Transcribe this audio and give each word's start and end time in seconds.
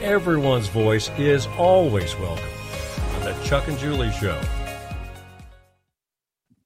Everyone's 0.00 0.68
voice 0.68 1.10
is 1.18 1.48
always 1.58 2.14
welcome 2.18 2.48
on 3.16 3.24
the 3.24 3.32
Chuck 3.42 3.66
and 3.66 3.76
Julie 3.78 4.12
Show. 4.12 4.40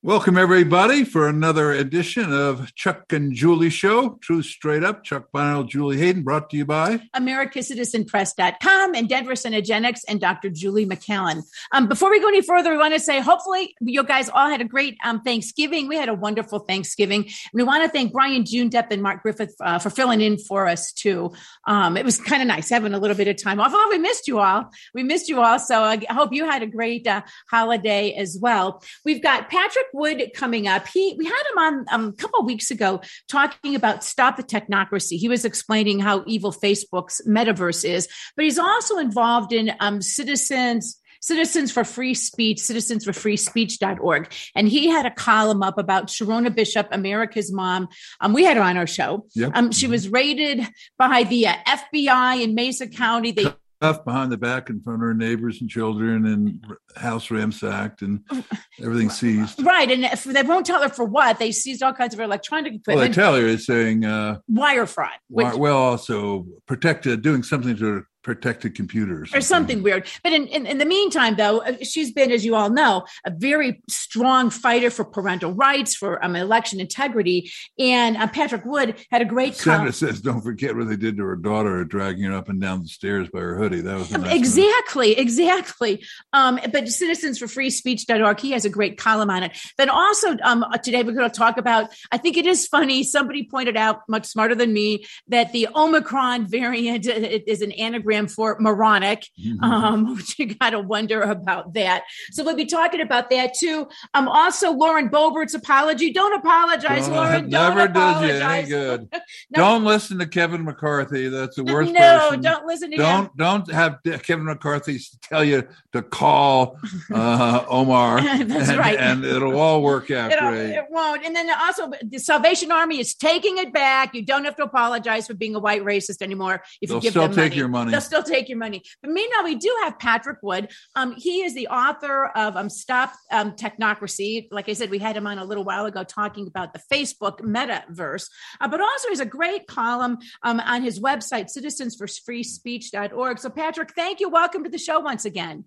Welcome, 0.05 0.37
everybody, 0.37 1.05
for 1.05 1.29
another 1.29 1.70
edition 1.70 2.33
of 2.33 2.74
Chuck 2.74 3.12
and 3.12 3.33
Julie 3.33 3.70
Show. 3.70 4.19
Truth 4.20 4.47
Straight 4.47 4.83
Up. 4.83 5.05
Chuck 5.05 5.28
Bonniwell, 5.33 5.69
Julie 5.69 5.97
Hayden, 5.97 6.25
brought 6.25 6.51
to 6.51 6.56
you 6.56 6.65
by 6.65 6.98
AmericaCitizenPress.com 7.15 8.97
and 8.97 9.09
Denver 9.09 9.34
Cinegenics 9.34 10.01
and 10.09 10.20
Dr. 10.20 10.51
Julie 10.51 10.87
McCallan. 10.87 11.45
Um, 11.70 11.87
before 11.87 12.11
we 12.11 12.19
go 12.19 12.27
any 12.27 12.42
further, 12.42 12.73
we 12.73 12.78
want 12.78 12.95
to 12.95 12.98
say 12.98 13.20
hopefully 13.20 13.77
you 13.80 14.02
guys 14.02 14.28
all 14.28 14.48
had 14.48 14.61
a 14.61 14.65
great 14.65 14.98
um, 15.05 15.20
Thanksgiving. 15.23 15.87
We 15.87 15.95
had 15.95 16.09
a 16.09 16.14
wonderful 16.14 16.59
Thanksgiving. 16.59 17.30
We 17.55 17.62
want 17.62 17.84
to 17.84 17.89
thank 17.89 18.12
Brian 18.12 18.45
June 18.45 18.70
Depp 18.70 18.91
and 18.91 19.05
Mark 19.05 19.23
Griffith 19.23 19.55
uh, 19.61 19.78
for 19.78 19.91
filling 19.91 20.20
in 20.20 20.37
for 20.37 20.66
us, 20.66 20.91
too. 20.92 21.33
Um, 21.69 21.97
it 21.97 22.05
was 22.05 22.19
kind 22.19 22.42
of 22.42 22.48
nice 22.48 22.70
having 22.70 22.92
a 22.92 22.98
little 22.98 23.16
bit 23.16 23.28
of 23.28 23.41
time 23.41 23.61
off, 23.61 23.73
although 23.73 23.91
we 23.91 23.98
missed 23.98 24.27
you 24.27 24.41
all. 24.41 24.69
We 24.95 25.05
missed 25.05 25.28
you 25.28 25.41
all. 25.41 25.61
So 25.61 25.80
I 25.80 26.05
hope 26.11 26.33
you 26.33 26.45
had 26.45 26.64
a 26.64 26.66
great 26.66 27.06
uh, 27.06 27.23
holiday 27.48 28.14
as 28.14 28.37
well. 28.37 28.83
We've 29.05 29.22
got 29.22 29.48
Patrick 29.48 29.87
Wood 29.93 30.31
coming 30.35 30.69
up. 30.69 30.87
He 30.87 31.15
we 31.19 31.25
had 31.25 31.43
him 31.53 31.59
on 31.59 31.85
um, 31.91 32.09
a 32.09 32.12
couple 32.12 32.41
of 32.41 32.47
weeks 32.47 32.71
ago 32.71 33.01
talking 33.29 33.75
about 33.75 34.05
stop 34.05 34.37
the 34.37 34.43
technocracy. 34.43 35.19
He 35.19 35.29
was 35.29 35.45
explaining 35.45 36.01
how 36.01 36.25
evil 36.27 36.53
Facebook's 36.53 37.21
metaverse 37.27 37.89
is, 37.89 38.09
but 38.37 38.45
he's 38.45 38.59
also 38.59 38.99
involved 38.99 39.53
in 39.53 39.73
um, 39.81 40.03
citizens. 40.03 40.99
Citizens 41.21 41.71
for 41.71 41.84
Free 41.84 42.15
Speech, 42.15 42.59
citizens 42.59 43.05
for 43.05 43.12
free 43.12 43.37
speech.org. 43.37 44.33
And 44.57 44.69
he 44.69 44.89
had 44.89 45.07
a 45.07 45.11
column 45.12 45.62
up 45.62 45.79
about 45.79 46.09
Sherronna 46.09 46.53
Bishop, 46.53 46.89
America's 46.91 47.53
mom. 47.53 47.87
Um, 48.21 48.33
we 48.33 48.43
had 48.43 48.56
her 48.56 48.62
on 48.65 48.77
our 48.77 48.89
show. 48.89 49.27
Yep. 49.37 49.53
Um, 49.55 49.71
she 49.71 49.87
was 49.87 50.09
raided 50.09 50.67
by 50.99 51.23
the 51.23 51.47
uh, 51.47 51.55
FBI 51.69 52.43
in 52.43 52.56
Mesa 52.56 52.89
County. 52.89 53.31
They 53.31 53.47
Stuff 53.83 54.05
behind 54.05 54.30
the 54.30 54.36
back 54.36 54.70
in 54.70 54.80
front 54.80 55.02
of 55.02 55.06
her 55.06 55.12
neighbors 55.12 55.61
and 55.61 55.69
children 55.69 56.27
and 56.27 56.64
house 56.97 57.33
ransacked 57.33 58.02
and 58.02 58.20
everything 58.80 59.11
seized. 59.11 59.61
right, 59.64 59.91
and 59.91 60.05
if 60.05 60.22
they 60.22 60.44
won't 60.44 60.64
tell 60.64 60.80
her 60.80 60.88
for 60.88 61.05
what. 61.05 61.41
They 61.41 61.50
seized 61.50 61.83
all 61.83 61.92
kinds 61.92 62.14
of 62.14 62.20
electronic 62.20 62.75
equipment. 62.75 62.97
Well, 62.97 63.08
they 63.08 63.12
tell 63.12 63.34
her 63.34 63.44
it's 63.44 63.66
saying, 63.66 64.05
uh, 64.05 64.38
wire 64.47 64.86
fraud, 64.86 65.10
which, 65.28 65.55
well, 65.55 65.78
also 65.78 66.47
protected, 66.66 67.22
doing 67.22 67.42
something 67.42 67.77
to 67.78 68.05
protected 68.23 68.75
computers 68.75 69.34
or 69.34 69.41
something 69.41 69.83
weird. 69.83 70.06
But 70.23 70.33
in, 70.33 70.47
in, 70.47 70.67
in 70.67 70.78
the 70.78 70.84
meantime, 70.84 71.37
though, 71.37 71.62
uh, 71.62 71.77
she's 71.83 72.12
been, 72.12 72.31
as 72.31 72.45
you 72.45 72.55
all 72.55 72.70
know, 72.70 73.05
a 73.27 73.31
very 73.31 73.83
strong 73.89 74.51
fighter 74.51 74.91
for 74.91 75.05
parental 75.05 75.53
rights, 75.53 75.95
for 75.95 76.25
um, 76.25 76.37
election 76.37 76.81
integrity. 76.81 77.50
And 77.78 78.17
uh, 78.17 78.28
Patrick 78.28 78.65
Wood 78.65 78.97
had 79.11 79.23
a 79.23 79.25
great 79.25 79.55
Senator 79.55 79.78
column. 79.78 79.93
says, 79.93 80.20
"Don't 80.20 80.43
forget 80.43 80.77
what 80.77 80.89
they 80.89 80.97
did 80.97 81.17
to 81.17 81.25
her 81.25 81.37
daughter, 81.37 81.84
dragging 81.84 82.25
her 82.25 82.34
up 82.34 82.48
and 82.48 82.61
down 82.61 82.83
the 82.83 82.89
stairs 82.89 83.28
by 83.33 83.41
her 83.41 83.56
hoodie." 83.56 83.81
That 83.81 83.98
was 83.98 84.11
nice 84.11 84.23
one. 84.23 84.31
Exactly, 84.31 85.19
exactly. 85.19 86.05
Um, 86.33 86.61
but 86.73 86.89
Citizens 86.89 87.39
for 87.39 87.48
Free 87.48 87.70
Speech.org, 87.70 88.41
he 88.41 88.53
has 88.53 88.65
a 88.65 88.70
great 88.70 88.98
column 88.98 89.31
on 89.31 89.43
it. 89.43 89.53
Then 89.78 89.89
also 89.89 90.37
um, 90.43 90.65
today 90.83 91.03
we're 91.03 91.12
going 91.12 91.31
to 91.31 91.37
talk 91.37 91.59
about, 91.59 91.91
I 92.11 92.19
think 92.19 92.37
it 92.37 92.47
is 92.47 92.66
funny, 92.66 93.03
somebody 93.03 93.44
pointed 93.44 93.77
out, 93.77 94.00
much 94.09 94.27
smarter 94.27 94.54
than 94.54 94.72
me, 94.72 95.04
that 95.28 95.53
the 95.53 95.69
Omicron 95.75 96.47
variant 96.47 97.09
uh, 97.09 97.12
is 97.47 97.62
an 97.62 97.72
anagram 97.72 98.12
for 98.28 98.56
moronic, 98.61 99.27
Mhm. 99.41 99.62
um, 99.62 100.15
which 100.17 100.39
you 100.39 100.55
got 100.55 100.71
to 100.71 100.81
wonder 100.81 101.21
about 101.23 101.75
that. 101.75 102.03
So 102.31 102.45
we'll 102.45 102.56
be 102.56 102.67
talking 102.67 103.00
about 103.00 103.31
that 103.31 103.55
too. 103.59 103.89
Um, 104.15 104.28
also, 104.28 104.73
Lauren 104.73 105.09
Boebert's 105.09 105.55
apology. 105.55 106.12
Don't 106.12 106.34
apologize, 106.34 107.06
Don't- 107.06 107.17
Lauren. 107.17 107.51
Don't 107.51 107.77
never 107.77 107.89
does 107.93 108.22
you 108.22 108.31
any 108.34 108.69
good. 108.69 109.09
No. 109.55 109.62
Don't 109.65 109.84
listen 109.84 110.19
to 110.19 110.27
Kevin 110.27 110.65
McCarthy. 110.65 111.28
That's 111.28 111.56
the 111.56 111.65
worst 111.65 111.93
no, 111.93 112.01
person. 112.21 112.41
don't 112.43 112.67
listen 112.67 112.91
to 112.91 112.97
don't 112.97 113.37
don't 113.37 113.71
have 113.71 113.99
Kevin 114.22 114.45
McCarthy 114.45 114.99
tell 115.22 115.45
you 115.45 115.67
to 115.93 116.03
call 116.03 116.78
uh, 117.12 117.65
Omar. 117.69 118.21
That's 118.45 118.71
and, 118.71 118.78
right. 118.78 118.99
and 118.99 119.25
it'll 119.25 119.59
all 119.59 119.83
work 119.83 120.11
out 120.11 120.33
It, 120.33 120.39
great. 120.39 120.71
it 120.71 120.84
won't. 120.91 121.25
And 121.25 121.34
then 121.37 121.49
also, 121.61 121.91
the 122.03 122.19
Salvation 122.19 122.71
Army 122.72 122.99
is 123.01 123.15
taking 123.15 123.59
it 123.59 123.72
back. 123.72 124.15
You 124.15 124.22
don't 124.22 124.45
have 124.45 124.56
to 124.56 124.62
apologize 124.65 125.27
for 125.27 125.34
being 125.34 125.55
a 125.55 125.59
white 125.61 125.83
racist 125.83 126.22
anymore. 126.22 126.62
If 126.81 126.89
They'll 126.89 126.99
you 126.99 127.03
give 127.03 127.12
still 127.12 127.22
them 127.25 127.33
take 127.33 127.51
money. 127.51 127.56
your 127.56 127.69
money. 127.69 127.91
they'll 127.91 128.01
still 128.07 128.23
take 128.23 128.49
your 128.49 128.59
money. 128.59 128.83
But 129.01 129.11
meanwhile, 129.11 129.45
we 129.45 129.55
do 129.55 129.75
have 129.83 129.99
Patrick 129.99 130.39
Wood. 130.43 130.71
Um, 130.97 131.15
he 131.17 131.43
is 131.43 131.55
the 131.55 131.69
author 131.69 132.27
of 132.37 132.57
um, 132.57 132.69
Stop 132.69 133.13
um, 133.31 133.53
Technocracy. 133.53 134.49
Like 134.51 134.69
I 134.69 134.73
said, 134.73 134.91
we 134.91 134.99
had 134.99 135.17
him 135.17 135.27
on 135.27 135.39
a 135.39 135.45
little 135.45 135.65
while 135.65 135.87
ago 135.87 136.05
talking 136.05 136.47
about 136.47 136.73
the 136.73 136.81
Facebook 136.93 137.41
metaverse. 137.41 138.29
Uh, 138.61 138.69
but 138.69 138.81
also, 138.81 139.09
he's 139.09 139.21
a 139.21 139.27
great 139.27 139.67
column 139.67 140.19
um, 140.43 140.61
on 140.61 140.83
his 140.83 141.01
website, 141.01 141.49
citizensforfreespeech.org. 141.57 143.39
So, 143.39 143.51
Patrick, 143.51 143.95
thank 143.95 144.21
you. 144.21 144.29
Welcome 144.29 144.65
to 144.65 144.71
the 144.71 144.79
show 144.79 145.01
once 145.01 145.25
again. 145.25 145.65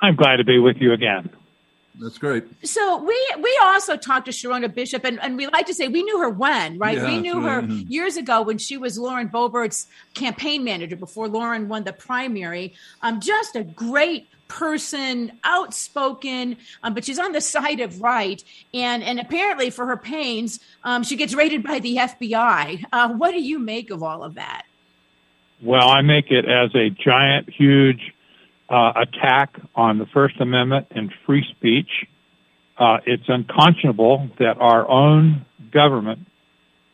I'm 0.00 0.16
glad 0.16 0.36
to 0.36 0.44
be 0.44 0.58
with 0.58 0.76
you 0.80 0.92
again. 0.92 1.30
That's 2.00 2.18
great. 2.18 2.44
So 2.64 3.02
we 3.02 3.16
we 3.40 3.60
also 3.62 3.96
talked 3.96 4.26
to 4.26 4.32
Sherronna 4.32 4.72
Bishop, 4.72 5.04
and, 5.04 5.20
and 5.22 5.36
we 5.36 5.46
like 5.46 5.66
to 5.66 5.74
say 5.74 5.86
we 5.86 6.02
knew 6.02 6.18
her 6.18 6.28
when, 6.28 6.76
right? 6.78 6.96
Yeah, 6.96 7.06
we 7.06 7.20
knew 7.20 7.34
that's 7.34 7.46
her 7.46 7.60
right. 7.60 7.68
Mhm. 7.68 7.90
years 7.90 8.16
ago 8.16 8.42
when 8.42 8.58
she 8.58 8.76
was 8.76 8.98
Lauren 8.98 9.28
Boebert's 9.28 9.86
campaign 10.14 10.64
manager 10.64 10.96
before 10.96 11.28
Lauren 11.28 11.68
won 11.68 11.84
the 11.84 11.92
primary. 11.92 12.74
Um, 13.02 13.20
just 13.20 13.54
a 13.54 13.62
great 13.62 14.26
person, 14.48 15.32
outspoken, 15.44 16.56
um, 16.82 16.94
but 16.94 17.04
she's 17.04 17.18
on 17.18 17.32
the 17.32 17.40
side 17.40 17.78
of 17.78 18.00
right, 18.02 18.42
and 18.72 19.04
and 19.04 19.20
apparently 19.20 19.70
for 19.70 19.86
her 19.86 19.96
pains, 19.96 20.58
um, 20.82 21.04
she 21.04 21.14
gets 21.14 21.32
raided 21.32 21.62
by 21.62 21.78
the 21.78 21.96
FBI. 21.96 22.84
Uh, 22.92 23.10
what 23.10 23.30
do 23.30 23.40
you 23.40 23.60
make 23.60 23.90
of 23.90 24.02
all 24.02 24.24
of 24.24 24.34
that? 24.34 24.64
Well, 25.62 25.88
I 25.88 26.02
make 26.02 26.30
it 26.32 26.44
as 26.44 26.74
a 26.74 26.90
giant, 26.90 27.48
huge 27.48 28.13
uh, 28.68 28.92
attack 28.96 29.56
on 29.74 29.98
the 29.98 30.06
First 30.06 30.40
Amendment 30.40 30.88
and 30.90 31.12
free 31.26 31.44
speech. 31.50 31.90
Uh, 32.78 32.98
it's 33.06 33.28
unconscionable 33.28 34.30
that 34.38 34.56
our 34.58 34.88
own 34.88 35.44
government 35.70 36.20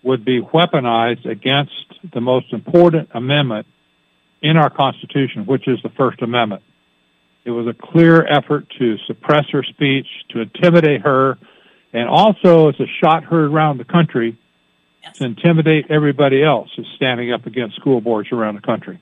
would 0.03 0.25
be 0.25 0.41
weaponized 0.41 1.26
against 1.26 1.72
the 2.12 2.20
most 2.20 2.53
important 2.53 3.10
amendment 3.14 3.66
in 4.42 4.56
our 4.56 4.70
Constitution, 4.70 5.47
which 5.47 5.69
is 5.69 5.78
the 5.82 5.91
First 5.91 6.22
Amendment. 6.22 6.62
It 7.44 7.50
was 7.50 7.66
a 7.66 7.75
clear 7.75 8.26
effort 8.26 8.66
to 8.78 8.97
suppress 9.06 9.44
her 9.52 9.62
speech, 9.62 10.06
to 10.31 10.41
intimidate 10.41 11.02
her, 11.02 11.38
and 11.92 12.08
also 12.08 12.69
as 12.69 12.78
a 12.81 12.87
shot 13.02 13.25
heard 13.25 13.50
around 13.50 13.78
the 13.78 13.84
country 13.84 14.37
to 15.14 15.25
intimidate 15.25 15.87
everybody 15.91 16.42
else 16.42 16.69
who's 16.76 16.91
standing 16.97 17.32
up 17.32 17.47
against 17.47 17.76
school 17.76 18.00
boards 18.00 18.31
around 18.32 18.54
the 18.54 18.60
country. 18.60 19.00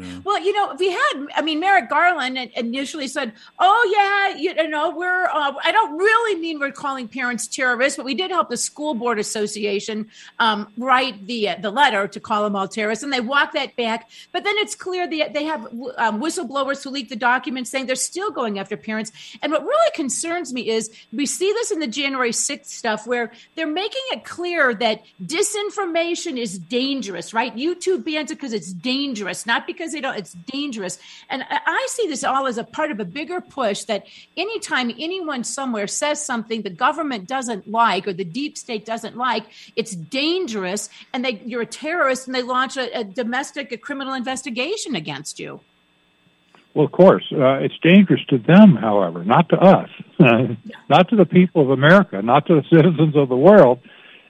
Yeah. 0.00 0.20
Well, 0.24 0.42
you 0.42 0.52
know, 0.52 0.74
we 0.78 0.90
had, 0.90 1.26
I 1.36 1.42
mean, 1.42 1.60
Merrick 1.60 1.88
Garland 1.88 2.38
initially 2.56 3.08
said, 3.08 3.32
oh, 3.58 4.32
yeah, 4.34 4.38
you, 4.38 4.68
know, 4.68 4.90
we're, 4.90 5.26
uh, 5.26 5.54
I 5.64 5.72
don't 5.72 5.96
really 5.96 6.40
mean 6.40 6.58
we're 6.58 6.72
calling 6.72 7.08
parents 7.08 7.46
terrorists, 7.46 7.96
but 7.96 8.06
we 8.06 8.14
did 8.14 8.30
help 8.30 8.48
the 8.48 8.56
School 8.56 8.94
Board 8.94 9.18
Association 9.18 10.08
um, 10.38 10.72
write 10.76 11.26
the 11.26 11.50
uh, 11.50 11.56
the 11.60 11.70
letter 11.70 12.08
to 12.08 12.20
call 12.20 12.44
them 12.44 12.56
all 12.56 12.68
terrorists, 12.68 13.04
and 13.04 13.12
they 13.12 13.20
walked 13.20 13.54
that 13.54 13.76
back. 13.76 14.10
But 14.32 14.44
then 14.44 14.54
it's 14.58 14.74
clear 14.74 15.08
that 15.08 15.32
they 15.32 15.44
have 15.44 15.66
um, 15.96 16.20
whistleblowers 16.20 16.82
who 16.82 16.90
leaked 16.90 17.10
the 17.10 17.16
documents 17.16 17.70
saying 17.70 17.86
they're 17.86 17.96
still 17.96 18.30
going 18.30 18.58
after 18.58 18.76
parents. 18.76 19.12
And 19.42 19.52
what 19.52 19.62
really 19.62 19.90
concerns 19.94 20.52
me 20.52 20.68
is 20.68 20.90
we 21.12 21.26
see 21.26 21.52
this 21.52 21.70
in 21.70 21.80
the 21.80 21.86
January 21.86 22.30
6th 22.30 22.66
stuff 22.66 23.06
where 23.06 23.32
they're 23.54 23.66
making 23.66 24.02
it 24.12 24.24
clear 24.24 24.74
that 24.74 25.02
disinformation 25.24 26.38
is 26.38 26.58
dangerous, 26.58 27.34
right? 27.34 27.54
YouTube 27.56 28.04
bans 28.04 28.30
it 28.30 28.36
because 28.36 28.52
it's 28.52 28.72
dangerous, 28.72 29.46
not 29.46 29.66
because 29.66 29.81
they 29.90 30.00
don't, 30.00 30.16
it's 30.16 30.34
dangerous. 30.34 31.00
And 31.28 31.42
I 31.50 31.72
I 31.82 31.86
see 31.90 32.06
this 32.06 32.22
all 32.22 32.46
as 32.46 32.58
a 32.58 32.64
part 32.64 32.92
of 32.92 33.00
a 33.00 33.04
bigger 33.04 33.40
push 33.40 33.82
that 33.84 34.06
anytime 34.36 34.92
anyone 35.00 35.42
somewhere 35.42 35.88
says 35.88 36.24
something 36.24 36.62
the 36.62 36.70
government 36.70 37.26
doesn't 37.26 37.68
like 37.68 38.06
or 38.06 38.12
the 38.12 38.24
deep 38.24 38.56
state 38.56 38.84
doesn't 38.84 39.16
like, 39.16 39.44
it's 39.74 39.96
dangerous 39.96 40.88
and 41.12 41.24
they, 41.24 41.42
you're 41.44 41.62
a 41.62 41.66
terrorist 41.66 42.28
and 42.28 42.36
they 42.36 42.42
launch 42.42 42.76
a, 42.76 43.00
a 43.00 43.02
domestic 43.02 43.72
a 43.72 43.76
criminal 43.76 44.14
investigation 44.14 44.94
against 44.94 45.40
you. 45.40 45.60
Well, 46.74 46.86
of 46.86 46.92
course, 46.92 47.24
uh, 47.32 47.54
it's 47.54 47.74
dangerous 47.82 48.24
to 48.28 48.38
them, 48.38 48.76
however, 48.76 49.24
not 49.24 49.48
to 49.48 49.56
us, 49.56 49.90
not 50.88 51.08
to 51.08 51.16
the 51.16 51.26
people 51.26 51.62
of 51.62 51.70
America, 51.70 52.22
not 52.22 52.46
to 52.46 52.54
the 52.54 52.64
citizens 52.72 53.16
of 53.16 53.28
the 53.28 53.36
world. 53.36 53.80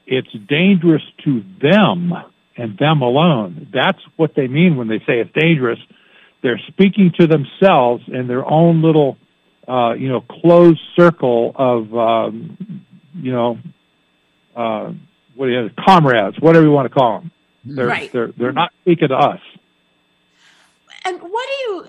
It's 0.06 0.32
dangerous 0.48 1.02
to 1.24 1.44
them 1.60 2.14
and 2.56 2.76
them 2.78 3.02
alone. 3.02 3.68
That's 3.72 3.98
what 4.16 4.34
they 4.34 4.46
mean 4.48 4.76
when 4.76 4.88
they 4.88 4.98
say 5.00 5.20
it's 5.20 5.30
dangerous. 5.34 5.78
they're 6.42 6.60
speaking 6.68 7.12
to 7.20 7.26
themselves 7.26 8.02
in 8.08 8.26
their 8.26 8.44
own 8.44 8.82
little, 8.82 9.16
uh, 9.68 9.94
you 9.94 10.08
know, 10.08 10.20
closed 10.20 10.80
circle 10.98 11.52
of, 11.54 11.94
um, 11.94 12.84
you 13.14 13.32
know, 13.32 13.58
uh, 14.56 14.92
what 15.36 15.46
do 15.46 15.52
you 15.52 15.70
comrades, 15.78 16.36
whatever 16.40 16.64
you 16.64 16.72
want 16.72 16.86
to 16.92 16.94
call 16.94 17.20
them. 17.20 17.30
They're, 17.64 17.86
Right. 17.86 18.12
they're, 18.12 18.32
they're 18.32 18.52
not 18.52 18.72
speaking 18.82 19.08
to 19.08 19.14
us. 19.14 19.40
And 21.04 21.20
what 21.20 21.48
do 21.48 21.64
you? 21.64 21.86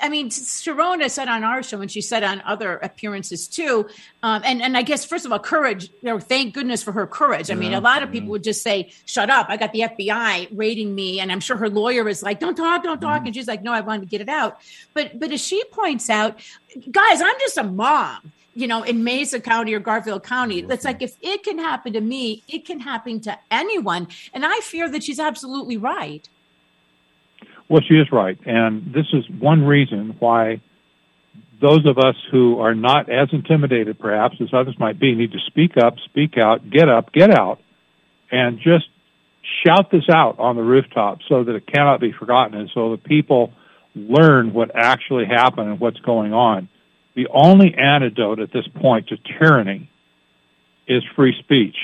I 0.00 0.08
mean, 0.08 0.30
Sherronna 0.30 1.10
said 1.10 1.28
on 1.28 1.44
our 1.44 1.62
show, 1.62 1.80
and 1.80 1.90
she 1.90 2.00
said 2.00 2.22
on 2.22 2.40
other 2.46 2.78
appearances 2.78 3.46
too. 3.46 3.86
Um, 4.22 4.42
and 4.44 4.62
and 4.62 4.76
I 4.76 4.82
guess 4.82 5.04
first 5.04 5.26
of 5.26 5.32
all, 5.32 5.38
courage. 5.38 5.90
You 6.00 6.10
know, 6.10 6.18
thank 6.18 6.54
goodness 6.54 6.82
for 6.82 6.92
her 6.92 7.06
courage. 7.06 7.50
I 7.50 7.54
mean, 7.54 7.74
a 7.74 7.80
lot 7.80 8.02
of 8.02 8.10
people 8.10 8.30
would 8.30 8.42
just 8.42 8.62
say, 8.62 8.90
"Shut 9.04 9.28
up! 9.28 9.46
I 9.50 9.58
got 9.58 9.72
the 9.72 9.80
FBI 9.80 10.48
raiding 10.52 10.94
me," 10.94 11.20
and 11.20 11.30
I'm 11.30 11.40
sure 11.40 11.56
her 11.58 11.68
lawyer 11.68 12.08
is 12.08 12.22
like, 12.22 12.40
"Don't 12.40 12.56
talk, 12.56 12.82
don't 12.82 13.00
talk," 13.00 13.26
and 13.26 13.34
she's 13.34 13.48
like, 13.48 13.62
"No, 13.62 13.72
I 13.72 13.80
wanted 13.80 14.02
to 14.02 14.06
get 14.06 14.22
it 14.22 14.30
out." 14.30 14.58
But 14.94 15.18
but 15.20 15.30
as 15.30 15.42
she 15.44 15.62
points 15.64 16.08
out, 16.08 16.38
guys, 16.90 17.20
I'm 17.20 17.38
just 17.40 17.58
a 17.58 17.64
mom. 17.64 18.32
You 18.56 18.68
know, 18.68 18.82
in 18.82 19.02
Mesa 19.02 19.40
County 19.40 19.74
or 19.74 19.80
Garfield 19.80 20.22
County, 20.22 20.60
it's 20.60 20.84
like 20.84 21.02
if 21.02 21.16
it 21.20 21.42
can 21.42 21.58
happen 21.58 21.92
to 21.92 22.00
me, 22.00 22.44
it 22.48 22.64
can 22.64 22.80
happen 22.80 23.20
to 23.22 23.36
anyone. 23.50 24.06
And 24.32 24.46
I 24.46 24.60
fear 24.60 24.88
that 24.88 25.02
she's 25.02 25.18
absolutely 25.18 25.76
right. 25.76 26.28
Well, 27.68 27.82
she 27.88 27.94
is 27.94 28.10
right. 28.12 28.38
And 28.46 28.92
this 28.92 29.06
is 29.12 29.24
one 29.30 29.64
reason 29.64 30.16
why 30.18 30.60
those 31.60 31.86
of 31.86 31.98
us 31.98 32.16
who 32.30 32.60
are 32.60 32.74
not 32.74 33.08
as 33.08 33.28
intimidated, 33.32 33.98
perhaps, 33.98 34.36
as 34.40 34.48
others 34.52 34.74
might 34.78 34.98
be, 34.98 35.14
need 35.14 35.32
to 35.32 35.38
speak 35.46 35.76
up, 35.76 35.94
speak 36.04 36.36
out, 36.36 36.68
get 36.68 36.88
up, 36.88 37.12
get 37.12 37.30
out, 37.30 37.60
and 38.30 38.58
just 38.58 38.86
shout 39.64 39.90
this 39.90 40.08
out 40.10 40.38
on 40.38 40.56
the 40.56 40.62
rooftop 40.62 41.20
so 41.28 41.44
that 41.44 41.54
it 41.54 41.66
cannot 41.66 42.00
be 42.00 42.12
forgotten 42.12 42.58
and 42.58 42.70
so 42.74 42.92
that 42.92 43.04
people 43.04 43.52
learn 43.94 44.52
what 44.52 44.70
actually 44.74 45.24
happened 45.24 45.68
and 45.68 45.80
what's 45.80 46.00
going 46.00 46.32
on. 46.32 46.68
The 47.14 47.28
only 47.32 47.74
antidote 47.74 48.40
at 48.40 48.52
this 48.52 48.66
point 48.74 49.08
to 49.08 49.16
tyranny 49.38 49.90
is 50.88 51.02
free 51.14 51.34
speech. 51.38 51.76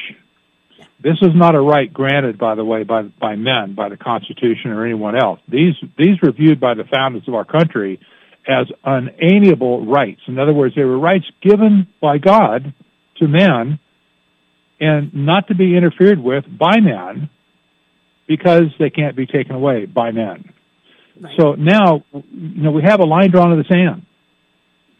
This 1.02 1.16
is 1.22 1.30
not 1.34 1.54
a 1.54 1.60
right 1.60 1.90
granted, 1.92 2.38
by 2.38 2.54
the 2.54 2.64
way, 2.64 2.82
by 2.82 3.02
by 3.02 3.36
men, 3.36 3.74
by 3.74 3.88
the 3.88 3.96
Constitution 3.96 4.70
or 4.70 4.84
anyone 4.84 5.16
else. 5.16 5.40
These 5.48 5.74
these 5.96 6.20
were 6.22 6.32
viewed 6.32 6.60
by 6.60 6.74
the 6.74 6.84
founders 6.84 7.22
of 7.26 7.34
our 7.34 7.44
country 7.44 8.00
as 8.46 8.66
unalienable 8.84 9.86
rights. 9.86 10.20
In 10.26 10.38
other 10.38 10.52
words, 10.52 10.74
they 10.74 10.84
were 10.84 10.98
rights 10.98 11.26
given 11.42 11.86
by 12.00 12.18
God 12.18 12.74
to 13.18 13.28
men 13.28 13.78
and 14.80 15.14
not 15.14 15.48
to 15.48 15.54
be 15.54 15.76
interfered 15.76 16.18
with 16.18 16.44
by 16.58 16.80
men 16.80 17.30
because 18.26 18.64
they 18.78 18.90
can't 18.90 19.16
be 19.16 19.26
taken 19.26 19.54
away 19.54 19.86
by 19.86 20.10
men. 20.10 20.52
Right. 21.20 21.34
So 21.38 21.52
now, 21.54 22.04
you 22.12 22.62
know, 22.62 22.70
we 22.70 22.82
have 22.82 23.00
a 23.00 23.04
line 23.04 23.30
drawn 23.30 23.52
in 23.52 23.58
the 23.58 23.64
sand 23.64 24.06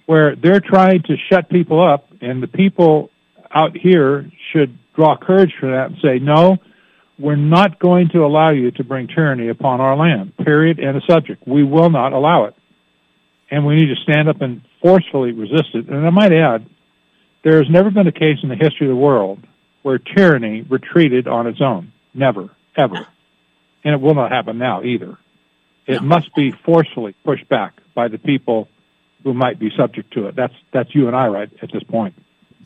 where 0.07 0.35
they're 0.35 0.61
trying 0.61 1.03
to 1.05 1.17
shut 1.31 1.49
people 1.49 1.81
up, 1.81 2.09
and 2.21 2.43
the 2.43 2.49
people 2.49 3.11
out 3.53 3.77
here 3.77 4.29
should 4.53 4.79
draw 4.95 5.17
courage 5.17 5.55
for 5.59 5.71
that 5.71 5.87
and 5.87 5.97
say, 6.03 6.19
no, 6.19 6.59
we're 7.19 7.37
not 7.37 7.79
going 7.79 8.09
to 8.11 8.25
allow 8.25 8.51
you 8.51 8.71
to 8.73 8.85
bring 8.85 9.07
tyranny 9.09 9.49
upon 9.49 9.81
our 9.81 9.97
land, 9.97 10.37
period, 10.39 10.79
and 10.79 10.97
a 10.97 11.01
subject. 11.09 11.47
We 11.47 11.63
will 11.65 11.91
not 11.91 12.13
allow 12.13 12.45
it. 12.45 12.55
And 13.51 13.67
we 13.67 13.77
need 13.77 13.95
to 13.95 14.03
stand 14.03 14.29
up 14.29 14.41
and 14.41 14.63
forcefully 14.81 15.33
resist 15.33 15.75
it. 15.75 15.89
And 15.89 16.07
I 16.07 16.11
might 16.11 16.33
add, 16.33 16.67
there 17.43 17.59
has 17.59 17.71
never 17.71 17.91
been 17.91 18.07
a 18.07 18.13
case 18.13 18.39
in 18.43 18.49
the 18.49 18.57
history 18.57 18.87
of 18.87 18.91
the 18.91 18.97
world 18.97 19.47
where 19.83 19.99
tyranny 19.99 20.63
retreated 20.63 21.27
on 21.27 21.47
its 21.47 21.61
own. 21.61 21.93
Never, 22.15 22.51
ever. 22.77 23.07
And 23.85 23.95
it 23.95 24.01
will 24.01 24.15
not 24.15 24.31
happen 24.31 24.59
now 24.59 24.83
either. 24.83 25.19
It 25.87 26.03
must 26.03 26.35
be 26.35 26.53
forcefully 26.65 27.15
pushed 27.25 27.49
back 27.49 27.81
by 27.95 28.09
the 28.09 28.19
people 28.19 28.69
who 29.25 29.35
might 29.35 29.59
be 29.59 29.71
subject 29.77 30.13
to 30.15 30.27
it. 30.27 30.37
That's 30.37 30.55
that's 30.73 30.95
you 30.95 31.07
and 31.09 31.17
I, 31.17 31.27
right, 31.27 31.51
at 31.63 31.73
this 31.73 31.83
point. 31.83 32.15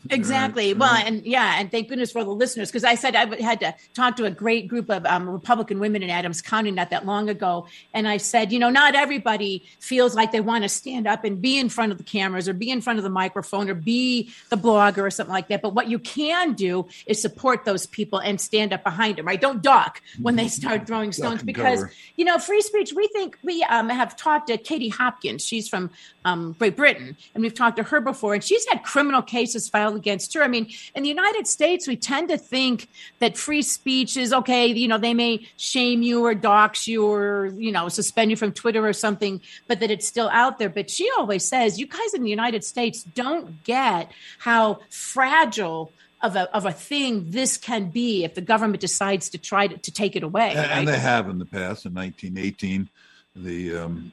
Exactly. 0.09 0.73
Well, 0.73 0.93
and 0.93 1.25
yeah, 1.25 1.59
and 1.59 1.71
thank 1.71 1.89
goodness 1.89 2.11
for 2.11 2.23
the 2.23 2.31
listeners 2.31 2.69
because 2.69 2.83
I 2.83 2.95
said 2.95 3.15
I 3.15 3.41
had 3.41 3.59
to 3.61 3.75
talk 3.93 4.15
to 4.17 4.25
a 4.25 4.31
great 4.31 4.67
group 4.67 4.89
of 4.89 5.05
um, 5.05 5.27
Republican 5.29 5.79
women 5.79 6.03
in 6.03 6.09
Adams 6.09 6.41
County 6.41 6.71
not 6.71 6.89
that 6.91 7.05
long 7.05 7.29
ago, 7.29 7.67
and 7.93 8.07
I 8.07 8.17
said, 8.17 8.51
you 8.51 8.59
know, 8.59 8.69
not 8.69 8.95
everybody 8.95 9.63
feels 9.79 10.15
like 10.15 10.31
they 10.31 10.41
want 10.41 10.63
to 10.63 10.69
stand 10.69 11.07
up 11.07 11.23
and 11.23 11.41
be 11.41 11.57
in 11.57 11.69
front 11.69 11.91
of 11.91 11.97
the 11.97 12.03
cameras 12.03 12.47
or 12.47 12.53
be 12.53 12.69
in 12.69 12.81
front 12.81 12.99
of 12.99 13.03
the 13.03 13.09
microphone 13.09 13.69
or 13.69 13.73
be 13.73 14.29
the 14.49 14.57
blogger 14.57 14.99
or 14.99 15.09
something 15.09 15.33
like 15.33 15.47
that. 15.47 15.61
But 15.61 15.73
what 15.73 15.87
you 15.89 15.99
can 15.99 16.53
do 16.53 16.87
is 17.05 17.21
support 17.21 17.65
those 17.65 17.85
people 17.85 18.19
and 18.19 18.39
stand 18.39 18.73
up 18.73 18.83
behind 18.83 19.17
them. 19.17 19.25
Right? 19.25 19.41
Don't 19.41 19.61
duck 19.61 20.01
when 20.21 20.35
they 20.35 20.47
start 20.47 20.87
throwing 20.87 21.11
stones 21.11 21.41
because 21.43 21.79
cover. 21.79 21.91
you 22.15 22.25
know 22.25 22.37
free 22.37 22.61
speech. 22.61 22.93
We 22.93 23.07
think 23.07 23.37
we 23.43 23.63
um, 23.63 23.89
have 23.89 24.15
talked 24.15 24.47
to 24.47 24.57
Katie 24.57 24.89
Hopkins. 24.89 25.43
She's 25.45 25.67
from 25.67 25.89
um, 26.25 26.55
Great 26.57 26.75
Britain, 26.75 27.15
and 27.33 27.43
we've 27.43 27.53
talked 27.53 27.77
to 27.77 27.83
her 27.83 28.01
before, 28.01 28.33
and 28.33 28.43
she's 28.43 28.65
had 28.67 28.83
criminal 28.83 29.21
cases 29.21 29.69
filed 29.69 29.95
against 29.95 30.33
her. 30.33 30.41
I 30.41 30.47
mean, 30.47 30.67
in 30.95 31.03
the 31.03 31.09
United 31.09 31.45
States, 31.45 31.87
we 31.87 31.95
tend 31.95 32.29
to 32.29 32.37
think 32.37 32.89
that 33.19 33.37
free 33.37 33.61
speech 33.61 34.17
is 34.17 34.33
okay. 34.33 34.65
You 34.65 34.87
know, 34.87 34.97
they 34.97 35.13
may 35.13 35.47
shame 35.57 36.01
you 36.01 36.25
or 36.25 36.33
dox 36.33 36.87
you 36.87 37.07
or 37.07 37.47
you 37.55 37.71
know 37.71 37.87
suspend 37.89 38.31
you 38.31 38.37
from 38.37 38.51
Twitter 38.51 38.85
or 38.85 38.93
something, 38.93 39.39
but 39.67 39.79
that 39.79 39.91
it's 39.91 40.07
still 40.07 40.29
out 40.29 40.57
there. 40.57 40.69
But 40.69 40.89
she 40.89 41.09
always 41.17 41.45
says, 41.45 41.79
you 41.79 41.85
guys 41.85 42.13
in 42.15 42.23
the 42.23 42.29
United 42.29 42.63
States 42.63 43.03
don't 43.03 43.63
get 43.63 44.11
how 44.39 44.79
fragile. 44.89 45.91
Of 46.21 46.35
a, 46.35 46.51
of 46.55 46.65
a 46.65 46.71
thing 46.71 47.29
this 47.29 47.55
can 47.55 47.91
be 47.91 48.23
if 48.23 48.33
the 48.33 48.41
government 48.41 48.81
decides 48.81 49.29
to 49.29 49.37
try 49.37 49.67
to, 49.67 49.77
to 49.77 49.91
take 49.91 50.15
it 50.15 50.23
away. 50.23 50.53
And, 50.55 50.71
and 50.71 50.87
they 50.87 50.97
have 50.97 51.29
in 51.29 51.37
the 51.37 51.45
past. 51.45 51.85
In 51.85 51.93
1918, 51.93 52.89
the 53.35 53.77
um, 53.77 54.11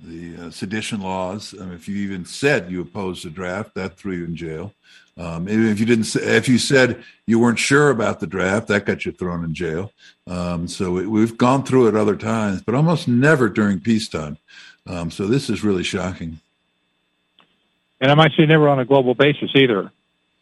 the 0.00 0.36
uh, 0.36 0.50
sedition 0.50 1.00
laws. 1.00 1.54
Um, 1.58 1.72
if 1.72 1.88
you 1.88 1.96
even 1.96 2.24
said 2.24 2.70
you 2.70 2.80
opposed 2.80 3.24
the 3.24 3.30
draft, 3.30 3.74
that 3.74 3.96
threw 3.96 4.14
you 4.14 4.24
in 4.24 4.36
jail. 4.36 4.72
Um, 5.18 5.48
even 5.48 5.68
if 5.68 5.80
you 5.80 5.86
didn't, 5.86 6.04
say, 6.04 6.20
if 6.36 6.48
you 6.48 6.58
said 6.58 7.02
you 7.26 7.38
weren't 7.38 7.58
sure 7.58 7.88
about 7.90 8.20
the 8.20 8.26
draft, 8.26 8.68
that 8.68 8.84
got 8.84 9.06
you 9.06 9.12
thrown 9.12 9.44
in 9.44 9.54
jail. 9.54 9.92
Um, 10.26 10.68
so 10.68 10.90
we, 10.90 11.06
we've 11.06 11.38
gone 11.38 11.64
through 11.64 11.88
it 11.88 11.96
other 11.96 12.16
times, 12.16 12.60
but 12.60 12.74
almost 12.74 13.08
never 13.08 13.48
during 13.48 13.80
peacetime. 13.80 14.36
Um, 14.86 15.10
so 15.10 15.26
this 15.26 15.48
is 15.48 15.64
really 15.64 15.82
shocking. 15.82 16.40
And 18.00 18.10
I 18.10 18.14
might 18.14 18.32
say 18.36 18.44
never 18.44 18.68
on 18.68 18.78
a 18.78 18.84
global 18.84 19.14
basis 19.14 19.50
either. 19.54 19.90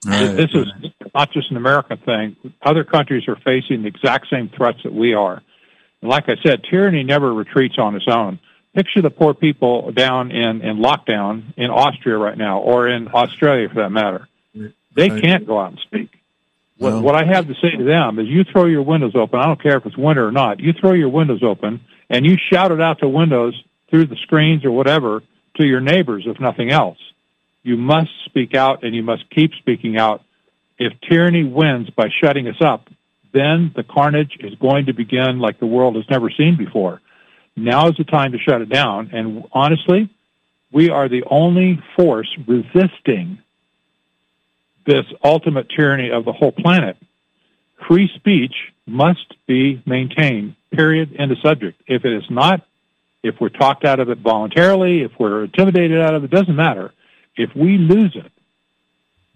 Right. 0.05 0.37
This 0.37 0.51
is 0.53 0.67
not 1.15 1.31
just 1.33 1.51
an 1.51 1.56
American 1.56 1.97
thing. 1.99 2.37
Other 2.61 2.85
countries 2.85 3.29
are 3.29 3.37
facing 3.37 3.83
the 3.83 3.89
exact 3.89 4.29
same 4.29 4.49
threats 4.49 4.83
that 4.83 4.93
we 4.93 5.15
are. 5.15 5.41
And 6.03 6.11
like 6.11 6.29
I 6.29 6.37
said, 6.43 6.65
tyranny 6.69 7.05
never 7.05 7.33
retreats 7.33 7.79
on 7.79 7.95
its 7.95 8.06
own. 8.09 8.39
Picture 8.75 9.03
the 9.03 9.11
poor 9.11 9.35
people 9.35 9.93
down 9.93 10.31
in, 10.32 10.61
in 10.62 10.79
lockdown 10.79 11.44
in 11.56 11.70
Austria 11.70 12.17
right 12.19 12.37
now, 12.37 12.58
or 12.60 12.89
in 12.89 13.08
Australia 13.08 13.69
for 13.69 13.77
that 13.77 13.91
matter. 13.91 14.29
They 14.94 15.08
can't 15.20 15.46
go 15.46 15.60
out 15.60 15.70
and 15.72 15.79
speak. 15.81 16.10
What, 16.79 16.93
Well- 16.93 17.03
what 17.03 17.15
I 17.15 17.25
have 17.25 17.46
to 17.46 17.55
say 17.55 17.70
to 17.77 17.84
them 17.84 18.19
is 18.19 18.27
you 18.27 18.43
throw 18.44 18.67
your 18.67 18.82
windows 18.82 19.13
open. 19.15 19.39
I 19.39 19.46
don't 19.46 19.63
care 19.63 19.77
if 19.77 19.87
it's 19.87 19.96
winter 19.96 20.27
or 20.27 20.32
not. 20.32 20.58
You 20.60 20.72
throw 20.72 20.93
your 20.93 21.08
windows 21.08 21.43
open 21.43 21.81
and 22.10 22.27
you 22.27 22.37
shout 22.51 22.72
it 22.72 22.81
out 22.81 23.01
the 23.01 23.08
windows 23.08 23.55
through 23.91 24.06
the 24.06 24.17
screens 24.17 24.65
or 24.65 24.72
whatever 24.72 25.22
to 25.58 25.67
your 25.67 25.81
neighbors, 25.81 26.25
if 26.27 26.41
nothing 26.41 26.70
else. 26.70 26.99
You 27.63 27.77
must 27.77 28.10
speak 28.25 28.55
out 28.56 28.82
and 28.82 28.94
you 28.94 29.03
must 29.05 29.31
keep 29.31 29.53
speaking 29.55 29.96
out. 29.99 30.22
If 30.79 30.93
tyranny 31.08 31.44
wins 31.44 31.91
by 31.91 32.08
shutting 32.20 32.49
us 32.49 32.60
up, 32.60 32.89
then 33.32 33.72
the 33.75 33.84
carnage 33.84 34.37
is 34.41 34.55
going 34.56 34.87
to 34.87 34.93
begin 34.93 35.39
like 35.39 35.60
the 35.60 35.67
world 35.67 35.94
has 35.96 36.05
never 36.10 36.29
seen 36.31 36.56
before. 36.56 37.01
Now 37.56 37.89
is 37.89 37.96
the 37.96 38.05
time 38.05 38.32
to 38.32 38.39
shut 38.39 38.61
it 38.61 38.69
down. 38.69 39.11
And 39.13 39.44
honestly, 39.53 40.11
we 40.73 40.91
are 40.91 41.08
the 41.08 41.25
only 41.31 41.81
force 41.96 42.29
resisting 42.46 43.39
this 44.87 45.05
ultimate 45.23 45.69
tyranny 45.70 46.11
of 46.11 46.25
the 46.25 46.32
whole 46.32 46.53
planet. 46.53 46.96
Free 47.89 48.11
speech 48.17 48.55
must 48.87 49.34
be 49.46 49.82
maintained, 49.87 50.56
period, 50.73 51.17
end 51.19 51.32
of 51.32 51.39
subject. 51.39 51.81
If 51.87 52.05
it 52.05 52.13
is 52.13 52.29
not, 52.29 52.67
if 53.23 53.41
we're 53.41 53.49
talked 53.49 53.84
out 53.84 54.01
of 54.01 54.11
it 54.11 54.19
voluntarily, 54.19 55.03
if 55.03 55.13
we're 55.19 55.44
intimidated 55.44 56.01
out 56.01 56.15
of 56.15 56.25
it, 56.25 56.31
doesn't 56.31 56.56
matter. 56.56 56.93
If 57.37 57.55
we 57.56 57.79
lose 57.79 58.15
it, 58.15 58.31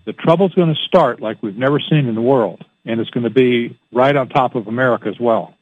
the 0.04 0.12
trouble's 0.12 0.54
going 0.54 0.74
to 0.74 0.80
start 0.86 1.20
like 1.20 1.42
we've 1.42 1.56
never 1.56 1.80
seen 1.80 2.06
in 2.06 2.14
the 2.14 2.22
world, 2.22 2.64
and 2.84 3.00
it's 3.00 3.10
going 3.10 3.24
to 3.24 3.30
be 3.30 3.78
right 3.92 4.14
on 4.14 4.28
top 4.28 4.54
of 4.54 4.66
America 4.66 5.08
as 5.08 5.18
well. 5.18 5.54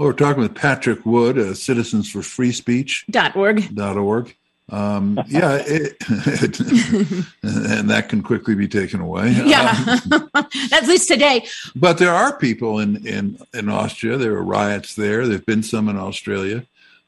Well, 0.00 0.08
we're 0.08 0.14
talking 0.14 0.40
with 0.40 0.54
Patrick 0.54 1.04
Wood, 1.04 1.36
uh, 1.38 1.52
Citizens 1.52 2.10
for 2.10 2.22
Free 2.22 2.52
Speech. 2.52 3.04
dot 3.10 3.36
org. 3.36 3.74
dot 3.74 3.98
org. 3.98 4.34
Um, 4.70 5.20
yeah, 5.28 5.62
it, 5.66 5.94
and 7.42 7.90
that 7.90 8.06
can 8.08 8.22
quickly 8.22 8.54
be 8.54 8.66
taken 8.66 9.00
away. 9.02 9.32
Yeah, 9.44 9.98
Um, 10.10 10.30
at 10.72 10.86
least 10.86 11.06
today. 11.06 11.46
but 11.76 11.98
there 11.98 12.14
are 12.14 12.34
people 12.34 12.78
in, 12.78 13.06
in, 13.06 13.38
in 13.52 13.68
Austria. 13.68 14.16
There 14.16 14.32
are 14.36 14.42
riots 14.42 14.94
there. 14.94 15.26
There've 15.26 15.44
been 15.44 15.62
some 15.62 15.90
in 15.90 15.98
Australia. 15.98 16.64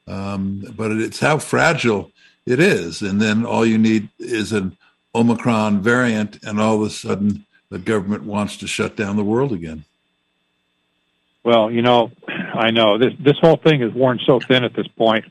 Um, 0.07 0.59
but 0.77 0.91
it's 0.91 1.19
how 1.19 1.39
fragile 1.39 2.11
it 2.45 2.59
is. 2.59 3.01
And 3.01 3.19
then 3.19 3.43
all 3.43 3.65
you 3.65 3.79
need 3.79 4.09
is 4.19 4.53
an 4.53 4.77
Omicron 5.15 5.81
variant, 5.81 6.43
and 6.43 6.59
all 6.61 6.75
of 6.75 6.83
a 6.83 6.91
sudden 6.91 7.47
the 7.71 7.79
government 7.79 8.21
wants 8.21 8.55
to 8.57 8.67
shut 8.67 8.95
down 8.95 9.15
the 9.15 9.23
world 9.23 9.51
again. 9.51 9.83
Well, 11.43 11.69
you 11.71 11.81
know, 11.81 12.09
I 12.53 12.71
know 12.71 12.97
this 12.97 13.13
this 13.19 13.37
whole 13.39 13.57
thing 13.57 13.81
is 13.81 13.93
worn 13.93 14.19
so 14.25 14.39
thin 14.39 14.63
at 14.63 14.73
this 14.73 14.87
point. 14.87 15.25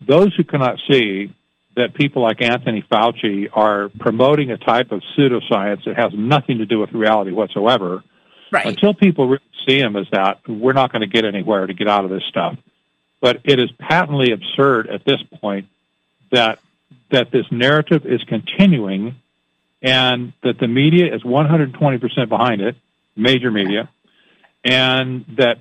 those 0.00 0.32
who 0.36 0.44
cannot 0.44 0.78
see 0.88 1.32
that 1.74 1.92
people 1.94 2.22
like 2.22 2.40
Anthony 2.40 2.82
Fauci 2.82 3.48
are 3.52 3.88
promoting 4.00 4.50
a 4.50 4.56
type 4.56 4.92
of 4.92 5.02
pseudoscience 5.16 5.84
that 5.84 5.96
has 5.96 6.12
nothing 6.14 6.58
to 6.58 6.66
do 6.66 6.78
with 6.78 6.92
reality 6.92 7.30
whatsoever, 7.32 8.02
Right. 8.50 8.66
until 8.66 8.94
people 8.94 9.26
really 9.28 9.42
see 9.66 9.78
him 9.78 9.94
as 9.96 10.06
that, 10.10 10.40
we're 10.48 10.72
not 10.72 10.90
going 10.92 11.02
to 11.02 11.06
get 11.08 11.24
anywhere 11.24 11.66
to 11.66 11.74
get 11.74 11.86
out 11.88 12.04
of 12.04 12.10
this 12.10 12.22
stuff. 12.28 12.56
But 13.20 13.40
it 13.44 13.58
is 13.58 13.70
patently 13.72 14.30
absurd 14.32 14.88
at 14.88 15.04
this 15.04 15.20
point 15.40 15.66
that 16.30 16.58
that 17.10 17.30
this 17.30 17.46
narrative 17.50 18.06
is 18.06 18.22
continuing 18.24 19.16
and 19.82 20.32
that 20.42 20.58
the 20.58 20.68
media 20.68 21.12
is 21.14 21.22
120% 21.22 22.28
behind 22.28 22.60
it, 22.60 22.76
major 23.16 23.50
media, 23.50 23.88
and 24.64 25.24
that 25.36 25.58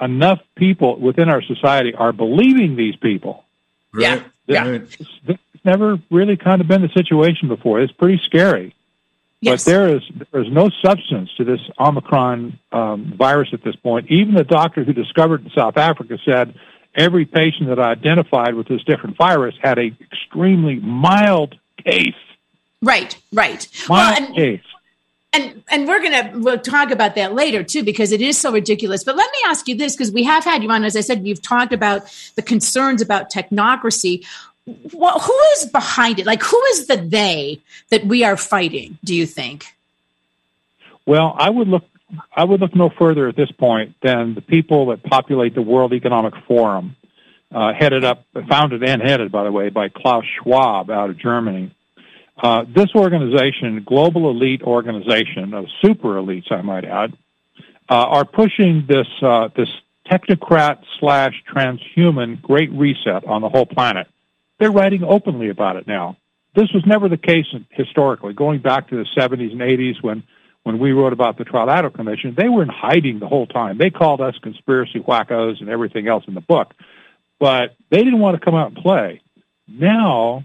enough 0.00 0.40
people 0.56 0.98
within 0.98 1.28
our 1.28 1.42
society 1.42 1.94
are 1.94 2.12
believing 2.12 2.76
these 2.76 2.96
people. 2.96 3.44
Yeah. 3.96 4.14
Right? 4.14 4.24
Yeah. 4.46 4.68
Right. 4.68 4.96
It's 5.28 5.64
never 5.64 5.98
really 6.10 6.36
kind 6.36 6.60
of 6.60 6.68
been 6.68 6.82
the 6.82 6.88
situation 6.90 7.48
before. 7.48 7.80
It's 7.80 7.92
pretty 7.92 8.20
scary. 8.24 8.74
Yes. 9.40 9.64
But 9.64 9.70
there 9.70 9.96
is 9.96 10.02
there 10.32 10.40
is 10.42 10.50
no 10.50 10.70
substance 10.82 11.30
to 11.36 11.44
this 11.44 11.60
Omicron 11.78 12.58
um, 12.72 13.14
virus 13.16 13.50
at 13.52 13.62
this 13.62 13.76
point. 13.76 14.10
Even 14.10 14.34
the 14.34 14.44
doctor 14.44 14.82
who 14.82 14.92
discovered 14.92 15.42
it 15.42 15.44
in 15.46 15.50
South 15.50 15.76
Africa 15.76 16.18
said 16.24 16.54
every 16.94 17.26
patient 17.26 17.68
that 17.68 17.78
I 17.78 17.90
identified 17.90 18.54
with 18.54 18.66
this 18.66 18.82
different 18.84 19.16
virus 19.16 19.54
had 19.60 19.78
a 19.78 19.92
extremely 20.00 20.76
mild 20.76 21.54
case. 21.84 22.14
right. 22.82 23.16
Right. 23.32 23.68
Well, 23.88 24.10
Mild 24.10 24.28
and, 24.28 24.36
case. 24.36 24.62
And 25.36 25.62
and 25.68 25.86
we're 25.86 26.02
gonna 26.02 26.32
we'll 26.34 26.58
talk 26.58 26.90
about 26.90 27.14
that 27.14 27.34
later 27.34 27.62
too 27.62 27.82
because 27.82 28.12
it 28.12 28.20
is 28.20 28.38
so 28.38 28.52
ridiculous. 28.52 29.04
But 29.04 29.16
let 29.16 29.30
me 29.30 29.38
ask 29.46 29.68
you 29.68 29.76
this 29.76 29.94
because 29.94 30.10
we 30.10 30.24
have 30.24 30.44
had 30.44 30.62
you 30.62 30.70
on, 30.70 30.84
as 30.84 30.96
I 30.96 31.00
said, 31.00 31.26
you've 31.26 31.42
talked 31.42 31.72
about 31.72 32.02
the 32.36 32.42
concerns 32.42 33.02
about 33.02 33.30
technocracy. 33.30 34.26
Well, 34.92 35.20
who 35.20 35.38
is 35.54 35.66
behind 35.66 36.18
it? 36.18 36.26
Like, 36.26 36.42
who 36.42 36.60
is 36.70 36.86
the 36.86 36.96
they 36.96 37.60
that 37.90 38.04
we 38.06 38.24
are 38.24 38.36
fighting? 38.36 38.98
Do 39.04 39.14
you 39.14 39.26
think? 39.26 39.66
Well, 41.04 41.36
I 41.38 41.50
would 41.50 41.68
look 41.68 41.84
I 42.34 42.44
would 42.44 42.60
look 42.60 42.74
no 42.74 42.90
further 42.90 43.28
at 43.28 43.36
this 43.36 43.50
point 43.50 43.94
than 44.02 44.34
the 44.34 44.40
people 44.40 44.86
that 44.86 45.02
populate 45.02 45.54
the 45.54 45.62
World 45.62 45.92
Economic 45.92 46.34
Forum, 46.46 46.96
uh, 47.54 47.72
headed 47.72 48.04
up, 48.04 48.24
founded 48.48 48.82
and 48.82 49.02
headed, 49.02 49.32
by 49.32 49.44
the 49.44 49.52
way, 49.52 49.68
by 49.68 49.88
Klaus 49.88 50.24
Schwab 50.38 50.90
out 50.90 51.10
of 51.10 51.18
Germany. 51.18 51.72
Uh, 52.38 52.64
this 52.68 52.88
organization, 52.94 53.82
global 53.84 54.30
elite 54.30 54.62
organization 54.62 55.54
of 55.54 55.66
super 55.80 56.16
elites, 56.16 56.52
I 56.52 56.60
might 56.60 56.84
add, 56.84 57.16
uh, 57.88 57.94
are 57.94 58.24
pushing 58.24 58.84
this 58.86 59.06
uh, 59.22 59.48
this 59.56 59.68
technocrat 60.10 60.82
slash 61.00 61.42
transhuman 61.52 62.40
great 62.40 62.70
reset 62.72 63.24
on 63.24 63.40
the 63.40 63.48
whole 63.48 63.66
planet. 63.66 64.06
They're 64.58 64.70
writing 64.70 65.02
openly 65.02 65.48
about 65.48 65.76
it 65.76 65.86
now. 65.86 66.16
This 66.54 66.70
was 66.72 66.84
never 66.86 67.08
the 67.08 67.18
case 67.18 67.46
historically, 67.70 68.32
going 68.32 68.60
back 68.60 68.88
to 68.88 68.96
the 68.96 69.06
70s 69.16 69.52
and 69.52 69.60
80s 69.60 70.02
when 70.02 70.22
when 70.62 70.80
we 70.80 70.90
wrote 70.90 71.12
about 71.12 71.38
the 71.38 71.44
Trilateral 71.44 71.94
Commission, 71.94 72.34
they 72.36 72.48
were 72.48 72.60
in 72.60 72.68
hiding 72.68 73.20
the 73.20 73.28
whole 73.28 73.46
time. 73.46 73.78
They 73.78 73.90
called 73.90 74.20
us 74.20 74.34
conspiracy 74.42 74.98
wackos 74.98 75.60
and 75.60 75.68
everything 75.68 76.08
else 76.08 76.24
in 76.26 76.34
the 76.34 76.40
book, 76.40 76.74
but 77.38 77.76
they 77.90 77.98
didn't 77.98 78.18
want 78.18 78.36
to 78.36 78.44
come 78.44 78.56
out 78.56 78.72
and 78.72 78.76
play. 78.76 79.20
Now, 79.68 80.44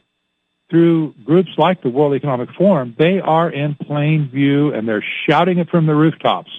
through 0.71 1.13
groups 1.25 1.49
like 1.57 1.83
the 1.83 1.89
World 1.89 2.15
Economic 2.15 2.49
Forum, 2.57 2.95
they 2.97 3.19
are 3.19 3.51
in 3.51 3.75
plain 3.75 4.29
view 4.31 4.73
and 4.73 4.87
they're 4.87 5.05
shouting 5.29 5.59
it 5.59 5.69
from 5.69 5.85
the 5.85 5.93
rooftops. 5.93 6.49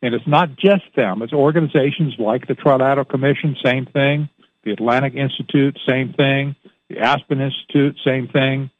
And 0.00 0.14
it's 0.14 0.26
not 0.26 0.56
just 0.56 0.84
them, 0.94 1.20
it's 1.20 1.32
organizations 1.32 2.14
like 2.18 2.46
the 2.46 2.54
Trilateral 2.54 3.08
Commission, 3.08 3.56
same 3.62 3.86
thing, 3.86 4.28
the 4.62 4.70
Atlantic 4.70 5.14
Institute, 5.14 5.76
same 5.86 6.12
thing, 6.12 6.54
the 6.88 7.00
Aspen 7.00 7.40
Institute, 7.40 7.98
same 8.04 8.28
thing. 8.28 8.70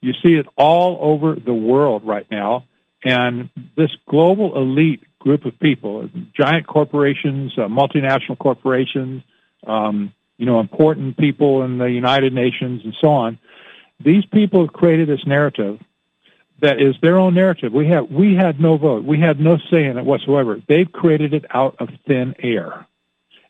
You 0.00 0.12
see 0.22 0.34
it 0.34 0.46
all 0.56 0.98
over 1.00 1.34
the 1.34 1.54
world 1.54 2.06
right 2.06 2.26
now. 2.30 2.66
And 3.04 3.50
this 3.76 3.90
global 4.08 4.56
elite 4.56 5.02
group 5.18 5.44
of 5.44 5.58
people, 5.58 6.08
giant 6.36 6.68
corporations, 6.68 7.52
uh, 7.58 7.62
multinational 7.62 8.38
corporations, 8.38 9.22
um, 9.66 10.12
you 10.36 10.46
know, 10.46 10.60
important 10.60 11.16
people 11.16 11.64
in 11.64 11.78
the 11.78 11.90
United 11.90 12.32
Nations 12.32 12.82
and 12.84 12.94
so 13.00 13.08
on, 13.08 13.38
these 14.02 14.24
people 14.26 14.60
have 14.60 14.72
created 14.72 15.08
this 15.08 15.26
narrative 15.26 15.80
that 16.60 16.80
is 16.80 16.94
their 17.02 17.18
own 17.18 17.34
narrative. 17.34 17.72
We 17.72 17.88
have 17.88 18.10
we 18.10 18.34
had 18.34 18.60
no 18.60 18.76
vote. 18.76 19.04
We 19.04 19.20
had 19.20 19.38
no 19.40 19.58
say 19.70 19.84
in 19.84 19.98
it 19.98 20.04
whatsoever. 20.04 20.60
They've 20.68 20.90
created 20.90 21.34
it 21.34 21.44
out 21.50 21.76
of 21.78 21.88
thin 22.06 22.34
air. 22.38 22.86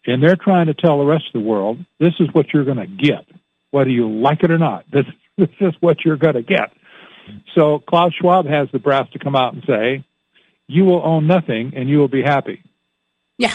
And 0.07 0.23
they're 0.23 0.37
trying 0.37 0.67
to 0.67 0.75
tell 0.75 0.99
the 0.99 1.05
rest 1.05 1.27
of 1.27 1.33
the 1.33 1.49
world, 1.49 1.79
this 1.99 2.15
is 2.21 2.29
what 2.33 2.53
you're 2.53 2.65
going 2.65 2.77
to 2.77 2.87
get, 2.87 3.27
whether 3.71 3.91
you 3.91 4.09
like 4.09 4.43
it 4.43 4.51
or 4.51 4.59
not. 4.59 4.85
This, 4.93 5.07
this 5.37 5.49
is 5.61 5.75
what 5.81 6.03
you're 6.03 6.17
going 6.17 6.37
to 6.37 6.43
get. 6.43 6.73
So 7.55 7.81
Klaus 7.81 8.15
Schwab 8.15 8.47
has 8.47 8.69
the 8.73 8.79
brass 8.79 9.07
to 9.11 9.19
come 9.19 9.37
out 9.37 9.53
and 9.53 9.63
say, 9.67 10.03
you 10.67 10.85
will 10.85 11.03
own 11.05 11.27
nothing 11.27 11.75
and 11.77 11.87
you 11.87 11.99
will 11.99 12.09
be 12.09 12.23
happy. 12.23 12.63
Yeah. 13.37 13.55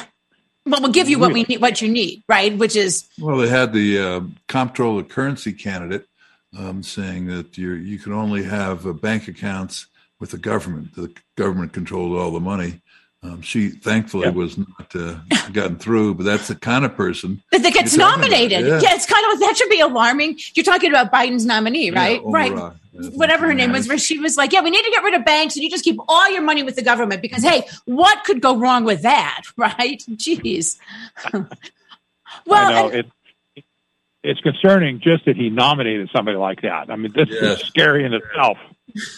Well, 0.65 0.79
we'll 0.79 0.91
give 0.91 1.09
you 1.09 1.17
what 1.17 1.33
we 1.33 1.43
need, 1.43 1.59
what 1.59 1.81
you 1.81 1.89
need, 1.89 2.23
right? 2.29 2.55
Which 2.55 2.75
is 2.75 3.09
Well, 3.19 3.37
they 3.37 3.47
had 3.47 3.73
the 3.73 3.97
uh, 3.97 4.21
comptroller 4.47 5.01
currency 5.01 5.53
candidate 5.53 6.07
um, 6.57 6.83
saying 6.83 7.27
that 7.27 7.57
you 7.57 7.73
you 7.73 7.97
can 7.99 8.13
only 8.13 8.43
have 8.43 8.85
uh, 8.85 8.93
bank 8.93 9.27
accounts 9.27 9.87
with 10.19 10.31
the 10.31 10.37
government. 10.37 10.93
The 10.95 11.13
government 11.37 11.73
controlled 11.73 12.17
all 12.17 12.31
the 12.31 12.39
money. 12.39 12.81
Um, 13.23 13.41
she 13.43 13.69
thankfully 13.69 14.25
Yeah. 14.25 14.31
was 14.31 14.57
not 14.57 14.95
uh, 14.95 15.15
gotten 15.53 15.77
through, 15.77 16.15
but 16.15 16.23
that's 16.25 16.47
the 16.47 16.55
kind 16.55 16.83
of 16.85 16.95
person. 16.95 17.41
that 17.51 17.61
that 17.61 17.73
gets 17.73 17.95
You're 17.95 18.05
talking 18.07 18.21
about- 18.23 18.31
nominated. 18.31 18.65
yeah. 18.65 18.79
yeah. 18.81 18.95
it's 18.95 19.05
kind 19.05 19.23
of 19.33 19.39
that 19.39 19.55
should 19.57 19.69
be 19.69 19.79
alarming. 19.79 20.39
You're 20.55 20.63
talking 20.65 20.89
about 20.89 21.11
Biden's 21.11 21.45
nominee, 21.45 21.91
right? 21.91 22.19
Yeah, 22.23 22.31
right. 22.31 22.51
Omarova, 22.51 22.77
Whatever 23.13 23.47
her 23.47 23.53
name 23.53 23.71
was, 23.71 23.87
where 23.87 23.97
she 23.97 24.19
was 24.19 24.35
like, 24.37 24.51
"Yeah, 24.51 24.61
we 24.61 24.69
need 24.69 24.83
to 24.83 24.91
get 24.91 25.01
rid 25.03 25.13
of 25.13 25.23
banks, 25.23 25.55
and 25.55 25.63
you 25.63 25.69
just 25.69 25.83
keep 25.85 25.97
all 26.09 26.29
your 26.29 26.41
money 26.41 26.61
with 26.61 26.75
the 26.75 26.81
government 26.81 27.21
because, 27.21 27.41
hey, 27.41 27.65
what 27.85 28.23
could 28.25 28.41
go 28.41 28.57
wrong 28.57 28.83
with 28.83 29.01
that, 29.03 29.43
right? 29.57 30.03
Jeez." 30.11 30.77
well, 31.33 31.47
I 32.51 32.71
know 32.73 32.85
and- 32.89 32.95
it, 32.95 33.11
it's 34.23 34.39
concerning 34.41 34.99
just 34.99 35.25
that 35.25 35.35
he 35.35 35.49
nominated 35.49 36.09
somebody 36.15 36.37
like 36.37 36.61
that. 36.61 36.89
I 36.89 36.95
mean, 36.95 37.11
this 37.13 37.27
Yes. 37.29 37.61
is 37.61 37.67
scary 37.67 38.05
in 38.05 38.13
itself. 38.13 38.57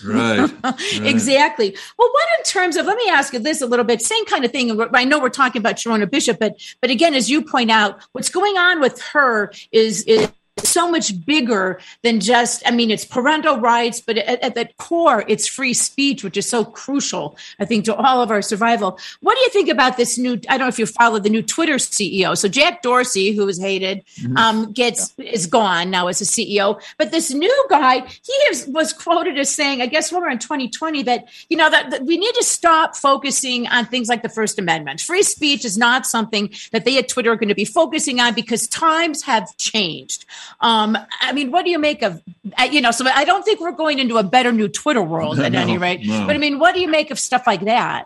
Right. 0.06 0.50
exactly. 1.04 1.76
Well, 1.98 2.10
what 2.12 2.28
in 2.38 2.44
terms 2.46 2.76
of? 2.76 2.86
Let 2.86 2.96
me 2.98 3.10
ask 3.10 3.34
you 3.34 3.40
this 3.40 3.62
a 3.62 3.66
little 3.66 3.86
bit. 3.86 4.02
Same 4.02 4.26
kind 4.26 4.46
of 4.46 4.52
thing. 4.52 4.80
I 4.94 5.04
know 5.04 5.20
we're 5.20 5.30
talking 5.30 5.60
about 5.60 5.76
Sherronna 5.78 6.10
Bishop, 6.10 6.38
but 6.40 6.56
but 6.80 6.92
again, 6.92 7.14
as 7.16 7.30
you 7.30 7.42
point 7.44 7.72
out, 7.72 8.00
what's 8.12 8.30
going 8.30 8.58
on 8.58 8.80
with 8.80 9.02
her 9.14 9.52
is 9.72 10.04
is 10.04 10.30
so 10.68 10.90
much 10.90 11.26
bigger 11.26 11.80
than 12.02 12.20
just. 12.20 12.64
I 12.66 12.72
mean, 12.72 12.92
it's 12.92 13.06
parental 13.06 13.60
rights, 13.60 14.02
but 14.02 14.18
at, 14.18 14.42
at 14.42 14.56
the 14.56 14.70
core, 14.78 15.24
it's 15.28 15.48
free 15.48 15.74
speech, 15.74 16.24
which 16.24 16.38
is 16.38 16.48
so 16.48 16.66
crucial, 16.66 17.38
I 17.60 17.66
think, 17.66 17.86
to 17.86 17.96
all 17.96 18.22
of 18.22 18.32
our 18.32 18.42
survival. 18.42 19.00
What 19.22 19.36
do 19.36 19.42
you 19.42 19.50
think 19.50 19.70
about 19.70 19.98
this 19.98 20.18
new? 20.18 20.34
I 20.50 20.58
don't 20.58 20.62
know 20.62 20.68
if 20.68 20.80
you 20.80 20.86
follow 20.86 21.20
the 21.20 21.30
new 21.30 21.42
Twitter 21.42 21.76
CEO. 21.76 22.38
So 22.38 22.48
Jack 22.48 22.82
Dorsey, 22.82 23.32
who 23.32 23.46
was 23.46 23.60
hated, 23.60 24.04
um, 24.36 24.72
gets 24.72 25.14
is 25.18 25.48
gone 25.48 25.90
now 25.90 26.08
as 26.08 26.22
a 26.22 26.26
CEO. 26.26 26.82
But 26.98 27.12
this 27.12 27.34
new 27.34 27.66
guy, 27.70 28.00
he 28.00 28.34
is, 28.50 28.68
was 28.68 28.94
quoted 28.94 29.38
as 29.38 29.50
saying, 29.50 29.82
I 29.82 29.88
guess 29.88 30.12
when 30.12 30.22
we're 30.22 30.30
in 30.30 30.40
2020, 30.40 31.04
that 31.04 31.28
you 31.50 31.58
know 31.58 31.70
that, 31.70 31.92
that 31.92 32.04
we 32.04 32.18
need 32.18 32.34
to 32.36 32.44
stop 32.44 32.96
focusing 32.96 33.68
on 33.68 33.86
things 33.86 34.10
like 34.10 34.22
the 34.22 34.30
First 34.30 34.60
Amendment. 34.60 35.02
Free 35.02 35.24
speech 35.24 35.66
is 35.66 35.78
not 35.78 36.06
something 36.06 36.54
that 36.72 36.86
they 36.86 36.98
at 36.98 37.08
Twitter 37.08 37.32
are 37.32 37.36
going 37.36 37.50
to 37.50 37.56
be 37.56 37.66
focusing 37.66 38.20
on 38.20 38.34
because 38.34 38.68
times 38.68 39.24
have 39.24 39.56
changed. 39.58 40.26
Um, 40.60 40.98
I 41.22 41.34
mean, 41.34 41.52
what 41.52 41.66
do 41.66 41.72
you 41.72 41.80
make 41.80 42.02
of 42.02 42.22
uh, 42.58 42.64
you 42.64 42.82
know? 42.82 42.92
So 42.92 43.06
I 43.08 43.26
don't 43.26 43.44
think 43.44 43.60
we're 43.60 43.72
going 43.72 44.00
into 44.00 44.18
a 44.18 44.24
better 44.24 44.52
new 44.52 44.68
Twitter 44.68 45.02
world 45.02 45.40
at 45.40 45.52
No, 45.52 45.60
any 45.60 45.78
rate. 45.78 46.06
no. 46.06 46.26
But 46.26 46.36
I 46.36 46.40
mean, 46.40 46.60
what 46.60 46.74
do 46.76 46.82
you 46.82 46.88
make 46.88 47.12
of 47.12 47.20
stuff 47.20 47.44
like 47.48 47.66
that? 47.66 48.06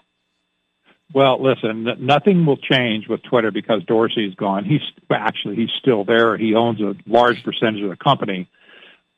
Well, 1.13 1.41
listen, 1.41 1.87
nothing 1.99 2.45
will 2.45 2.57
change 2.57 3.07
with 3.07 3.23
Twitter 3.23 3.49
because 3.51 3.81
Dorsey's 3.85 4.35
gone. 4.35 4.65
He's 4.65 4.81
actually 5.09 5.55
he's 5.55 5.71
still 5.79 6.03
there. 6.03 6.37
He 6.37 6.53
owns 6.53 6.81
a 6.81 6.95
large 7.05 7.43
percentage 7.43 7.81
of 7.81 7.89
the 7.89 7.95
company. 7.95 8.49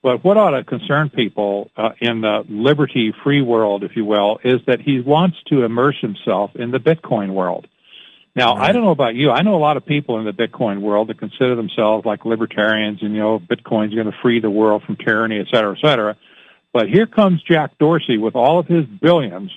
But 0.02 0.24
what 0.24 0.38
ought 0.38 0.52
to 0.52 0.64
concern 0.64 1.10
people 1.10 1.72
uh, 1.76 1.90
in 2.00 2.22
the 2.22 2.46
liberty 2.48 3.14
free 3.24 3.42
world, 3.42 3.84
if 3.84 3.96
you 3.98 4.06
will, 4.06 4.40
is 4.44 4.62
that 4.66 4.80
he 4.80 5.02
wants 5.02 5.38
to 5.48 5.64
immerse 5.64 6.00
himself 6.00 6.56
in 6.56 6.72
the 6.72 6.78
Bitcoin 6.78 7.34
world. 7.34 7.68
Now, 8.36 8.56
I 8.56 8.72
don't 8.72 8.84
know 8.84 8.92
about 8.92 9.16
you. 9.16 9.32
I 9.32 9.42
know 9.42 9.56
a 9.56 9.60
lot 9.60 9.78
of 9.78 9.86
people 9.86 10.20
in 10.20 10.26
the 10.26 10.32
Bitcoin 10.32 10.82
world 10.82 11.10
that 11.10 11.20
consider 11.20 11.56
themselves 11.56 12.06
like 12.06 12.26
libertarians 12.26 13.02
and, 13.02 13.14
you 13.14 13.20
know, 13.20 13.40
Bitcoin's 13.40 13.94
going 13.94 14.10
to 14.10 14.18
free 14.22 14.40
the 14.40 14.50
world 14.50 14.84
from 14.84 14.96
tyranny, 14.98 15.40
et 15.40 15.48
cetera, 15.52 15.76
et 15.78 15.82
cetera. 15.82 16.16
But 16.72 16.88
here 16.90 17.08
comes 17.08 17.42
Jack 17.44 17.78
Dorsey 17.80 18.18
with 18.18 18.36
all 18.36 18.60
of 18.60 18.68
his 18.68 18.86
billions 18.86 19.52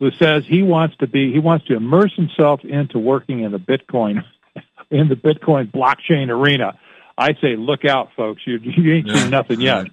who 0.00 0.10
says 0.12 0.44
he 0.46 0.62
wants 0.62 0.96
to 0.96 1.06
be, 1.06 1.32
he 1.32 1.38
wants 1.38 1.66
to 1.66 1.76
immerse 1.76 2.14
himself 2.16 2.64
into 2.64 2.98
working 2.98 3.40
in 3.40 3.52
the 3.52 3.58
Bitcoin, 3.58 4.24
in 4.90 5.08
the 5.08 5.14
Bitcoin 5.14 5.70
blockchain 5.70 6.30
arena. 6.30 6.78
I 7.18 7.34
say, 7.34 7.54
look 7.56 7.84
out, 7.84 8.10
folks. 8.16 8.42
You, 8.46 8.58
you 8.58 8.94
ain't 8.94 9.06
Yeah, 9.06 9.12
seen 9.12 9.30
nothing 9.30 9.60
yet. 9.60 9.86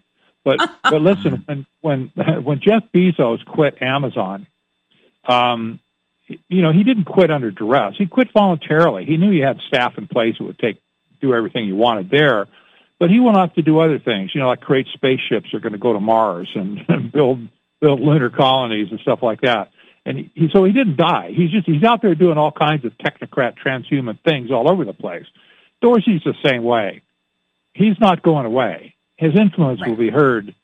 But, 0.45 0.61
but 0.87 1.01
listen, 1.01 1.43
when, 1.45 1.65
when, 1.81 2.11
when 2.43 2.61
Jeff 2.61 2.83
Bezos 2.95 3.45
quit 3.45 3.81
Amazon, 3.81 4.47
um, 5.27 5.81
you 6.27 6.61
know, 6.61 6.71
he 6.71 6.83
didn't 6.83 7.05
quit 7.05 7.31
under 7.31 7.51
duress. 7.51 7.95
He 7.97 8.05
quit 8.05 8.29
voluntarily. 8.33 9.05
He 9.05 9.17
knew 9.17 9.31
he 9.31 9.39
had 9.39 9.59
staff 9.67 9.97
in 9.97 10.07
place 10.07 10.35
that 10.37 10.43
would 10.43 10.59
take, 10.59 10.81
do 11.21 11.33
everything 11.33 11.65
he 11.65 11.73
wanted 11.73 12.09
there. 12.09 12.47
But 12.99 13.09
he 13.09 13.19
went 13.19 13.37
off 13.37 13.53
to 13.53 13.61
do 13.61 13.79
other 13.79 13.99
things, 13.99 14.31
you 14.33 14.41
know, 14.41 14.47
like 14.47 14.61
create 14.61 14.87
spaceships 14.93 15.49
that 15.51 15.57
are 15.57 15.59
going 15.59 15.73
to 15.73 15.79
go 15.79 15.93
to 15.93 15.99
Mars 15.99 16.49
and, 16.55 16.79
and 16.87 17.11
build 17.13 17.47
build 17.79 17.99
lunar 17.99 18.31
colonies 18.31 18.87
and 18.89 18.99
stuff 19.01 19.19
like 19.21 19.41
that. 19.41 19.69
And 20.03 20.17
he, 20.17 20.31
he, 20.33 20.49
so 20.51 20.63
he 20.63 20.71
didn't 20.71 20.97
die. 20.97 21.31
He's 21.35 21.51
just 21.51 21.67
he's 21.67 21.83
out 21.83 22.01
there 22.01 22.15
doing 22.15 22.37
all 22.37 22.51
kinds 22.51 22.85
of 22.85 22.93
technocrat 22.97 23.55
transhuman 23.63 24.17
things 24.23 24.51
all 24.51 24.69
over 24.69 24.83
the 24.83 24.93
place. 24.93 25.25
Dorsey's 25.81 26.23
the 26.23 26.33
same 26.43 26.63
way. 26.63 27.03
He's 27.73 27.99
not 27.99 28.23
going 28.23 28.47
away. 28.47 28.95
His 29.17 29.35
influence 29.35 29.81
right. 29.81 29.89
will 29.89 29.97
be 29.97 30.09
heard 30.09 30.55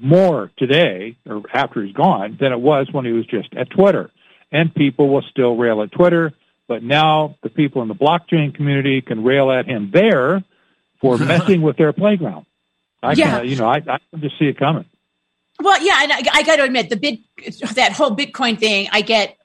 more 0.00 0.50
today 0.56 1.16
or 1.28 1.42
after 1.52 1.82
he's 1.82 1.94
gone 1.94 2.38
than 2.40 2.52
it 2.52 2.60
was 2.60 2.88
when 2.90 3.04
he 3.04 3.12
was 3.12 3.26
just 3.26 3.52
at 3.54 3.68
Twitter. 3.68 4.10
And 4.50 4.74
people 4.74 5.08
will 5.08 5.22
still 5.22 5.56
rail 5.56 5.82
at 5.82 5.92
Twitter, 5.92 6.32
but 6.66 6.82
now 6.82 7.36
the 7.42 7.50
people 7.50 7.82
in 7.82 7.88
the 7.88 7.94
blockchain 7.94 8.54
community 8.54 9.02
can 9.02 9.22
rail 9.22 9.50
at 9.50 9.66
him 9.66 9.90
there 9.92 10.42
for 11.00 11.18
messing 11.32 11.62
with 11.62 11.76
their 11.76 11.92
playground. 11.92 12.46
I 13.02 13.12
yeah. 13.12 13.40
can, 13.40 13.48
you 13.48 13.56
know, 13.56 13.68
I, 13.68 13.76
I 13.76 13.98
can 14.10 14.20
just 14.20 14.38
see 14.38 14.46
it 14.46 14.58
coming. 14.58 14.86
Well, 15.60 15.82
yeah, 15.82 16.04
and 16.04 16.12
I, 16.12 16.22
I 16.34 16.42
got 16.44 16.56
to 16.56 16.62
admit 16.62 16.88
the 16.88 16.96
bit 16.96 17.18
that 17.74 17.90
whole 17.90 18.14
Bitcoin 18.14 18.58
thing. 18.60 18.88
I 18.92 19.00
get, 19.00 19.36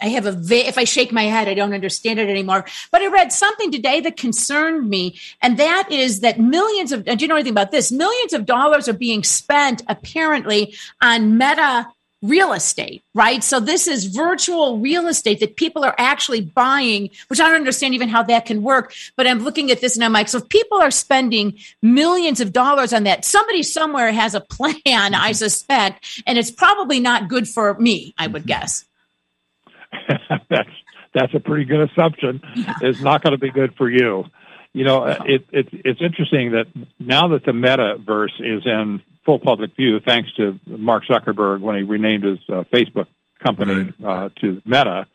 I 0.00 0.08
have 0.08 0.24
a 0.24 0.40
if 0.48 0.78
I 0.78 0.84
shake 0.84 1.10
my 1.10 1.24
head, 1.24 1.48
I 1.48 1.54
don't 1.54 1.72
understand 1.72 2.20
it 2.20 2.28
anymore. 2.28 2.64
But 2.92 3.02
I 3.02 3.08
read 3.08 3.32
something 3.32 3.72
today 3.72 4.00
that 4.02 4.16
concerned 4.16 4.88
me, 4.88 5.18
and 5.42 5.58
that 5.58 5.90
is 5.90 6.20
that 6.20 6.38
millions 6.38 6.92
of. 6.92 7.04
Do 7.04 7.16
you 7.18 7.26
know 7.26 7.34
anything 7.34 7.52
about 7.52 7.72
this? 7.72 7.90
Millions 7.90 8.32
of 8.32 8.46
dollars 8.46 8.88
are 8.88 8.92
being 8.92 9.24
spent 9.24 9.82
apparently 9.88 10.72
on 11.00 11.36
Meta 11.36 11.88
real 12.28 12.52
estate, 12.52 13.02
right? 13.14 13.42
So 13.42 13.60
this 13.60 13.86
is 13.86 14.06
virtual 14.06 14.78
real 14.78 15.06
estate 15.08 15.40
that 15.40 15.56
people 15.56 15.84
are 15.84 15.94
actually 15.98 16.40
buying, 16.40 17.10
which 17.28 17.40
I 17.40 17.46
don't 17.46 17.56
understand 17.56 17.94
even 17.94 18.08
how 18.08 18.22
that 18.24 18.46
can 18.46 18.62
work. 18.62 18.92
But 19.16 19.26
I'm 19.26 19.40
looking 19.40 19.70
at 19.70 19.80
this 19.80 19.96
and 19.96 20.04
I'm 20.04 20.12
like, 20.12 20.28
so 20.28 20.38
if 20.38 20.48
people 20.48 20.78
are 20.78 20.90
spending 20.90 21.58
millions 21.82 22.40
of 22.40 22.52
dollars 22.52 22.92
on 22.92 23.04
that, 23.04 23.24
somebody 23.24 23.62
somewhere 23.62 24.12
has 24.12 24.34
a 24.34 24.40
plan, 24.56 25.14
I 25.14 25.30
mm-hmm. 25.30 25.32
suspect, 25.32 26.22
and 26.26 26.38
it's 26.38 26.50
probably 26.50 27.00
not 27.00 27.28
good 27.28 27.48
for 27.48 27.74
me, 27.74 28.14
I 28.18 28.26
would 28.26 28.42
mm-hmm. 28.42 28.48
guess. 28.48 28.84
that's 30.50 30.70
that's 31.14 31.34
a 31.34 31.40
pretty 31.40 31.64
good 31.64 31.90
assumption. 31.90 32.42
It's 32.82 33.00
not 33.00 33.22
going 33.22 33.32
to 33.32 33.38
be 33.38 33.50
good 33.50 33.74
for 33.76 33.88
you. 33.88 34.24
You 34.76 34.84
know, 34.84 35.06
it, 35.06 35.46
it, 35.52 35.68
it's 35.72 36.02
interesting 36.02 36.50
that 36.50 36.66
now 36.98 37.28
that 37.28 37.46
the 37.46 37.52
metaverse 37.52 38.38
is 38.40 38.66
in 38.66 39.00
full 39.24 39.38
public 39.38 39.74
view, 39.74 40.00
thanks 40.00 40.30
to 40.34 40.60
Mark 40.66 41.04
Zuckerberg 41.06 41.62
when 41.62 41.76
he 41.76 41.82
renamed 41.82 42.24
his 42.24 42.38
uh, 42.50 42.64
Facebook 42.70 43.06
company 43.42 43.94
uh, 44.04 44.28
to 44.42 44.60
Meta. 44.66 45.06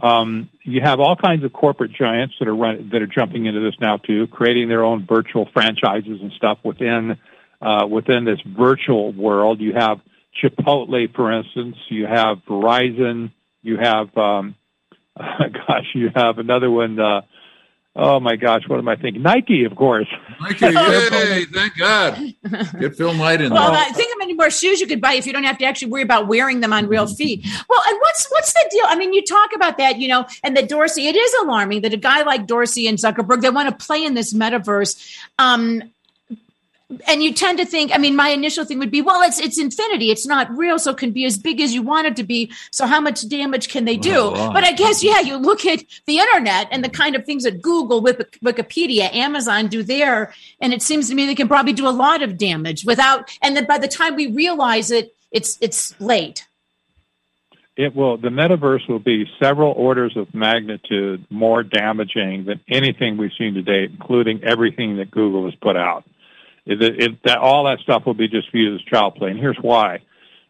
Um, 0.00 0.48
you 0.62 0.80
have 0.80 1.00
all 1.00 1.16
kinds 1.16 1.42
of 1.42 1.52
corporate 1.52 1.90
giants 1.92 2.36
that 2.38 2.46
are 2.46 2.54
run, 2.54 2.90
that 2.92 3.02
are 3.02 3.08
jumping 3.08 3.46
into 3.46 3.58
this 3.58 3.74
now 3.80 3.96
too, 3.96 4.28
creating 4.28 4.68
their 4.68 4.84
own 4.84 5.04
virtual 5.06 5.48
franchises 5.52 6.20
and 6.22 6.30
stuff 6.36 6.58
within 6.62 7.18
uh, 7.60 7.88
within 7.90 8.24
this 8.24 8.38
virtual 8.46 9.12
world. 9.12 9.58
You 9.58 9.72
have 9.72 9.98
Chipotle, 10.40 11.12
for 11.16 11.32
instance. 11.32 11.74
You 11.88 12.06
have 12.06 12.38
Verizon. 12.48 13.32
You 13.62 13.76
have 13.76 14.16
um, 14.16 14.54
gosh, 15.18 15.88
you 15.96 16.10
have 16.14 16.38
another 16.38 16.70
one. 16.70 17.00
Uh, 17.00 17.22
Oh 18.02 18.18
my 18.18 18.34
gosh, 18.34 18.62
what 18.66 18.78
am 18.78 18.88
I 18.88 18.96
thinking? 18.96 19.20
Nike, 19.20 19.64
of 19.64 19.76
course. 19.76 20.08
Nike, 20.40 20.64
yay! 20.64 21.44
thank 21.52 21.76
God. 21.76 22.34
Get 22.80 22.96
Phil 22.96 23.12
Knight 23.12 23.42
in 23.42 23.52
well, 23.52 23.64
there. 23.64 23.72
Well, 23.72 23.92
think 23.92 24.10
of 24.10 24.18
many 24.18 24.32
more 24.32 24.48
shoes 24.50 24.80
you 24.80 24.86
could 24.86 25.02
buy 25.02 25.12
if 25.12 25.26
you 25.26 25.34
don't 25.34 25.44
have 25.44 25.58
to 25.58 25.66
actually 25.66 25.92
worry 25.92 26.00
about 26.00 26.26
wearing 26.26 26.60
them 26.60 26.72
on 26.72 26.86
real 26.86 27.06
feet. 27.06 27.46
Well, 27.68 27.82
and 27.86 27.98
what's 28.00 28.26
what's 28.30 28.54
the 28.54 28.66
deal? 28.70 28.84
I 28.86 28.96
mean, 28.96 29.12
you 29.12 29.22
talk 29.22 29.50
about 29.54 29.76
that, 29.76 29.98
you 29.98 30.08
know, 30.08 30.24
and 30.42 30.56
that 30.56 30.66
Dorsey. 30.66 31.08
It 31.08 31.14
is 31.14 31.34
alarming 31.42 31.82
that 31.82 31.92
a 31.92 31.98
guy 31.98 32.22
like 32.22 32.46
Dorsey 32.46 32.88
and 32.88 32.96
Zuckerberg 32.96 33.42
they 33.42 33.50
want 33.50 33.68
to 33.68 33.84
play 33.84 34.02
in 34.02 34.14
this 34.14 34.32
metaverse. 34.32 35.18
Um, 35.38 35.82
and 37.06 37.22
you 37.22 37.32
tend 37.32 37.58
to 37.58 37.64
think 37.64 37.92
i 37.94 37.98
mean 37.98 38.16
my 38.16 38.30
initial 38.30 38.64
thing 38.64 38.78
would 38.78 38.90
be 38.90 39.02
well 39.02 39.20
it's 39.22 39.40
it's 39.40 39.58
infinity. 39.58 40.10
It's 40.10 40.26
not 40.26 40.50
real. 40.56 40.78
So 40.78 40.92
it 40.92 40.98
can 40.98 41.12
be 41.12 41.24
as 41.24 41.38
big 41.38 41.60
as 41.60 41.74
you 41.74 41.82
want 41.82 42.06
it 42.06 42.16
to 42.16 42.22
be. 42.22 42.52
So 42.70 42.86
how 42.86 43.00
much 43.00 43.28
damage 43.28 43.68
can 43.68 43.84
they 43.84 43.96
do? 43.96 44.16
Oh, 44.16 44.52
but 44.52 44.64
i 44.64 44.72
guess 44.72 45.02
yeah 45.02 45.20
you 45.20 45.36
look 45.36 45.64
at 45.66 45.84
the 46.06 46.18
internet 46.18 46.68
and 46.70 46.84
the 46.84 46.88
kind 46.88 47.14
of 47.16 47.24
things 47.24 47.44
that 47.44 47.62
google 47.62 48.02
wikipedia 48.02 49.12
amazon 49.14 49.68
do 49.68 49.82
there. 49.82 50.32
And 50.60 50.72
it 50.72 50.82
seems 50.82 51.08
to 51.08 51.14
me 51.14 51.26
they 51.26 51.34
can 51.34 51.48
probably 51.48 51.72
do 51.72 51.88
a 51.88 51.90
lot 51.90 52.22
of 52.22 52.36
damage 52.36 52.84
without 52.84 53.36
and 53.42 53.56
then 53.56 53.66
by 53.66 53.78
the 53.78 53.88
time 53.88 54.16
we 54.16 54.26
realize 54.28 54.90
it 54.90 55.14
it's 55.30 55.58
it's 55.60 55.98
late. 56.00 56.46
It 57.76 57.94
will 57.94 58.16
the 58.16 58.28
metaverse 58.28 58.88
will 58.88 58.98
be 58.98 59.26
several 59.42 59.72
orders 59.72 60.16
of 60.16 60.34
magnitude 60.34 61.24
more 61.30 61.62
damaging 61.62 62.44
than 62.44 62.60
anything 62.68 63.16
we've 63.16 63.32
seen 63.38 63.54
to 63.54 63.62
date 63.62 63.90
including 63.90 64.42
everything 64.44 64.96
that 64.96 65.10
google 65.10 65.44
has 65.44 65.54
put 65.54 65.76
out 65.76 66.04
it, 66.70 67.02
it, 67.02 67.22
that 67.24 67.38
all 67.38 67.64
that 67.64 67.80
stuff 67.80 68.06
will 68.06 68.14
be 68.14 68.28
just 68.28 68.50
viewed 68.52 68.74
as 68.74 68.86
child 68.86 69.16
play, 69.16 69.30
and 69.30 69.38
here's 69.38 69.58
why. 69.60 70.00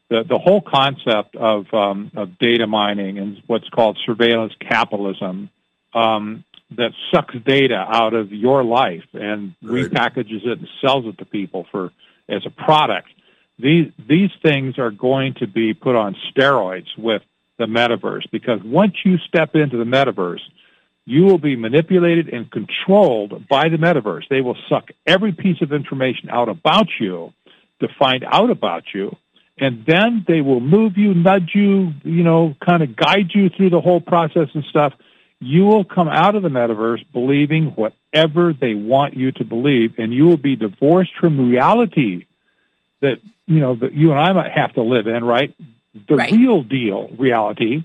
The, 0.08 0.24
the 0.28 0.38
whole 0.38 0.60
concept 0.60 1.36
of, 1.36 1.72
um, 1.72 2.10
of 2.16 2.36
data 2.38 2.66
mining 2.66 3.18
and 3.18 3.40
what's 3.46 3.68
called 3.68 3.96
surveillance 4.04 4.52
capitalism 4.60 5.50
um, 5.94 6.44
that 6.76 6.92
sucks 7.12 7.34
data 7.46 7.76
out 7.76 8.14
of 8.14 8.32
your 8.32 8.64
life 8.64 9.04
and 9.12 9.54
right. 9.62 9.90
repackages 9.90 10.44
it 10.46 10.58
and 10.58 10.68
sells 10.80 11.06
it 11.06 11.18
to 11.18 11.24
people 11.24 11.66
for 11.70 11.90
as 12.28 12.42
a 12.46 12.50
product. 12.50 13.08
These 13.58 13.92
these 14.08 14.30
things 14.42 14.78
are 14.78 14.90
going 14.90 15.34
to 15.34 15.46
be 15.46 15.74
put 15.74 15.96
on 15.96 16.16
steroids 16.32 16.86
with 16.96 17.22
the 17.58 17.66
metaverse 17.66 18.30
because 18.30 18.60
once 18.64 18.94
you 19.04 19.18
step 19.18 19.54
into 19.54 19.76
the 19.76 19.84
metaverse, 19.84 20.40
you 21.04 21.24
will 21.24 21.38
be 21.38 21.56
manipulated 21.56 22.28
and 22.28 22.50
controlled 22.50 23.48
by 23.48 23.68
the 23.68 23.76
metaverse. 23.76 24.28
They 24.28 24.40
will 24.40 24.56
suck 24.68 24.90
every 25.06 25.32
piece 25.32 25.60
of 25.62 25.72
information 25.72 26.30
out 26.30 26.48
about 26.48 26.88
you 27.00 27.32
to 27.80 27.88
find 27.98 28.24
out 28.24 28.50
about 28.50 28.84
you. 28.94 29.16
And 29.58 29.84
then 29.86 30.24
they 30.26 30.40
will 30.40 30.60
move 30.60 30.96
you, 30.96 31.12
nudge 31.12 31.50
you, 31.54 31.92
you 32.02 32.22
know, 32.22 32.54
kind 32.64 32.82
of 32.82 32.96
guide 32.96 33.30
you 33.34 33.50
through 33.50 33.70
the 33.70 33.80
whole 33.80 34.00
process 34.00 34.48
and 34.54 34.64
stuff. 34.64 34.94
You 35.38 35.64
will 35.64 35.84
come 35.84 36.08
out 36.08 36.34
of 36.34 36.42
the 36.42 36.48
metaverse 36.48 37.04
believing 37.12 37.66
whatever 37.68 38.52
they 38.52 38.74
want 38.74 39.14
you 39.14 39.32
to 39.32 39.44
believe, 39.44 39.98
and 39.98 40.12
you 40.12 40.26
will 40.26 40.36
be 40.36 40.56
divorced 40.56 41.12
from 41.18 41.50
reality 41.50 42.26
that, 43.00 43.20
you 43.46 43.60
know, 43.60 43.74
that 43.74 43.92
you 43.94 44.12
and 44.12 44.20
I 44.20 44.32
might 44.32 44.52
have 44.52 44.74
to 44.74 44.82
live 44.82 45.06
in, 45.06 45.24
right? 45.24 45.54
The 46.08 46.16
right. 46.16 46.30
real 46.30 46.62
deal 46.62 47.08
reality 47.18 47.84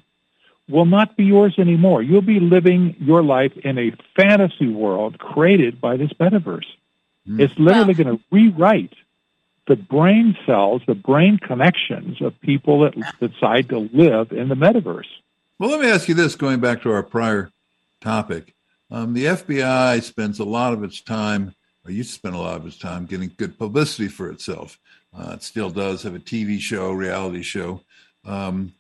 will 0.68 0.86
not 0.86 1.16
be 1.16 1.26
yours 1.26 1.56
anymore. 1.58 2.02
You'll 2.02 2.22
be 2.22 2.40
living 2.40 2.96
your 3.00 3.24
life 3.24 3.56
in 3.58 3.78
a 3.78 3.92
fantasy 4.16 4.68
world 4.68 5.20
created 5.20 5.80
by 5.80 5.98
this 5.98 6.12
metaverse. 6.14 6.66
Mm. 7.28 7.40
It's 7.40 7.58
literally 7.58 7.94
going 7.94 8.18
to 8.18 8.24
rewrite 8.32 8.94
the 9.68 9.76
brain 9.76 10.38
cells, 10.46 10.82
the 10.88 10.96
brain 10.96 11.38
connections 11.38 12.22
of 12.22 12.40
people 12.42 12.82
that 12.82 12.94
decide 13.20 13.70
to 13.70 13.90
live 13.94 14.32
in 14.32 14.50
the 14.50 14.56
metaverse. 14.56 15.08
Well, 15.58 15.70
let 15.70 15.80
me 15.80 15.90
ask 15.90 16.08
you 16.08 16.16
this 16.16 16.36
going 16.36 16.60
back 16.60 16.82
to 16.82 16.92
our 16.92 17.04
prior 17.04 17.52
topic. 18.02 18.54
Um, 18.92 19.14
the 19.14 19.26
FBI 19.26 20.04
spends 20.04 20.40
a 20.40 20.44
lot 20.44 20.74
of 20.74 20.84
its 20.84 21.02
time, 21.02 21.56
or 21.84 21.92
used 21.92 22.10
to 22.10 22.16
spend 22.16 22.36
a 22.36 22.40
lot 22.40 22.58
of 22.58 22.68
its 22.68 22.78
time, 22.78 23.06
getting 23.06 23.32
good 23.38 23.58
publicity 23.58 24.08
for 24.08 24.30
itself. 24.30 24.78
Uh, 25.18 25.32
it 25.34 25.44
still 25.44 25.70
does 25.70 26.04
have 26.04 26.14
a 26.14 26.20
TV 26.20 26.60
show, 26.60 26.92
reality 26.92 27.42
show. 27.42 27.82
Um, 28.26 28.74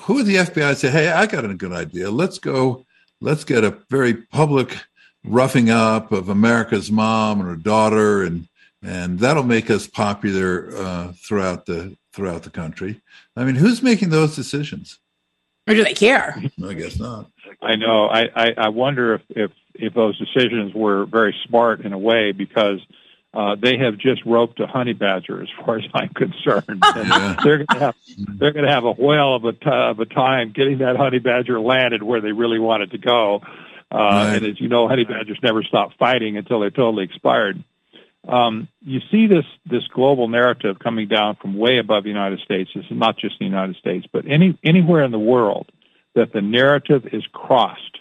who 0.00 0.20
at 0.20 0.26
the 0.26 0.36
FBI 0.36 0.76
say, 0.76 0.90
"Hey, 0.90 1.08
I 1.08 1.26
got 1.26 1.44
a 1.44 1.54
good 1.54 1.72
idea. 1.72 2.10
Let's 2.10 2.38
go. 2.38 2.84
Let's 3.20 3.44
get 3.44 3.64
a 3.64 3.78
very 3.90 4.14
public 4.14 4.76
roughing 5.24 5.70
up 5.70 6.12
of 6.12 6.28
America's 6.28 6.90
mom 6.90 7.40
and 7.40 7.48
her 7.48 7.56
daughter, 7.56 8.22
and 8.22 8.48
and 8.82 9.18
that'll 9.18 9.42
make 9.42 9.70
us 9.70 9.86
popular 9.86 10.70
uh, 10.76 11.12
throughout 11.12 11.66
the 11.66 11.96
throughout 12.12 12.42
the 12.42 12.50
country." 12.50 13.00
I 13.36 13.44
mean, 13.44 13.56
who's 13.56 13.82
making 13.82 14.10
those 14.10 14.34
decisions? 14.34 14.98
Or 15.68 15.74
do 15.74 15.84
they 15.84 15.94
care? 15.94 16.42
I 16.66 16.72
guess 16.72 16.98
not. 16.98 17.30
I 17.60 17.76
know. 17.76 18.06
I, 18.06 18.28
I, 18.34 18.54
I 18.56 18.68
wonder 18.68 19.14
if, 19.14 19.22
if 19.28 19.50
if 19.74 19.94
those 19.94 20.18
decisions 20.18 20.72
were 20.74 21.04
very 21.06 21.34
smart 21.46 21.82
in 21.82 21.92
a 21.92 21.98
way 21.98 22.32
because 22.32 22.80
uh, 23.34 23.56
they 23.60 23.76
have 23.76 23.98
just 23.98 24.24
roped 24.24 24.58
a 24.60 24.66
honey 24.66 24.94
badger, 24.94 25.42
as 25.42 25.48
far 25.64 25.78
as 25.78 25.84
I'm 25.94 26.08
concerned. 26.10 26.82
Yeah. 26.98 27.36
they're 27.44 27.58
going 27.58 27.66
to 27.66 27.78
have 27.78 27.94
they're 28.38 28.52
going 28.52 28.64
to 28.64 28.72
have 28.72 28.84
a 28.84 28.92
whale 28.92 29.36
of 29.36 29.44
a, 29.44 29.52
t- 29.52 29.58
of 29.64 30.00
a 30.00 30.06
time 30.06 30.52
getting 30.54 30.78
that 30.78 30.96
honey 30.96 31.18
badger 31.18 31.60
landed 31.60 32.02
where 32.02 32.20
they 32.20 32.32
really 32.32 32.58
want 32.58 32.82
it 32.82 32.90
to 32.90 32.98
go. 32.98 33.40
Uh, 33.90 33.96
right. 33.96 34.36
And 34.36 34.46
as 34.46 34.60
you 34.60 34.68
know, 34.68 34.88
honey 34.88 35.04
badgers 35.04 35.38
never 35.42 35.62
stop 35.62 35.92
fighting 35.98 36.36
until 36.36 36.60
they're 36.60 36.70
totally 36.70 37.04
expired. 37.04 37.62
Um, 38.26 38.68
you 38.82 39.00
see 39.10 39.26
this 39.26 39.44
this 39.64 39.86
global 39.94 40.28
narrative 40.28 40.78
coming 40.78 41.08
down 41.08 41.36
from 41.36 41.56
way 41.56 41.78
above 41.78 42.02
the 42.02 42.10
United 42.10 42.40
States. 42.40 42.70
This 42.74 42.84
is 42.84 42.90
not 42.90 43.16
just 43.18 43.38
the 43.38 43.44
United 43.44 43.76
States, 43.76 44.06
but 44.12 44.24
any 44.26 44.58
anywhere 44.64 45.02
in 45.02 45.12
the 45.12 45.18
world 45.18 45.70
that 46.14 46.32
the 46.32 46.42
narrative 46.42 47.06
is 47.12 47.24
crossed, 47.32 47.98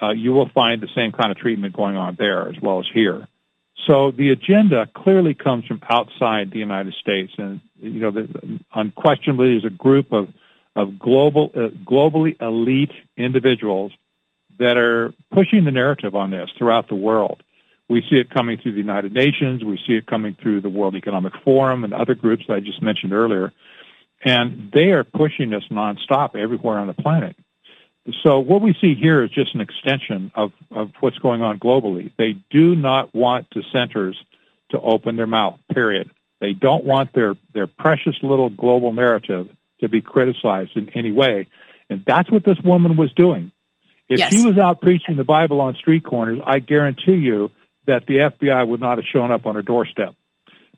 uh, 0.00 0.10
you 0.10 0.32
will 0.32 0.48
find 0.54 0.80
the 0.80 0.88
same 0.94 1.12
kind 1.12 1.30
of 1.30 1.38
treatment 1.38 1.74
going 1.74 1.96
on 1.96 2.16
there 2.18 2.48
as 2.48 2.54
well 2.62 2.78
as 2.78 2.86
here. 2.92 3.26
So 3.86 4.10
the 4.10 4.30
agenda 4.30 4.86
clearly 4.94 5.34
comes 5.34 5.66
from 5.66 5.80
outside 5.88 6.50
the 6.50 6.58
United 6.58 6.94
States, 6.94 7.32
and 7.38 7.60
you 7.80 8.00
know, 8.00 8.10
the, 8.10 8.60
unquestionably, 8.74 9.52
there's 9.52 9.64
a 9.64 9.70
group 9.70 10.12
of 10.12 10.28
of 10.76 10.98
global, 10.98 11.50
uh, 11.54 11.68
globally 11.84 12.40
elite 12.40 12.92
individuals 13.16 13.92
that 14.58 14.76
are 14.76 15.12
pushing 15.32 15.64
the 15.64 15.70
narrative 15.70 16.14
on 16.14 16.30
this 16.30 16.48
throughout 16.56 16.88
the 16.88 16.94
world. 16.94 17.42
We 17.88 18.02
see 18.08 18.16
it 18.16 18.30
coming 18.30 18.58
through 18.58 18.72
the 18.72 18.78
United 18.78 19.12
Nations. 19.12 19.64
We 19.64 19.78
see 19.84 19.94
it 19.94 20.06
coming 20.06 20.36
through 20.40 20.60
the 20.60 20.68
World 20.68 20.94
Economic 20.94 21.32
Forum 21.44 21.82
and 21.82 21.92
other 21.92 22.14
groups 22.14 22.44
that 22.46 22.54
I 22.54 22.60
just 22.60 22.80
mentioned 22.80 23.12
earlier. 23.12 23.52
And 24.24 24.70
they 24.72 24.92
are 24.92 25.02
pushing 25.02 25.50
this 25.50 25.64
nonstop 25.72 26.36
everywhere 26.36 26.78
on 26.78 26.86
the 26.86 26.94
planet. 26.94 27.34
So 28.22 28.40
what 28.40 28.62
we 28.62 28.74
see 28.80 28.94
here 28.94 29.22
is 29.22 29.30
just 29.30 29.54
an 29.54 29.60
extension 29.60 30.32
of, 30.34 30.52
of 30.70 30.90
what's 31.00 31.18
going 31.18 31.42
on 31.42 31.58
globally. 31.58 32.10
They 32.16 32.36
do 32.50 32.74
not 32.74 33.14
want 33.14 33.48
dissenters 33.50 34.16
to 34.70 34.80
open 34.80 35.16
their 35.16 35.26
mouth, 35.26 35.58
period. 35.72 36.10
They 36.40 36.54
don't 36.54 36.84
want 36.84 37.12
their, 37.12 37.34
their 37.52 37.66
precious 37.66 38.16
little 38.22 38.48
global 38.48 38.92
narrative 38.92 39.48
to 39.80 39.88
be 39.88 40.00
criticized 40.00 40.76
in 40.76 40.88
any 40.90 41.12
way. 41.12 41.46
And 41.90 42.02
that's 42.06 42.30
what 42.30 42.44
this 42.44 42.58
woman 42.64 42.96
was 42.96 43.12
doing. 43.12 43.52
If 44.08 44.18
yes. 44.18 44.32
she 44.32 44.44
was 44.44 44.58
out 44.58 44.80
preaching 44.80 45.16
the 45.16 45.24
Bible 45.24 45.60
on 45.60 45.74
street 45.74 46.04
corners, 46.04 46.40
I 46.44 46.58
guarantee 46.58 47.16
you 47.16 47.50
that 47.86 48.06
the 48.06 48.16
FBI 48.16 48.66
would 48.66 48.80
not 48.80 48.98
have 48.98 49.04
shown 49.06 49.30
up 49.30 49.46
on 49.46 49.54
her 49.54 49.62
doorstep. 49.62 50.14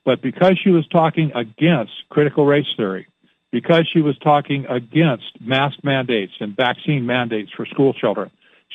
But 0.04 0.20
because 0.20 0.58
she 0.62 0.70
was 0.70 0.86
talking 0.88 1.32
against 1.34 1.92
critical 2.10 2.44
race 2.44 2.66
theory, 2.76 3.06
because 3.52 3.88
she 3.92 4.00
was 4.00 4.18
talking 4.18 4.66
against 4.66 5.40
mask 5.40 5.78
mandates 5.84 6.32
and 6.40 6.56
vaccine 6.56 7.06
mandates 7.06 7.52
for 7.56 7.66
school 7.66 7.94
children, 7.94 8.30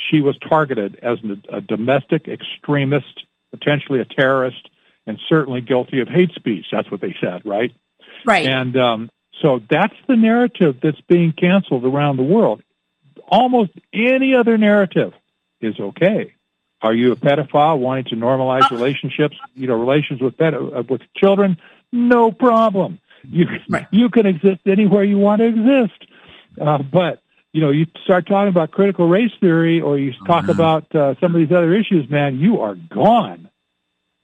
she 0.09 0.21
was 0.21 0.37
targeted 0.47 0.97
as 1.01 1.17
a 1.49 1.59
domestic 1.59 2.27
extremist, 2.27 3.25
potentially 3.51 3.99
a 3.99 4.05
terrorist, 4.05 4.69
and 5.05 5.19
certainly 5.27 5.59
guilty 5.59 5.99
of 5.99 6.07
hate 6.07 6.31
speech. 6.33 6.67
That's 6.71 6.89
what 6.91 7.01
they 7.01 7.15
said, 7.19 7.41
right? 7.43 7.73
Right. 8.25 8.45
And 8.45 8.77
um, 8.77 9.09
so 9.41 9.61
that's 9.69 9.95
the 10.07 10.15
narrative 10.15 10.77
that's 10.81 11.01
being 11.01 11.33
canceled 11.33 11.83
around 11.83 12.17
the 12.17 12.23
world 12.23 12.61
almost 13.27 13.71
any 13.93 14.33
other 14.35 14.57
narrative 14.57 15.13
is 15.61 15.79
okay. 15.79 16.33
Are 16.81 16.93
you 16.93 17.11
a 17.11 17.15
pedophile 17.15 17.79
wanting 17.79 18.05
to 18.05 18.15
normalize 18.15 18.71
uh, 18.71 18.75
relationships, 18.75 19.35
you 19.55 19.67
know, 19.67 19.75
relations 19.75 20.21
with 20.21 20.39
uh, 20.39 20.83
with 20.87 21.01
children? 21.15 21.57
No 21.91 22.31
problem. 22.31 22.99
You 23.29 23.45
right. 23.69 23.87
you 23.91 24.09
can 24.09 24.25
exist 24.25 24.61
anywhere 24.65 25.03
you 25.03 25.17
want 25.17 25.41
to 25.41 25.47
exist. 25.47 26.05
Uh, 26.59 26.79
but 26.79 27.21
you 27.53 27.61
know, 27.61 27.71
you 27.71 27.87
start 28.03 28.27
talking 28.27 28.49
about 28.49 28.71
critical 28.71 29.07
race 29.07 29.31
theory, 29.39 29.81
or 29.81 29.97
you 29.97 30.13
talk 30.25 30.43
mm-hmm. 30.43 30.51
about 30.51 30.95
uh, 30.95 31.15
some 31.19 31.33
of 31.33 31.41
these 31.41 31.51
other 31.51 31.73
issues, 31.73 32.09
man, 32.09 32.39
you 32.39 32.61
are 32.61 32.75
gone. 32.75 33.49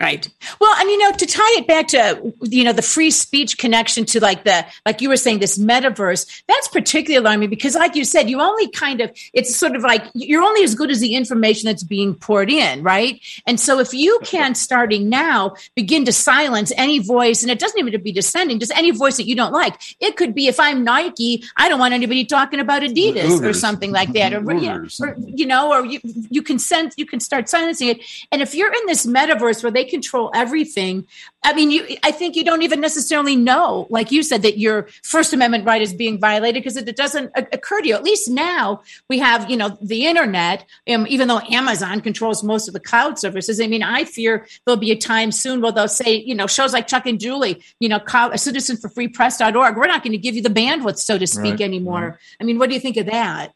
Right. 0.04 0.28
Well, 0.60 0.76
and 0.82 0.90
you 0.90 0.98
know, 0.98 1.14
to 1.14 1.26
tie 1.26 1.56
it 1.60 1.66
back 1.66 1.88
to 1.88 2.34
you 2.42 2.66
know 2.66 2.74
the 2.74 2.82
free 2.82 3.10
speech 3.10 3.58
connection 3.58 4.04
to 4.08 4.20
like 4.20 4.44
the 4.44 4.66
like 4.86 5.00
you 5.00 5.08
were 5.08 5.16
saying 5.16 5.40
this 5.40 5.58
metaverse, 5.58 6.44
that's 6.46 6.68
particularly 6.68 7.26
alarming 7.26 7.50
because, 7.50 7.74
like 7.76 7.96
you 7.96 8.04
said, 8.04 8.30
you 8.30 8.42
only 8.42 8.68
kind 8.72 9.00
of 9.00 9.18
it's 9.32 9.56
sort 9.56 9.78
of 9.78 9.84
like 9.84 10.04
you're 10.14 10.44
only 10.44 10.62
as 10.62 10.76
good 10.76 10.92
as 10.92 11.00
the 11.00 11.16
information 11.16 11.68
that's 11.68 11.86
being 11.86 12.16
poured 12.16 12.50
in, 12.50 12.84
right? 12.84 13.22
And 13.48 13.58
so, 13.58 13.80
if 13.80 13.94
you 13.94 14.20
can 14.24 14.56
starting 14.56 15.08
now 15.08 15.56
begin 15.74 16.04
to 16.04 16.12
silence 16.12 16.74
any 16.76 17.00
voice, 17.00 17.42
and 17.42 17.50
it 17.50 17.60
doesn't 17.60 17.80
even 17.80 17.94
have 17.94 18.02
to 18.02 18.04
be 18.04 18.12
dissenting, 18.12 18.60
just 18.60 18.76
any 18.76 18.92
voice 18.92 19.16
that 19.16 19.26
you 19.26 19.38
don't 19.38 19.54
like. 19.54 19.80
It 20.02 20.18
could 20.18 20.36
be 20.36 20.48
if 20.48 20.60
I'm 20.60 20.84
Nike, 20.84 21.46
I 21.56 21.70
don't 21.70 21.80
want 21.80 21.94
anybody 21.94 22.26
talking 22.26 22.60
about 22.60 22.82
Adidas 22.82 23.42
or 23.42 23.54
something 23.54 23.94
like 23.94 24.12
that, 24.12 24.34
or 25.00 25.16
you 25.26 25.46
know, 25.46 25.72
or 25.72 25.86
you 25.86 26.02
you 26.30 26.42
can 26.42 26.60
sense 26.60 26.94
you 26.98 27.06
can 27.06 27.22
start 27.22 27.48
silencing 27.48 27.88
it. 27.88 28.02
And 28.34 28.42
if 28.42 28.54
you're 28.54 28.74
in 28.74 28.86
this 28.86 29.06
metaverse 29.06 29.64
where 29.64 29.72
they 29.72 29.93
control 29.94 30.32
everything. 30.34 31.06
I 31.44 31.54
mean, 31.54 31.72
you, 31.72 31.98
I 32.04 32.12
think 32.12 32.36
you 32.36 32.44
don't 32.44 32.64
even 32.64 32.82
necessarily 32.82 33.36
know, 33.36 33.86
like 33.90 34.12
you 34.12 34.24
said, 34.24 34.42
that 34.42 34.58
your 34.58 34.88
First 35.04 35.34
Amendment 35.34 35.66
right 35.66 35.82
is 35.82 35.94
being 35.94 36.20
violated 36.20 36.64
because 36.64 36.78
it 36.78 36.96
doesn't 36.96 37.32
occur 37.36 37.82
to 37.82 37.88
you. 37.88 37.96
At 37.96 38.04
least 38.04 38.30
now 38.30 38.82
we 39.10 39.20
have, 39.20 39.50
you 39.50 39.58
know, 39.58 39.78
the 39.82 40.06
internet. 40.06 40.66
Um, 40.90 41.06
even 41.08 41.28
though 41.28 41.42
Amazon 41.52 42.02
controls 42.02 42.44
most 42.44 42.68
of 42.68 42.74
the 42.74 42.80
cloud 42.80 43.20
services, 43.20 43.60
I 43.60 43.68
mean, 43.68 43.84
I 43.84 44.06
fear 44.06 44.48
there'll 44.66 44.80
be 44.80 44.92
a 44.92 44.98
time 44.98 45.32
soon 45.32 45.62
where 45.62 45.72
they'll 45.72 45.88
say, 45.88 46.16
you 46.16 46.34
know, 46.34 46.48
shows 46.48 46.74
like 46.74 46.88
Chuck 46.88 47.06
and 47.06 47.20
Julie, 47.20 47.62
you 47.80 47.90
know, 47.90 48.00
a 48.14 48.38
citizen 48.38 48.78
for 48.78 48.90
free 48.90 49.08
press.org, 49.08 49.78
we're 49.78 49.88
not 49.88 50.04
going 50.04 50.14
to 50.14 50.18
give 50.18 50.36
you 50.36 50.42
the 50.42 50.50
bandwidth, 50.50 50.98
so 50.98 51.18
to 51.18 51.28
speak, 51.28 51.60
right. 51.60 51.62
anymore. 51.62 52.02
Right. 52.02 52.18
I 52.40 52.44
mean, 52.44 52.58
what 52.58 52.70
do 52.70 52.76
you 52.76 52.82
think 52.82 52.98
of 52.98 53.06
that? 53.08 53.54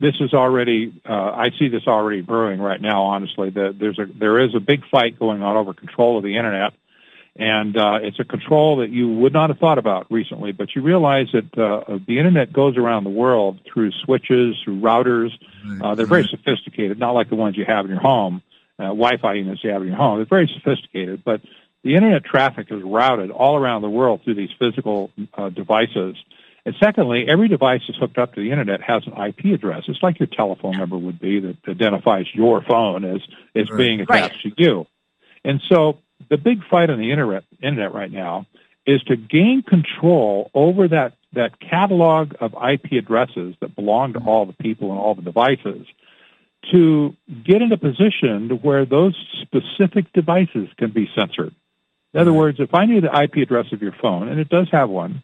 This 0.00 0.14
is 0.20 0.34
already 0.34 0.92
uh, 1.08 1.12
I 1.12 1.50
see 1.58 1.68
this 1.68 1.86
already 1.86 2.20
brewing 2.20 2.60
right 2.60 2.80
now. 2.80 3.04
Honestly, 3.04 3.50
the, 3.50 3.74
there's 3.78 3.98
a 3.98 4.06
there 4.06 4.40
is 4.40 4.54
a 4.54 4.60
big 4.60 4.82
fight 4.90 5.18
going 5.18 5.42
on 5.42 5.56
over 5.56 5.72
control 5.72 6.18
of 6.18 6.24
the 6.24 6.36
internet, 6.36 6.74
and 7.34 7.76
uh, 7.76 7.98
it's 8.02 8.20
a 8.20 8.24
control 8.24 8.78
that 8.78 8.90
you 8.90 9.08
would 9.08 9.32
not 9.32 9.50
have 9.50 9.58
thought 9.58 9.78
about 9.78 10.06
recently. 10.10 10.52
But 10.52 10.74
you 10.74 10.82
realize 10.82 11.28
that 11.32 11.58
uh, 11.58 11.98
the 12.06 12.18
internet 12.18 12.52
goes 12.52 12.76
around 12.76 13.04
the 13.04 13.10
world 13.10 13.60
through 13.72 13.92
switches, 14.04 14.56
through 14.64 14.80
routers. 14.80 15.30
Uh, 15.82 15.94
they're 15.94 16.06
very 16.06 16.28
sophisticated, 16.30 16.98
not 16.98 17.12
like 17.12 17.30
the 17.30 17.36
ones 17.36 17.56
you 17.56 17.64
have 17.64 17.86
in 17.86 17.90
your 17.90 18.00
home, 18.00 18.42
uh, 18.78 18.84
Wi-Fi 18.84 19.34
units 19.34 19.64
you 19.64 19.70
have 19.70 19.80
in 19.82 19.88
your 19.88 19.96
home. 19.96 20.18
They're 20.18 20.26
very 20.26 20.50
sophisticated, 20.54 21.24
but 21.24 21.40
the 21.82 21.94
internet 21.94 22.24
traffic 22.24 22.66
is 22.70 22.82
routed 22.82 23.30
all 23.30 23.56
around 23.56 23.82
the 23.82 23.88
world 23.88 24.22
through 24.24 24.34
these 24.34 24.50
physical 24.58 25.10
uh, 25.34 25.48
devices 25.48 26.16
and 26.66 26.74
secondly, 26.82 27.26
every 27.28 27.46
device 27.46 27.82
that's 27.86 27.96
hooked 27.96 28.18
up 28.18 28.34
to 28.34 28.40
the 28.40 28.50
internet 28.50 28.82
has 28.82 29.04
an 29.06 29.12
IP 29.12 29.54
address. 29.54 29.84
It's 29.86 30.02
like 30.02 30.18
your 30.18 30.26
telephone 30.26 30.76
number 30.76 30.98
would 30.98 31.20
be 31.20 31.38
that 31.38 31.56
identifies 31.68 32.26
your 32.34 32.60
phone 32.60 33.04
as, 33.04 33.20
as 33.54 33.70
right. 33.70 33.78
being 33.78 34.00
attached 34.00 34.44
right. 34.44 34.56
to 34.56 34.62
you. 34.62 34.86
And 35.44 35.62
so 35.68 35.98
the 36.28 36.36
big 36.36 36.66
fight 36.68 36.90
on 36.90 36.98
the 36.98 37.12
internet, 37.12 37.44
internet 37.62 37.94
right 37.94 38.10
now 38.10 38.46
is 38.84 39.00
to 39.04 39.16
gain 39.16 39.62
control 39.62 40.50
over 40.54 40.88
that, 40.88 41.12
that 41.34 41.60
catalog 41.60 42.34
of 42.40 42.54
IP 42.54 42.98
addresses 42.98 43.54
that 43.60 43.76
belong 43.76 44.14
to 44.14 44.18
all 44.18 44.44
the 44.44 44.52
people 44.52 44.90
and 44.90 44.98
all 44.98 45.14
the 45.14 45.22
devices 45.22 45.86
to 46.72 47.14
get 47.44 47.62
in 47.62 47.70
a 47.70 47.78
position 47.78 48.58
where 48.62 48.84
those 48.84 49.14
specific 49.42 50.12
devices 50.12 50.68
can 50.78 50.90
be 50.90 51.08
censored. 51.14 51.54
In 52.12 52.18
other 52.18 52.32
words, 52.32 52.58
if 52.58 52.74
I 52.74 52.86
knew 52.86 53.00
the 53.00 53.22
IP 53.22 53.36
address 53.36 53.66
of 53.72 53.82
your 53.82 53.94
phone, 54.02 54.26
and 54.26 54.40
it 54.40 54.48
does 54.48 54.68
have 54.72 54.88
one, 54.90 55.22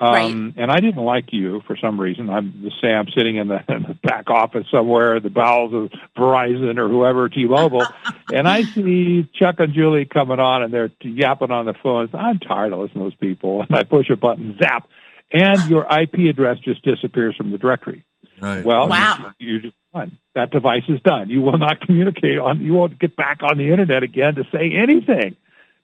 um, 0.00 0.12
right. 0.12 0.54
And 0.56 0.72
I 0.72 0.80
didn't 0.80 1.04
like 1.04 1.30
you 1.30 1.60
for 1.66 1.76
some 1.76 2.00
reason. 2.00 2.30
I'm 2.30 2.62
just 2.62 2.80
say 2.80 2.88
I'm 2.88 3.08
sitting 3.14 3.36
in 3.36 3.48
the, 3.48 3.62
in 3.68 3.82
the 3.82 3.98
back 4.02 4.30
office 4.30 4.66
somewhere, 4.70 5.20
the 5.20 5.28
bowels 5.28 5.74
of 5.74 5.90
Verizon 6.16 6.78
or 6.78 6.88
whoever, 6.88 7.28
T-Mobile, 7.28 7.86
and 8.32 8.48
I 8.48 8.62
see 8.62 9.28
Chuck 9.34 9.56
and 9.58 9.74
Julie 9.74 10.06
coming 10.06 10.40
on, 10.40 10.62
and 10.62 10.72
they're 10.72 10.90
yapping 11.02 11.50
on 11.50 11.66
the 11.66 11.74
phone. 11.82 12.08
I'm 12.14 12.38
tired 12.38 12.72
of 12.72 12.78
listening 12.78 13.04
to 13.04 13.10
those 13.10 13.14
people, 13.14 13.62
and 13.62 13.76
I 13.76 13.84
push 13.84 14.08
a 14.08 14.16
button, 14.16 14.56
zap, 14.58 14.88
and 15.32 15.68
your 15.68 15.82
IP 15.84 16.30
address 16.30 16.58
just 16.58 16.82
disappears 16.82 17.36
from 17.36 17.50
the 17.50 17.58
directory. 17.58 18.04
Right. 18.40 18.64
Well, 18.64 18.88
wow. 18.88 19.34
you, 19.38 19.58
you're 19.58 19.72
done. 19.92 20.18
That 20.34 20.50
device 20.50 20.84
is 20.88 21.00
done. 21.02 21.28
You 21.28 21.42
will 21.42 21.58
not 21.58 21.80
communicate 21.86 22.38
on. 22.38 22.62
You 22.62 22.72
won't 22.72 22.98
get 22.98 23.16
back 23.16 23.42
on 23.42 23.58
the 23.58 23.70
internet 23.70 24.02
again 24.02 24.36
to 24.36 24.44
say 24.50 24.72
anything 24.72 25.36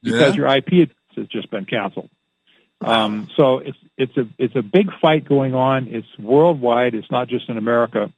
because 0.03 0.35
yeah. 0.35 0.43
your 0.43 0.57
IP 0.57 0.69
address 0.69 0.97
has 1.17 1.27
just 1.27 1.51
been 1.51 1.67
canceled. 1.67 2.09
Um, 2.81 3.29
so 3.37 3.59
it's 3.59 3.79
it's 3.97 4.17
a 4.17 4.29
it's 4.39 4.55
a 4.57 4.63
big 4.63 4.89
fight 5.01 5.27
going 5.27 5.55
on. 5.55 5.89
It's 5.89 6.07
worldwide. 6.19 6.95
It's 6.95 7.11
not 7.11 7.29
just 7.29 7.49
in 7.49 7.57
America. 7.57 8.13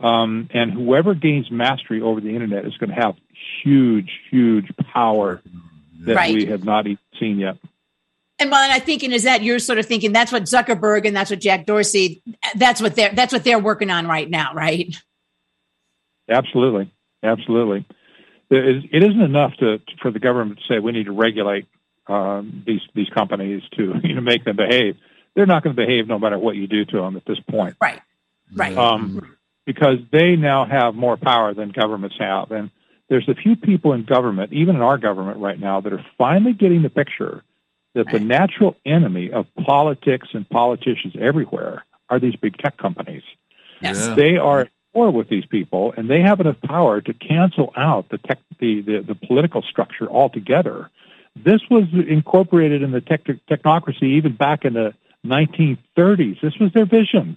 Um, 0.00 0.48
and 0.52 0.70
whoever 0.70 1.14
gains 1.14 1.50
mastery 1.50 2.02
over 2.02 2.20
the 2.20 2.28
internet 2.28 2.66
is 2.66 2.76
going 2.76 2.90
to 2.90 2.96
have 2.96 3.16
huge, 3.62 4.10
huge 4.30 4.70
power 4.92 5.42
that 6.00 6.16
right. 6.16 6.34
we 6.34 6.46
have 6.46 6.64
not 6.64 6.86
even 6.86 6.98
seen 7.18 7.38
yet. 7.38 7.56
And 8.38 8.50
well, 8.50 8.62
and 8.62 8.72
I'm 8.72 8.82
thinking 8.82 9.12
is 9.12 9.22
that 9.22 9.42
you're 9.42 9.58
sort 9.58 9.78
of 9.78 9.86
thinking 9.86 10.12
that's 10.12 10.30
what 10.30 10.42
Zuckerberg 10.42 11.06
and 11.06 11.16
that's 11.16 11.30
what 11.30 11.40
Jack 11.40 11.64
Dorsey, 11.64 12.22
that's 12.54 12.82
what 12.82 12.94
they're 12.94 13.14
that's 13.14 13.32
what 13.32 13.44
they're 13.44 13.58
working 13.58 13.88
on 13.88 14.06
right 14.06 14.28
now, 14.28 14.52
right? 14.52 14.94
Absolutely, 16.28 16.92
absolutely. 17.22 17.86
It 18.50 19.02
isn't 19.02 19.22
enough 19.22 19.54
to 19.60 19.80
for 20.02 20.10
the 20.10 20.18
government 20.18 20.60
to 20.60 20.64
say 20.68 20.78
we 20.78 20.92
need 20.92 21.06
to 21.06 21.12
regulate 21.12 21.66
um, 22.08 22.62
these 22.66 22.82
these 22.94 23.08
companies 23.08 23.62
to 23.76 23.94
you 24.04 24.14
know 24.14 24.20
make 24.20 24.44
them 24.44 24.56
behave. 24.56 24.96
They're 25.34 25.46
not 25.46 25.62
going 25.62 25.76
to 25.76 25.86
behave 25.86 26.08
no 26.08 26.18
matter 26.18 26.38
what 26.38 26.56
you 26.56 26.66
do 26.66 26.84
to 26.86 26.96
them 26.96 27.16
at 27.16 27.24
this 27.26 27.38
point. 27.40 27.76
Right. 27.80 28.00
Right. 28.54 28.76
Um, 28.76 29.36
because 29.66 29.98
they 30.12 30.36
now 30.36 30.64
have 30.64 30.94
more 30.94 31.16
power 31.16 31.52
than 31.52 31.70
governments 31.70 32.16
have, 32.18 32.52
and 32.52 32.70
there's 33.08 33.28
a 33.28 33.34
few 33.34 33.56
people 33.56 33.92
in 33.92 34.04
government, 34.04 34.52
even 34.52 34.76
in 34.76 34.82
our 34.82 34.98
government 34.98 35.38
right 35.38 35.58
now, 35.58 35.80
that 35.80 35.92
are 35.92 36.04
finally 36.16 36.52
getting 36.52 36.82
the 36.82 36.90
picture 36.90 37.42
that 37.94 38.06
the 38.12 38.20
natural 38.20 38.76
enemy 38.84 39.32
of 39.32 39.46
politics 39.64 40.28
and 40.34 40.48
politicians 40.48 41.14
everywhere 41.18 41.84
are 42.10 42.20
these 42.20 42.36
big 42.36 42.56
tech 42.58 42.76
companies. 42.76 43.22
Yes. 43.80 44.14
They 44.14 44.36
are 44.36 44.60
at 44.60 44.70
war 44.92 45.10
with 45.10 45.28
these 45.28 45.46
people, 45.46 45.94
and 45.96 46.08
they 46.08 46.20
have 46.20 46.40
enough 46.40 46.60
power 46.62 47.00
to 47.00 47.14
cancel 47.14 47.72
out 47.76 48.08
the, 48.10 48.18
tech, 48.18 48.38
the, 48.60 48.82
the, 48.82 49.04
the 49.06 49.14
political 49.14 49.62
structure 49.62 50.08
altogether 50.08 50.90
this 51.44 51.60
was 51.70 51.84
incorporated 51.92 52.82
in 52.82 52.90
the 52.90 53.00
tech- 53.00 53.24
technocracy 53.48 54.04
even 54.04 54.34
back 54.34 54.64
in 54.64 54.74
the 54.74 54.94
1930s. 55.24 56.40
This 56.40 56.56
was 56.58 56.72
their 56.72 56.86
vision 56.86 57.36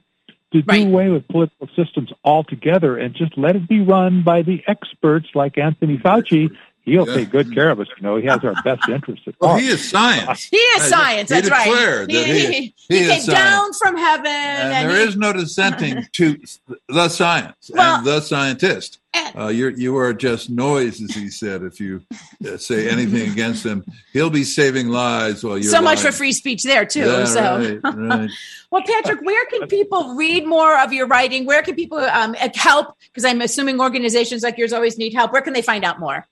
to 0.52 0.64
right. 0.64 0.84
do 0.84 0.88
away 0.88 1.10
with 1.10 1.28
political 1.28 1.68
systems 1.76 2.12
altogether 2.24 2.98
and 2.98 3.14
just 3.14 3.38
let 3.38 3.56
it 3.56 3.68
be 3.68 3.82
run 3.82 4.24
by 4.24 4.42
the 4.42 4.64
experts 4.68 5.28
like 5.36 5.58
Anthony 5.58 5.98
Fauci. 5.98 6.50
He'll 6.84 7.08
yeah. 7.08 7.16
take 7.16 7.30
good 7.30 7.54
care 7.54 7.70
of 7.70 7.80
us. 7.80 7.88
You 7.98 8.04
know, 8.04 8.16
he 8.16 8.26
has 8.26 8.44
our 8.44 8.56
best 8.64 8.88
interests 8.90 9.28
at 9.28 9.36
well, 9.42 9.52
heart. 9.52 9.62
He 9.62 9.68
is 9.68 9.88
science. 9.88 10.46
He 10.46 10.58
is 10.58 10.84
science. 10.84 11.30
That's 11.30 11.50
right. 11.50 12.10
He, 12.10 12.24
he, 12.24 12.46
he, 12.46 12.74
he 12.88 13.08
came 13.08 13.26
down 13.26 13.74
from 13.74 13.96
heaven. 13.96 14.26
And, 14.26 14.74
and 14.74 14.90
there 14.90 15.00
is 15.00 15.16
no 15.16 15.34
dissenting 15.34 16.08
to 16.14 16.40
the 16.88 17.10
science 17.10 17.70
well, 17.72 17.98
and 17.98 18.08
the 18.08 18.22
scientist. 18.22 18.99
Uh, 19.14 19.48
you're 19.48 19.72
you 19.72 19.98
are 19.98 20.14
just 20.14 20.50
noise, 20.50 21.02
as 21.02 21.12
he 21.12 21.30
said. 21.30 21.64
If 21.64 21.80
you 21.80 22.02
uh, 22.48 22.58
say 22.58 22.90
anything 22.90 23.30
against 23.32 23.66
him, 23.66 23.84
he'll 24.14 24.30
be 24.30 24.44
saving 24.44 24.90
lives 24.90 25.44
while 25.44 25.58
you're 25.58 25.72
so 25.72 25.82
much 25.82 25.98
lying. 25.98 26.12
for 26.12 26.18
free 26.18 26.32
speech 26.32 26.64
there 26.64 26.86
too. 26.86 27.06
Yeah, 27.06 27.26
so, 27.26 27.80
right, 27.84 27.96
right. 27.96 28.30
well, 28.72 28.84
Patrick, 28.86 29.22
where 29.22 29.46
can 29.48 29.68
people 29.68 30.16
read 30.16 30.46
more 30.46 30.78
of 30.80 30.94
your 30.94 31.08
writing? 31.08 31.46
Where 31.46 31.62
can 31.62 31.76
people 31.76 31.98
um, 31.98 32.34
help? 32.56 32.96
Because 33.08 33.26
I'm 33.26 33.42
assuming 33.42 33.80
organizations 33.80 34.44
like 34.44 34.58
yours 34.58 34.74
always 34.74 34.98
need 34.98 35.14
help. 35.14 35.34
Where 35.34 35.42
can 35.42 35.54
they 35.54 35.62
find 35.62 35.84
out 35.84 36.00
more? 36.00 36.28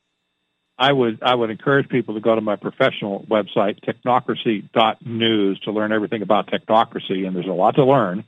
I 0.79 0.91
would 0.91 1.23
I 1.23 1.33
would 1.33 1.49
encourage 1.49 1.89
people 1.89 2.13
to 2.13 2.19
go 2.19 2.35
to 2.35 2.41
my 2.41 2.55
professional 2.55 3.25
website, 3.29 3.79
technocracy.news, 3.83 5.59
to 5.61 5.71
learn 5.71 5.91
everything 5.91 6.21
about 6.21 6.47
technocracy, 6.47 7.25
and 7.25 7.35
there's 7.35 7.47
a 7.47 7.53
lot 7.53 7.75
to 7.75 7.83
learn. 7.83 8.23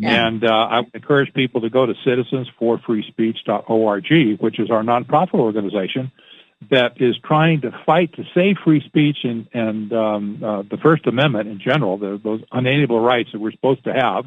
Yeah. 0.00 0.26
And 0.26 0.44
uh, 0.44 0.52
I 0.52 0.82
encourage 0.94 1.32
people 1.34 1.60
to 1.62 1.70
go 1.70 1.86
to 1.86 1.94
citizensforfreespeech.org, 2.06 4.40
which 4.40 4.58
is 4.60 4.70
our 4.70 4.82
nonprofit 4.82 5.34
organization 5.34 6.12
that 6.70 7.00
is 7.00 7.16
trying 7.24 7.60
to 7.60 7.70
fight 7.86 8.12
to 8.14 8.24
save 8.34 8.56
free 8.64 8.82
speech 8.84 9.18
and, 9.22 9.46
and 9.52 9.92
um, 9.92 10.42
uh, 10.42 10.62
the 10.62 10.76
First 10.76 11.06
Amendment 11.06 11.48
in 11.48 11.60
general, 11.60 11.98
the, 11.98 12.20
those 12.22 12.42
unalienable 12.50 13.00
rights 13.00 13.30
that 13.32 13.40
we're 13.40 13.52
supposed 13.52 13.84
to 13.84 13.92
have. 13.92 14.26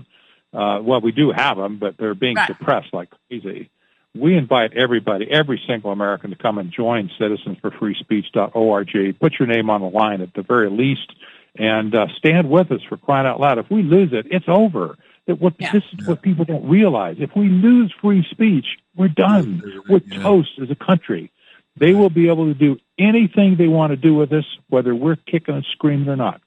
Uh, 0.54 0.82
well, 0.82 1.02
we 1.02 1.12
do 1.12 1.32
have 1.32 1.58
them, 1.58 1.78
but 1.78 1.98
they're 1.98 2.16
being 2.16 2.36
Right. 2.36 2.48
suppressed 2.48 2.94
like 2.94 3.10
crazy. 3.28 3.70
We 4.14 4.36
invite 4.36 4.74
everybody, 4.74 5.30
every 5.32 5.62
single 5.68 5.92
American, 5.92 6.32
to 6.32 6.36
come 6.36 6.58
and 6.58 6.72
join 6.72 7.10
citizensforfreespeech.org. 7.20 9.20
Put 9.20 9.40
your 9.40 9.48
name 9.48 9.70
on 9.70 9.82
the 9.82 9.90
line 9.90 10.22
at 10.22 10.34
the 10.34 10.42
very 10.42 10.70
least, 10.70 11.12
and 11.58 11.94
uh, 11.96 12.08
stand 12.18 12.50
with 12.50 12.72
us 12.72 12.82
for 12.90 12.98
crying 12.98 13.28
out 13.28 13.40
loud. 13.40 13.58
If 13.58 13.70
we 13.70 13.84
lose 13.84 14.12
it, 14.14 14.28
it's 14.30 14.46
over. 14.48 14.98
That 15.28 15.40
what 15.40 15.54
Yeah. 15.60 15.72
this 15.72 15.84
is 15.98 16.08
what 16.08 16.22
people 16.22 16.46
don't 16.46 16.68
realize. 16.68 17.18
If 17.20 17.36
we 17.36 17.48
lose 17.48 17.92
free 18.02 18.26
speech, 18.32 18.66
we're 18.96 19.08
done. 19.08 19.62
We're 19.88 20.02
Yeah. 20.06 20.22
toast 20.24 20.52
as 20.62 20.70
a 20.72 20.76
country. 20.76 21.32
They 21.78 21.94
will 21.94 22.10
be 22.10 22.28
able 22.28 22.48
to 22.48 22.54
do 22.54 22.80
anything 22.98 23.56
they 23.56 23.68
want 23.68 23.92
to 23.92 23.98
do 23.98 24.14
with 24.16 24.34
us, 24.34 24.46
whether 24.70 24.94
we're 24.96 25.16
kicking 25.16 25.56
and 25.56 25.66
screaming 25.72 26.10
or 26.10 26.16
not. 26.16 26.42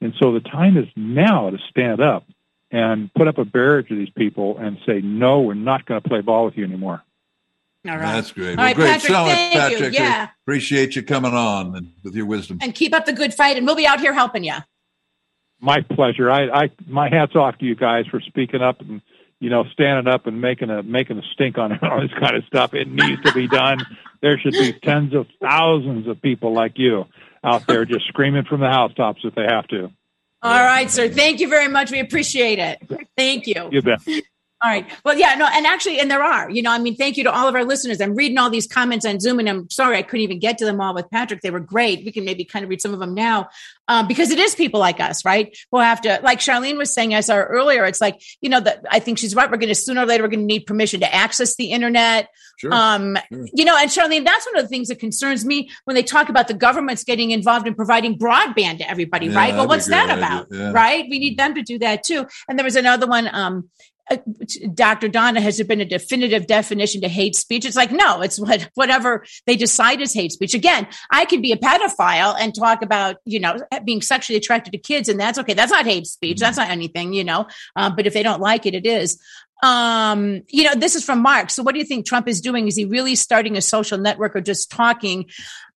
And 0.00 0.14
so 0.20 0.32
the 0.32 0.40
time 0.40 0.76
is 0.76 0.86
now 0.96 1.50
to 1.50 1.58
stand 1.70 2.00
up 2.00 2.24
and 2.70 3.12
put 3.14 3.28
up 3.28 3.38
a 3.38 3.44
barrier 3.44 3.82
to 3.82 3.94
these 3.94 4.10
people 4.10 4.56
and 4.58 4.78
say, 4.86 5.00
no, 5.00 5.40
we're 5.40 5.54
not 5.54 5.84
going 5.86 6.00
to 6.00 6.08
play 6.08 6.20
ball 6.20 6.44
with 6.46 6.56
you 6.56 6.64
anymore. 6.64 7.02
All 7.88 7.92
right. 7.96 8.00
That's 8.14 8.32
great. 8.32 8.50
All 8.50 8.56
Well, 8.56 8.64
right, 8.66 8.76
great 8.76 8.86
Patrick, 8.92 9.12
showing, 9.12 9.26
thank 9.30 9.54
you. 9.54 9.60
Patrick. 9.78 9.94
Yeah. 9.94 10.28
Appreciate 10.42 10.96
you 10.96 11.02
coming 11.02 11.32
on 11.34 11.76
and 11.76 11.92
with 12.02 12.14
your 12.16 12.26
wisdom. 12.26 12.58
and 12.62 12.74
keep 12.74 12.94
up 12.94 13.04
the 13.06 13.12
good 13.12 13.32
fight, 13.34 13.56
and 13.56 13.66
we'll 13.66 13.76
be 13.76 13.86
out 13.86 14.00
here 14.00 14.12
helping 14.12 14.42
you. 14.44 14.54
My 15.60 15.80
pleasure. 15.80 16.30
I, 16.30 16.64
I 16.64 16.70
my 16.86 17.08
hats 17.08 17.34
off 17.34 17.58
to 17.58 17.64
you 17.64 17.74
guys 17.74 18.06
for 18.10 18.20
speaking 18.20 18.62
up 18.62 18.80
and 18.80 19.00
you 19.40 19.50
know 19.50 19.64
standing 19.72 20.12
up 20.12 20.26
and 20.26 20.40
making 20.40 20.70
a 20.70 20.82
making 20.82 21.18
a 21.18 21.22
stink 21.32 21.58
on 21.58 21.78
all 21.82 22.00
this 22.00 22.12
kind 22.18 22.36
of 22.36 22.44
stuff. 22.44 22.74
It 22.74 22.88
needs 22.88 23.22
to 23.22 23.32
be 23.32 23.48
done. 23.48 23.78
There 24.20 24.38
should 24.38 24.52
be 24.52 24.72
tens 24.72 25.14
of 25.14 25.26
thousands 25.40 26.06
of 26.08 26.20
people 26.20 26.52
like 26.52 26.72
you 26.76 27.04
out 27.44 27.66
there 27.66 27.84
just 27.84 28.06
screaming 28.08 28.44
from 28.44 28.60
the 28.60 28.68
housetops 28.68 29.20
if 29.24 29.34
they 29.34 29.44
have 29.48 29.66
to. 29.68 29.90
All 30.42 30.64
right, 30.64 30.90
sir. 30.90 31.08
Thank 31.08 31.40
you 31.40 31.48
very 31.48 31.68
much. 31.68 31.90
We 31.90 32.00
appreciate 32.00 32.58
it. 32.58 33.08
Thank 33.16 33.46
you. 33.46 33.68
You 33.72 33.82
bet. 33.82 34.00
All 34.66 34.72
right. 34.72 34.90
Well, 35.04 35.16
yeah, 35.16 35.36
no, 35.36 35.46
and 35.46 35.64
actually, 35.64 36.00
and 36.00 36.10
there 36.10 36.24
are, 36.24 36.50
you 36.50 36.60
know, 36.60 36.72
I 36.72 36.78
mean, 36.80 36.96
thank 36.96 37.16
you 37.16 37.22
to 37.22 37.30
all 37.32 37.46
of 37.46 37.54
our 37.54 37.62
listeners. 37.64 38.00
I'm 38.00 38.16
reading 38.16 38.36
all 38.36 38.50
these 38.50 38.66
comments 38.66 39.06
on 39.06 39.20
Zoom, 39.20 39.38
and 39.38 39.48
I'm 39.48 39.70
sorry 39.70 39.96
I 39.96 40.02
couldn't 40.02 40.22
even 40.24 40.40
get 40.40 40.58
to 40.58 40.64
them 40.64 40.80
all 40.80 40.92
with 40.92 41.08
Patrick. 41.08 41.40
They 41.42 41.52
were 41.52 41.60
great. 41.60 42.04
We 42.04 42.10
can 42.10 42.24
maybe 42.24 42.44
kind 42.44 42.64
of 42.64 42.68
read 42.68 42.82
some 42.82 42.92
of 42.92 42.98
them 42.98 43.14
now 43.14 43.48
um, 43.86 44.08
because 44.08 44.32
it 44.32 44.40
is 44.40 44.56
people 44.56 44.80
like 44.80 44.98
us, 44.98 45.24
right? 45.24 45.56
We'll 45.70 45.82
have 45.82 46.00
to, 46.00 46.18
like 46.24 46.40
Charlene 46.40 46.76
was 46.78 46.92
saying, 46.92 47.14
I 47.14 47.20
saw 47.20 47.36
earlier, 47.36 47.84
it's 47.84 48.00
like, 48.00 48.20
you 48.40 48.48
know, 48.50 48.58
that 48.58 48.84
I 48.90 48.98
think 48.98 49.18
she's 49.18 49.36
right. 49.36 49.48
We're 49.48 49.56
going 49.56 49.68
to 49.68 49.74
sooner 49.76 50.00
or 50.02 50.06
later, 50.06 50.24
we're 50.24 50.30
going 50.30 50.40
to 50.40 50.46
need 50.46 50.66
permission 50.66 50.98
to 50.98 51.14
access 51.14 51.54
the 51.54 51.66
internet. 51.70 52.28
Sure. 52.58 52.74
Um, 52.74 53.16
Sure. 53.32 53.46
you 53.52 53.64
know, 53.64 53.76
and 53.78 53.88
Charlene, 53.88 54.24
that's 54.24 54.46
one 54.46 54.56
of 54.56 54.62
the 54.62 54.68
things 54.68 54.88
that 54.88 54.98
concerns 54.98 55.44
me 55.44 55.70
when 55.84 55.94
they 55.94 56.02
talk 56.02 56.28
about 56.28 56.48
the 56.48 56.54
government's 56.54 57.04
getting 57.04 57.30
involved 57.30 57.68
in 57.68 57.74
providing 57.76 58.18
broadband 58.18 58.78
to 58.78 58.90
everybody, 58.90 59.26
Yeah, 59.26 59.36
right? 59.36 59.54
Well, 59.54 59.66
that'd 59.66 59.68
be 59.68 59.74
a 59.74 59.76
what's 59.76 59.86
that 59.86 60.06
great 60.06 60.18
about? 60.18 60.46
yeah. 60.50 60.72
Right? 60.72 61.04
We 61.08 61.20
need 61.20 61.38
them 61.38 61.54
to 61.54 61.62
do 61.62 61.78
that 61.78 62.02
too. 62.02 62.26
And 62.48 62.58
there 62.58 62.64
was 62.64 62.74
another 62.74 63.06
one, 63.06 63.28
um, 63.32 63.68
uh, 64.10 64.16
Dr. 64.74 65.08
Donna, 65.08 65.40
has 65.40 65.56
there 65.56 65.66
been 65.66 65.80
a 65.80 65.84
definitive 65.84 66.46
definition 66.46 67.00
to 67.00 67.08
hate 67.08 67.34
speech? 67.34 67.64
It's 67.64 67.76
like, 67.76 67.90
no, 67.90 68.20
it's 68.20 68.38
what, 68.38 68.68
whatever 68.74 69.24
they 69.46 69.56
decide 69.56 70.00
is 70.00 70.14
hate 70.14 70.32
speech. 70.32 70.54
Again, 70.54 70.86
I 71.10 71.24
could 71.24 71.42
be 71.42 71.52
a 71.52 71.56
pedophile 71.56 72.36
and 72.38 72.54
talk 72.54 72.82
about, 72.82 73.16
you 73.24 73.40
know, 73.40 73.58
being 73.84 74.02
sexually 74.02 74.36
attracted 74.36 74.72
to 74.72 74.78
kids, 74.78 75.08
and 75.08 75.18
that's 75.18 75.38
okay. 75.38 75.54
That's 75.54 75.72
not 75.72 75.86
hate 75.86 76.06
speech. 76.06 76.38
That's 76.38 76.56
not 76.56 76.70
anything, 76.70 77.12
you 77.12 77.24
know. 77.24 77.46
Um, 77.74 77.96
but 77.96 78.06
if 78.06 78.14
they 78.14 78.22
don't 78.22 78.40
like 78.40 78.66
it, 78.66 78.74
it 78.74 78.86
is. 78.86 79.20
Um, 79.62 80.42
you 80.48 80.64
know, 80.64 80.74
this 80.74 80.94
is 80.94 81.04
from 81.04 81.20
Mark. 81.22 81.50
So 81.50 81.62
what 81.62 81.72
do 81.72 81.78
you 81.78 81.84
think 81.84 82.06
Trump 82.06 82.28
is 82.28 82.40
doing? 82.40 82.68
Is 82.68 82.76
he 82.76 82.84
really 82.84 83.14
starting 83.14 83.56
a 83.56 83.62
social 83.62 83.98
network 83.98 84.36
or 84.36 84.40
just 84.40 84.70
talking? 84.70 85.26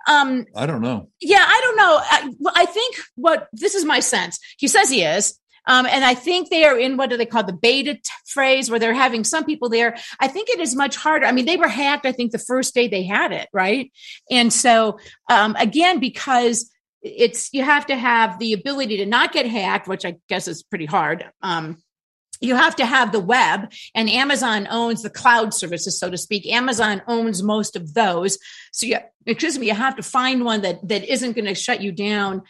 Um, 0.07 0.47
I 0.55 0.67
don't 0.67 0.83
know. 0.83 1.09
yeah, 1.21 1.45
I 1.47 1.61
don't 1.63 1.77
know. 1.77 2.01
I, 2.03 2.63
I 2.63 2.67
think 2.67 2.97
what 3.17 3.49
this 3.53 3.75
is 3.75 3.85
my 3.85 4.01
sense. 4.01 4.39
He 4.59 4.69
says 4.69 4.91
he 4.91 5.03
is. 5.03 5.39
Um, 5.71 5.87
and 5.87 6.05
I 6.05 6.15
think 6.15 6.51
they 6.51 6.65
are 6.65 6.77
in 6.77 6.97
what 6.97 7.11
do 7.11 7.17
they 7.17 7.25
call 7.25 7.45
the 7.45 7.53
beta 7.53 7.95
t- 7.95 8.01
phrase 8.27 8.69
where 8.69 8.81
they're 8.81 8.93
having 8.93 9.23
some 9.23 9.45
people 9.45 9.69
there. 9.69 9.97
I 10.19 10.27
think 10.27 10.49
it 10.49 10.59
is 10.59 10.75
much 10.75 10.97
harder. 10.97 11.27
I 11.27 11.33
mean, 11.33 11.47
they 11.47 11.57
were 11.57 11.69
hacked, 11.69 12.07
I 12.07 12.11
think, 12.13 12.33
the 12.33 12.39
first 12.39 12.75
day 12.75 12.89
they 12.89 13.05
had 13.05 13.31
it, 13.31 13.49
right? 13.53 13.93
And 14.33 14.53
so, 14.53 14.99
um, 15.31 15.55
again, 15.61 16.01
because 16.01 16.69
it's 17.03 17.51
you 17.53 17.63
have 17.63 17.87
to 17.87 17.95
have 17.95 18.41
the 18.41 18.53
ability 18.53 18.97
to 18.97 19.07
not 19.07 19.33
get 19.33 19.47
hacked, 19.47 19.87
which 19.87 20.05
I 20.05 20.17
guess 20.29 20.49
is 20.49 20.65
pretty 20.65 20.87
hard. 20.87 21.31
Um, 21.41 21.81
you 22.41 22.57
have 22.57 22.75
to 22.77 22.87
have 22.87 23.13
the 23.13 23.21
web 23.21 23.71
and 23.95 24.09
amazon 24.09 24.67
owns 24.71 25.03
the 25.03 25.11
cloud 25.11 25.53
services 25.53 25.99
so 25.99 26.11
to 26.11 26.17
speak 26.17 26.47
amazon 26.47 27.03
owns 27.07 27.43
most 27.43 27.77
of 27.77 27.93
those 27.93 28.39
so 28.73 28.87
you 28.87 28.97
excuse 29.27 29.59
me 29.59 29.67
you 29.67 29.75
have 29.75 29.97
to 29.97 30.03
find 30.03 30.43
one 30.43 30.63
that 30.63 30.77
that 30.89 31.05
isn't 31.05 31.33
going 31.33 31.45
to 31.45 31.55
shut 31.55 31.83
you 31.83 31.93
down 31.93 32.41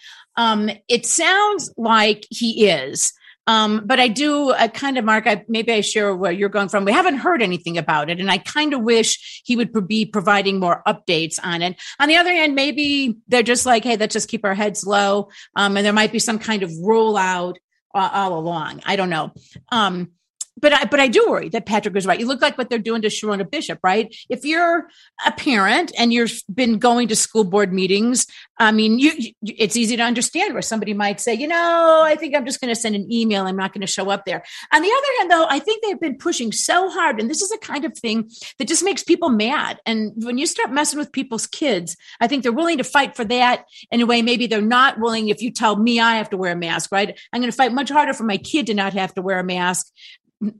um, 0.40 0.70
it 0.88 1.04
sounds 1.06 1.72
like 1.76 2.24
he 2.30 2.68
is 2.68 3.12
um, 3.50 3.82
but 3.84 3.98
I 3.98 4.06
do 4.06 4.50
uh, 4.50 4.68
kind 4.68 4.96
of, 4.96 5.04
Mark, 5.04 5.26
I, 5.26 5.44
maybe 5.48 5.72
I 5.72 5.80
share 5.80 6.14
where 6.14 6.30
you're 6.30 6.48
going 6.48 6.68
from. 6.68 6.84
We 6.84 6.92
haven't 6.92 7.16
heard 7.16 7.42
anything 7.42 7.78
about 7.78 8.08
it. 8.08 8.20
And 8.20 8.30
I 8.30 8.38
kind 8.38 8.72
of 8.74 8.82
wish 8.82 9.42
he 9.44 9.56
would 9.56 9.72
be 9.88 10.06
providing 10.06 10.60
more 10.60 10.82
updates 10.86 11.40
on 11.42 11.60
it. 11.60 11.76
On 11.98 12.08
the 12.08 12.16
other 12.16 12.30
hand, 12.30 12.54
maybe 12.54 13.16
they're 13.26 13.42
just 13.42 13.66
like, 13.66 13.82
hey, 13.82 13.96
let's 13.96 14.12
just 14.12 14.28
keep 14.28 14.44
our 14.44 14.54
heads 14.54 14.86
low. 14.86 15.30
Um, 15.56 15.76
and 15.76 15.84
there 15.84 15.92
might 15.92 16.12
be 16.12 16.20
some 16.20 16.38
kind 16.38 16.62
of 16.62 16.70
rollout 16.70 17.56
uh, 17.92 18.10
all 18.12 18.38
along. 18.38 18.82
I 18.86 18.94
don't 18.94 19.10
know. 19.10 19.32
Um, 19.72 20.12
but 20.60 20.72
I, 20.72 20.84
but 20.84 21.00
I 21.00 21.08
do 21.08 21.26
worry 21.28 21.48
that 21.50 21.66
Patrick 21.66 21.96
is 21.96 22.06
right. 22.06 22.18
You 22.18 22.26
look 22.26 22.42
like 22.42 22.58
what 22.58 22.70
they're 22.70 22.78
doing 22.78 23.02
to 23.02 23.08
Sherronna 23.08 23.50
Bishop, 23.50 23.78
right? 23.82 24.14
If 24.28 24.44
you're 24.44 24.88
a 25.26 25.32
parent 25.32 25.92
and 25.98 26.12
you've 26.12 26.42
been 26.52 26.78
going 26.78 27.08
to 27.08 27.16
school 27.16 27.44
board 27.44 27.72
meetings, 27.72 28.26
I 28.58 28.72
mean, 28.72 28.98
you, 28.98 29.12
you 29.16 29.32
it's 29.42 29.76
easy 29.76 29.96
to 29.96 30.02
understand 30.02 30.52
where 30.52 30.62
somebody 30.62 30.92
might 30.94 31.20
say, 31.20 31.34
you 31.34 31.48
know, 31.48 32.02
I 32.04 32.14
think 32.16 32.36
I'm 32.36 32.44
just 32.44 32.60
going 32.60 32.72
to 32.72 32.80
send 32.80 32.94
an 32.94 33.10
email. 33.10 33.46
I'm 33.46 33.56
not 33.56 33.72
going 33.72 33.80
to 33.80 33.86
show 33.86 34.10
up 34.10 34.24
there. 34.26 34.42
On 34.72 34.82
the 34.82 34.88
other 34.88 35.18
hand, 35.18 35.30
though, 35.30 35.46
I 35.48 35.58
think 35.58 35.82
they've 35.82 36.00
been 36.00 36.18
pushing 36.18 36.52
so 36.52 36.90
hard, 36.90 37.20
and 37.20 37.30
this 37.30 37.42
is 37.42 37.50
a 37.50 37.58
kind 37.58 37.84
of 37.84 37.96
thing 37.96 38.30
that 38.58 38.68
just 38.68 38.84
makes 38.84 39.02
people 39.02 39.30
mad. 39.30 39.78
And 39.86 40.12
when 40.16 40.38
you 40.38 40.46
start 40.46 40.72
messing 40.72 40.98
with 40.98 41.12
people's 41.12 41.46
kids, 41.46 41.96
I 42.20 42.26
think 42.26 42.42
they're 42.42 42.52
willing 42.52 42.78
to 42.78 42.84
fight 42.84 43.16
for 43.16 43.24
that 43.24 43.64
in 43.90 44.00
a 44.00 44.06
way 44.06 44.22
maybe 44.22 44.46
they're 44.46 44.60
not 44.60 45.00
willing. 45.00 45.28
If 45.28 45.42
you 45.42 45.50
tell 45.50 45.76
me 45.76 46.00
I 46.00 46.16
have 46.16 46.30
to 46.30 46.36
wear 46.36 46.52
a 46.52 46.56
mask, 46.56 46.92
right? 46.92 47.18
I'm 47.32 47.40
going 47.40 47.50
to 47.50 47.56
fight 47.56 47.72
much 47.72 47.90
harder 47.90 48.12
for 48.12 48.24
my 48.24 48.36
kid 48.36 48.66
to 48.66 48.74
not 48.74 48.92
have 48.92 49.14
to 49.14 49.22
wear 49.22 49.38
a 49.38 49.44
mask 49.44 49.90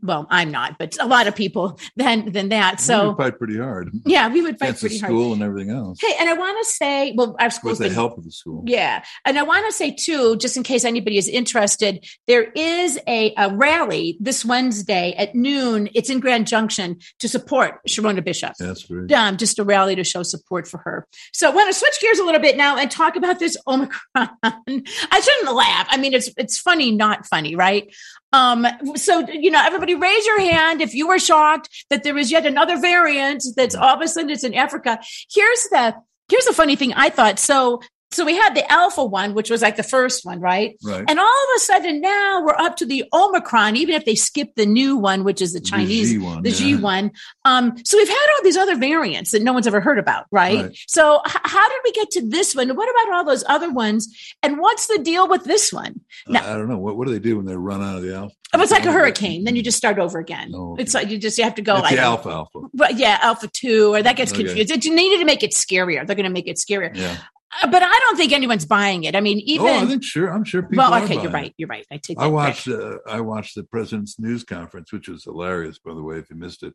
well, 0.03 0.27
I'm 0.31 0.51
not, 0.51 0.79
but 0.79 0.97
a 1.01 1.07
lot 1.07 1.27
of 1.27 1.35
people 1.35 1.79
than 1.97 2.33
than 2.33 2.51
that. 2.51 2.81
So 2.81 3.11
we 3.11 3.25
fight 3.25 3.39
pretty 3.39 3.59
hard 3.59 3.91
yeah, 4.05 4.29
we 4.29 4.43
would 4.43 4.59
fight 4.59 4.67
against 4.67 4.81
pretty 4.81 4.99
hard. 4.99 5.11
school 5.11 5.33
and 5.33 5.43
everything 5.43 5.71
else. 5.71 5.99
Hey, 6.01 6.15
and 6.19 6.29
I 6.29 6.35
want 6.35 6.59
to 6.65 6.73
say, 6.73 7.15
well, 7.17 7.37
our 7.39 7.51
school. 7.51 7.71
With 7.71 7.79
the 7.79 7.91
help 7.91 8.19
of 8.19 8.25
the 8.25 8.33
school. 8.33 8.65
yeah. 8.67 9.05
And 9.25 9.39
I 9.39 9.43
want 9.43 9.67
to 9.67 9.73
say, 9.73 9.93
too, 9.93 10.37
just 10.37 10.57
in 10.57 10.63
case 10.63 10.85
anybody 10.85 11.19
is 11.19 11.29
interested, 11.29 12.05
there 12.27 12.51
is 12.55 12.99
a, 13.07 13.35
a 13.37 13.55
rally 13.55 14.17
this 14.21 14.45
Wednesday 14.45 15.15
at 15.17 15.35
noon. 15.35 15.89
It's 15.95 16.11
in 16.11 16.21
Grand 16.21 16.47
Junction 16.47 16.99
to 17.19 17.29
support 17.29 17.81
Sherronna 17.89 18.25
Bishop. 18.25 18.55
That's 18.59 18.85
great. 18.85 19.13
Um, 19.13 19.37
just 19.37 19.59
a 19.59 19.65
rally 19.65 19.97
to 19.97 20.05
show 20.05 20.23
support 20.23 20.67
for 20.67 20.79
her. 20.79 21.07
So 21.33 21.51
I 21.51 21.55
want 21.55 21.73
to 21.73 21.79
switch 21.79 22.01
gears 22.01 22.19
a 22.19 22.25
little 22.25 22.41
bit 22.41 22.57
now 22.57 22.77
and 22.77 22.91
talk 22.91 23.17
about 23.17 23.39
this 23.39 23.57
Omicron. 23.67 24.01
I 24.45 24.61
shouldn't 25.21 25.55
laugh. 25.55 25.87
I 25.91 25.97
mean, 25.97 26.15
it's 26.15 26.31
it's 26.37 26.59
funny, 26.59 26.91
not 26.91 27.27
funny, 27.27 27.57
right? 27.57 27.93
Um, 28.33 28.67
so 28.95 29.21
you 29.29 29.51
know, 29.51 29.61
everybody 29.63 29.95
raise 29.95 30.27
your 30.27 30.41
hand 30.41 30.81
if 30.81 30.95
you 30.95 31.09
were 31.09 31.19
shocked 31.19 31.69
that 31.91 32.05
there 32.05 32.17
is 32.17 32.31
yet 32.31 32.47
another 32.47 32.79
variant 32.79 33.45
that's 33.57 33.75
all 33.75 33.95
of 33.95 34.01
a 34.01 34.09
sudden 34.09 34.31
it's 34.31 34.45
in 34.45 34.55
Africa. 34.55 35.01
Here's 35.33 35.69
the 35.71 35.95
here's 36.29 36.45
the 36.45 36.53
funny 36.53 36.77
thing 36.77 36.93
I 36.95 37.11
thought. 37.11 37.39
So 37.39 37.81
so 38.13 38.25
we 38.25 38.35
had 38.37 38.55
the 38.55 38.71
alpha 38.71 39.05
one, 39.05 39.35
which 39.35 39.51
was 39.51 39.63
like 39.63 39.77
the 39.77 39.83
first 39.83 40.25
one, 40.25 40.41
right? 40.41 40.77
Right. 40.83 41.05
And 41.09 41.19
all 41.19 41.27
of 41.27 41.57
a 41.57 41.61
sudden 41.61 42.01
now 42.01 42.43
we're 42.45 42.55
up 42.57 42.77
to 42.79 42.87
the 42.87 43.05
Omicron, 43.13 43.77
even 43.77 43.95
if 43.95 44.05
they 44.05 44.15
skip 44.17 44.55
the 44.57 44.67
new 44.67 44.97
one, 44.97 45.23
which 45.25 45.41
is 45.41 45.53
the 45.53 45.61
Chinese, 45.61 46.11
G 46.11 46.19
one, 46.19 46.43
the 46.43 46.51
G 46.51 46.75
one. 46.77 47.13
Um, 47.45 47.75
so 47.85 47.97
we've 47.97 48.09
had 48.09 48.27
all 48.37 48.43
these 48.45 48.57
other 48.57 48.77
variants 48.77 49.31
that 49.31 49.43
no 49.43 49.53
one's 49.53 49.67
ever 49.67 49.81
heard 49.81 49.99
about, 49.99 50.27
right? 50.33 50.63
Right. 50.65 50.79
So 50.89 51.21
h- 51.27 51.37
how 51.45 51.69
did 51.69 51.79
we 51.85 51.93
get 51.93 52.11
to 52.13 52.29
this 52.29 52.55
one? 52.55 52.69
What 52.77 52.89
about 52.91 53.15
all 53.17 53.25
those 53.25 53.45
other 53.47 53.71
ones? 53.73 54.09
And 54.43 54.59
what's 54.59 54.87
the 54.89 54.99
deal 54.99 55.29
with 55.29 55.45
this 55.45 55.73
one? 55.73 56.01
No. 56.27 56.41
I 56.41 56.55
don't 56.55 56.69
know. 56.69 56.79
What, 56.79 56.97
what 56.97 57.07
do 57.07 57.13
they 57.13 57.21
do 57.21 57.37
when 57.37 57.47
they 57.47 57.57
run 57.57 57.83
out 57.83 57.97
of 57.97 58.03
the 58.03 58.15
alpha? 58.15 58.35
Oh, 58.53 58.61
it's 58.61 58.73
like 58.73 58.85
a 58.85 58.91
hurricane. 58.93 59.45
Then 59.45 59.55
you 59.55 59.63
just 59.63 59.79
start 59.79 60.01
over 60.01 60.19
again. 60.19 60.51
Oh, 60.53 60.73
okay. 60.73 60.83
It's 60.83 60.93
like 60.95 61.09
you 61.09 61.19
just 61.19 61.39
you 61.39 61.45
have 61.45 61.55
to 61.55 61.63
go 61.63 61.75
like 61.75 61.95
the 61.95 62.01
alpha 62.03 62.31
alpha. 62.31 62.59
But 62.75 62.97
yeah, 62.99 63.19
alpha 63.23 63.47
two, 63.47 63.95
or 63.95 64.03
that 64.03 64.17
gets 64.17 64.33
Okay. 64.33 64.43
confused. 64.43 64.73
It, 64.73 64.85
you 64.85 64.93
needed 64.93 65.19
to 65.21 65.25
make 65.25 65.45
it 65.45 65.53
scarier. 65.53 66.05
They're 66.05 66.17
going 66.17 66.25
to 66.25 66.33
make 66.33 66.49
it 66.49 66.57
scarier. 66.57 66.91
Yeah. 66.97 67.17
Uh, 67.63 67.71
But 67.71 67.83
I 67.83 67.99
don't 68.01 68.17
think 68.17 68.33
anyone's 68.33 68.67
buying 68.67 69.05
it. 69.05 69.17
I 69.17 69.21
mean, 69.21 69.39
even 69.41 69.67
oh, 69.67 69.81
I 69.81 69.87
think 69.87 70.05
sure. 70.05 70.29
I'm 70.29 70.45
sure 70.45 70.63
people. 70.63 70.79
well, 70.79 71.03
okay, 71.05 71.15
you're 71.15 71.27
it. 71.27 71.33
right. 71.33 71.55
You're 71.57 71.69
right. 71.69 71.87
I 71.91 71.97
take. 71.97 72.19
I 72.19 72.27
watched. 72.27 72.69
Uh, 72.69 72.99
I 73.07 73.21
watched 73.21 73.55
the 73.55 73.65
president's 73.65 74.19
news 74.19 74.45
conference, 74.45 74.93
which 74.93 75.09
was 75.09 75.25
hilarious, 75.25 75.79
by 75.79 75.95
the 75.95 76.03
way. 76.03 76.19
If 76.19 76.31
you 76.31 76.37
missed 76.37 76.63
it, 76.63 76.75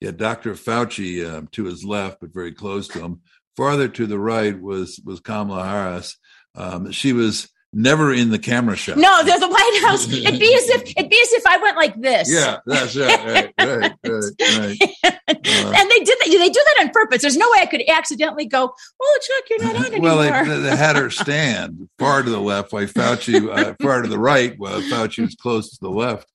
yeah, 0.00 0.10
Dr. 0.10 0.54
Fauci 0.54 1.28
um, 1.28 1.48
to 1.52 1.64
his 1.64 1.84
left, 1.84 2.20
but 2.20 2.34
very 2.34 2.52
close 2.52 2.88
to 2.88 3.00
him. 3.00 3.20
Farther 3.56 3.88
to 3.88 4.06
the 4.06 4.18
right 4.18 4.60
was 4.60 5.00
was 5.04 5.20
Kamala 5.20 5.64
Harris. 5.64 6.16
Um, 6.54 6.90
she 6.90 7.12
was 7.12 7.48
never 7.76 8.12
in 8.12 8.30
the 8.30 8.38
camera 8.38 8.74
shot. 8.74 8.96
No, 8.96 9.22
there's 9.22 9.40
the 9.40 9.48
White 9.48 9.80
House. 9.84 10.08
It'd 10.12 10.40
be 10.40 10.54
as 10.54 10.68
if 10.70 10.82
it'd 10.96 11.10
be 11.10 11.20
as 11.20 11.32
if 11.32 11.46
I 11.46 11.58
went 11.58 11.76
like 11.76 12.00
this. 12.00 12.32
Yeah, 12.32 12.58
that's 12.66 12.96
right. 12.96 13.24
Right, 13.26 13.52
right, 13.60 13.92
right, 14.02 14.32
right. 14.40 14.78
Uh, 15.04 15.72
and 15.76 15.90
they 15.90 15.98
did 15.98 16.18
that. 16.18 16.26
They 16.26 16.48
do 16.48 16.64
that 16.64 16.76
on 16.80 16.88
purpose. 16.90 17.22
There's 17.22 17.36
no 17.36 17.48
way 17.50 17.58
I 17.60 17.66
could 17.66 17.82
accidentally 17.88 18.46
go. 18.46 18.72
Oh, 19.02 19.18
Chuck, 19.22 19.44
you're 19.50 19.62
not 19.62 19.76
on 19.76 19.86
anymore. 19.86 20.16
well, 20.16 20.44
they, 20.44 20.60
they 20.60 20.76
had 20.76 20.96
her 20.96 21.10
stand 21.10 21.88
far 21.98 22.22
to 22.22 22.30
the 22.30 22.40
left, 22.40 22.72
while 22.72 22.84
Fauci 22.86 23.48
uh, 23.48 23.74
far 23.80 24.02
to 24.02 24.08
the 24.08 24.18
right, 24.18 24.54
while 24.58 24.80
Fauci 24.80 25.20
was 25.22 25.34
close 25.34 25.70
to 25.70 25.78
the 25.80 25.90
left. 25.90 26.26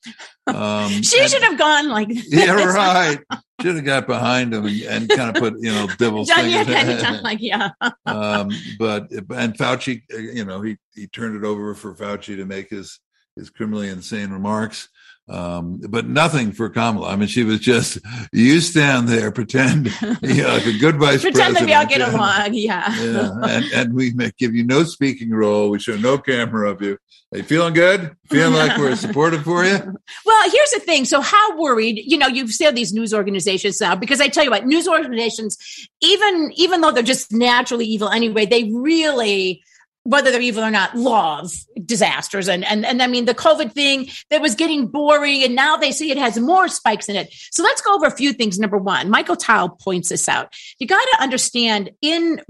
Um, 0.48 0.90
she 1.02 1.20
and- 1.20 1.30
should 1.30 1.44
have 1.44 1.58
gone 1.58 1.90
like 1.90 2.10
this. 2.10 2.28
Yeah, 2.32 2.54
right. 2.64 3.20
Should 3.62 3.76
have 3.76 3.86
got 3.86 4.08
behind 4.08 4.54
him 4.54 4.66
and, 4.66 4.82
and 4.84 5.10
kind 5.10 5.36
of 5.36 5.42
put 5.42 5.56
you 5.60 5.72
know 5.72 5.88
devil's 5.98 6.30
yeah, 6.30 6.64
fingers. 6.64 7.02
done 7.02 7.24
like 7.24 7.40
yeah. 7.42 7.70
um, 8.06 8.50
but 8.80 9.12
and 9.12 9.58
Fauci, 9.58 10.02
uh, 10.14 10.18
you 10.18 10.46
know, 10.46 10.62
he 10.62 10.78
he 10.94 11.08
turned 11.08 11.36
it 11.36 11.46
over 11.46 11.74
for 11.76 11.94
Fauci 11.94 12.36
to 12.36 12.46
make 12.46 12.70
his 12.70 13.00
his 13.36 13.50
criminally 13.50 13.90
insane 13.90 14.32
remarks. 14.32 14.90
Um, 15.30 15.80
but 15.88 16.08
nothing 16.08 16.52
for 16.52 16.70
Kamala. 16.70 17.10
I 17.10 17.16
mean, 17.16 17.28
she 17.28 17.44
was 17.44 17.60
just 17.60 18.00
you 18.34 18.60
stand 18.60 19.08
there, 19.08 19.32
pretend 19.32 19.86
you 20.22 20.44
know, 20.44 20.50
like 20.50 20.66
a 20.66 20.78
good 20.78 20.98
vice 20.98 21.22
Pretend 21.22 21.56
that 21.56 21.64
president. 21.64 21.68
we 21.68 21.74
all 21.74 21.86
get 21.86 22.02
along. 22.02 22.54
Yeah. 22.54 22.94
Yeah, 23.02 23.32
and, 23.44 23.66
and 23.74 23.94
we 23.94 24.12
may 24.14 24.32
give 24.38 24.54
you 24.54 24.66
no 24.66 24.84
speaking 24.84 25.30
role. 25.32 25.70
We 25.70 25.80
show 25.80 25.96
no 25.96 26.18
camera 26.18 26.70
of 26.70 26.82
you. 26.82 26.98
Are 27.34 27.38
you 27.38 27.44
feeling 27.46 27.74
good? 27.74 28.12
Feeling 28.30 28.56
like 28.56 28.78
we're 28.78 28.96
supportive 28.98 29.44
for 29.44 29.64
you? 29.64 29.78
Well, 30.26 30.50
here's 30.52 30.72
the 30.72 30.82
thing. 30.82 31.06
So, 31.06 31.22
how 31.22 31.58
worried? 31.58 32.02
You 32.06 32.18
know, 32.18 32.28
you've 32.28 32.52
said 32.52 32.76
these 32.76 32.92
news 32.92 33.14
organizations 33.14 33.80
now 33.80 33.96
because 33.96 34.20
I 34.20 34.28
tell 34.28 34.44
you 34.44 34.52
what, 34.52 34.66
news 34.66 34.86
organizations, 34.86 35.58
even 36.02 36.52
even 36.56 36.82
though 36.82 36.92
they're 36.92 37.04
just 37.04 37.32
naturally 37.32 37.86
evil 37.86 38.10
anyway, 38.10 38.46
they 38.46 38.66
really 38.74 39.64
whether 40.04 40.32
they're 40.32 40.42
evil 40.42 40.64
or 40.64 40.72
not, 40.72 40.96
love 40.96 41.52
disasters. 41.86 42.50
And, 42.50 42.66
and, 42.66 42.86
and 42.86 43.02
I 43.04 43.08
mean, 43.08 43.26
the 43.26 43.36
COVID 43.36 43.72
thing 43.72 44.10
that 44.30 44.42
was 44.42 44.56
getting 44.56 44.88
boring 44.88 45.44
and 45.44 45.56
now 45.56 45.78
they 45.78 45.92
see 45.92 46.12
it 46.12 46.18
has 46.18 46.40
more 46.40 46.68
spikes 46.68 47.08
in 47.08 47.16
it. 47.16 47.32
So 47.52 47.62
let's 47.64 47.82
go 47.82 47.96
over 47.96 48.08
a 48.08 48.12
few 48.12 48.34
things. 48.34 48.58
Number 48.58 48.78
one, 48.78 49.10
Michael 49.10 49.36
Tile 49.36 49.70
points 49.70 50.10
this 50.10 50.28
out. 50.28 50.54
You 50.80 50.88
got 50.88 51.04
to 51.14 51.22
understand 51.22 51.92
in, 52.02 52.42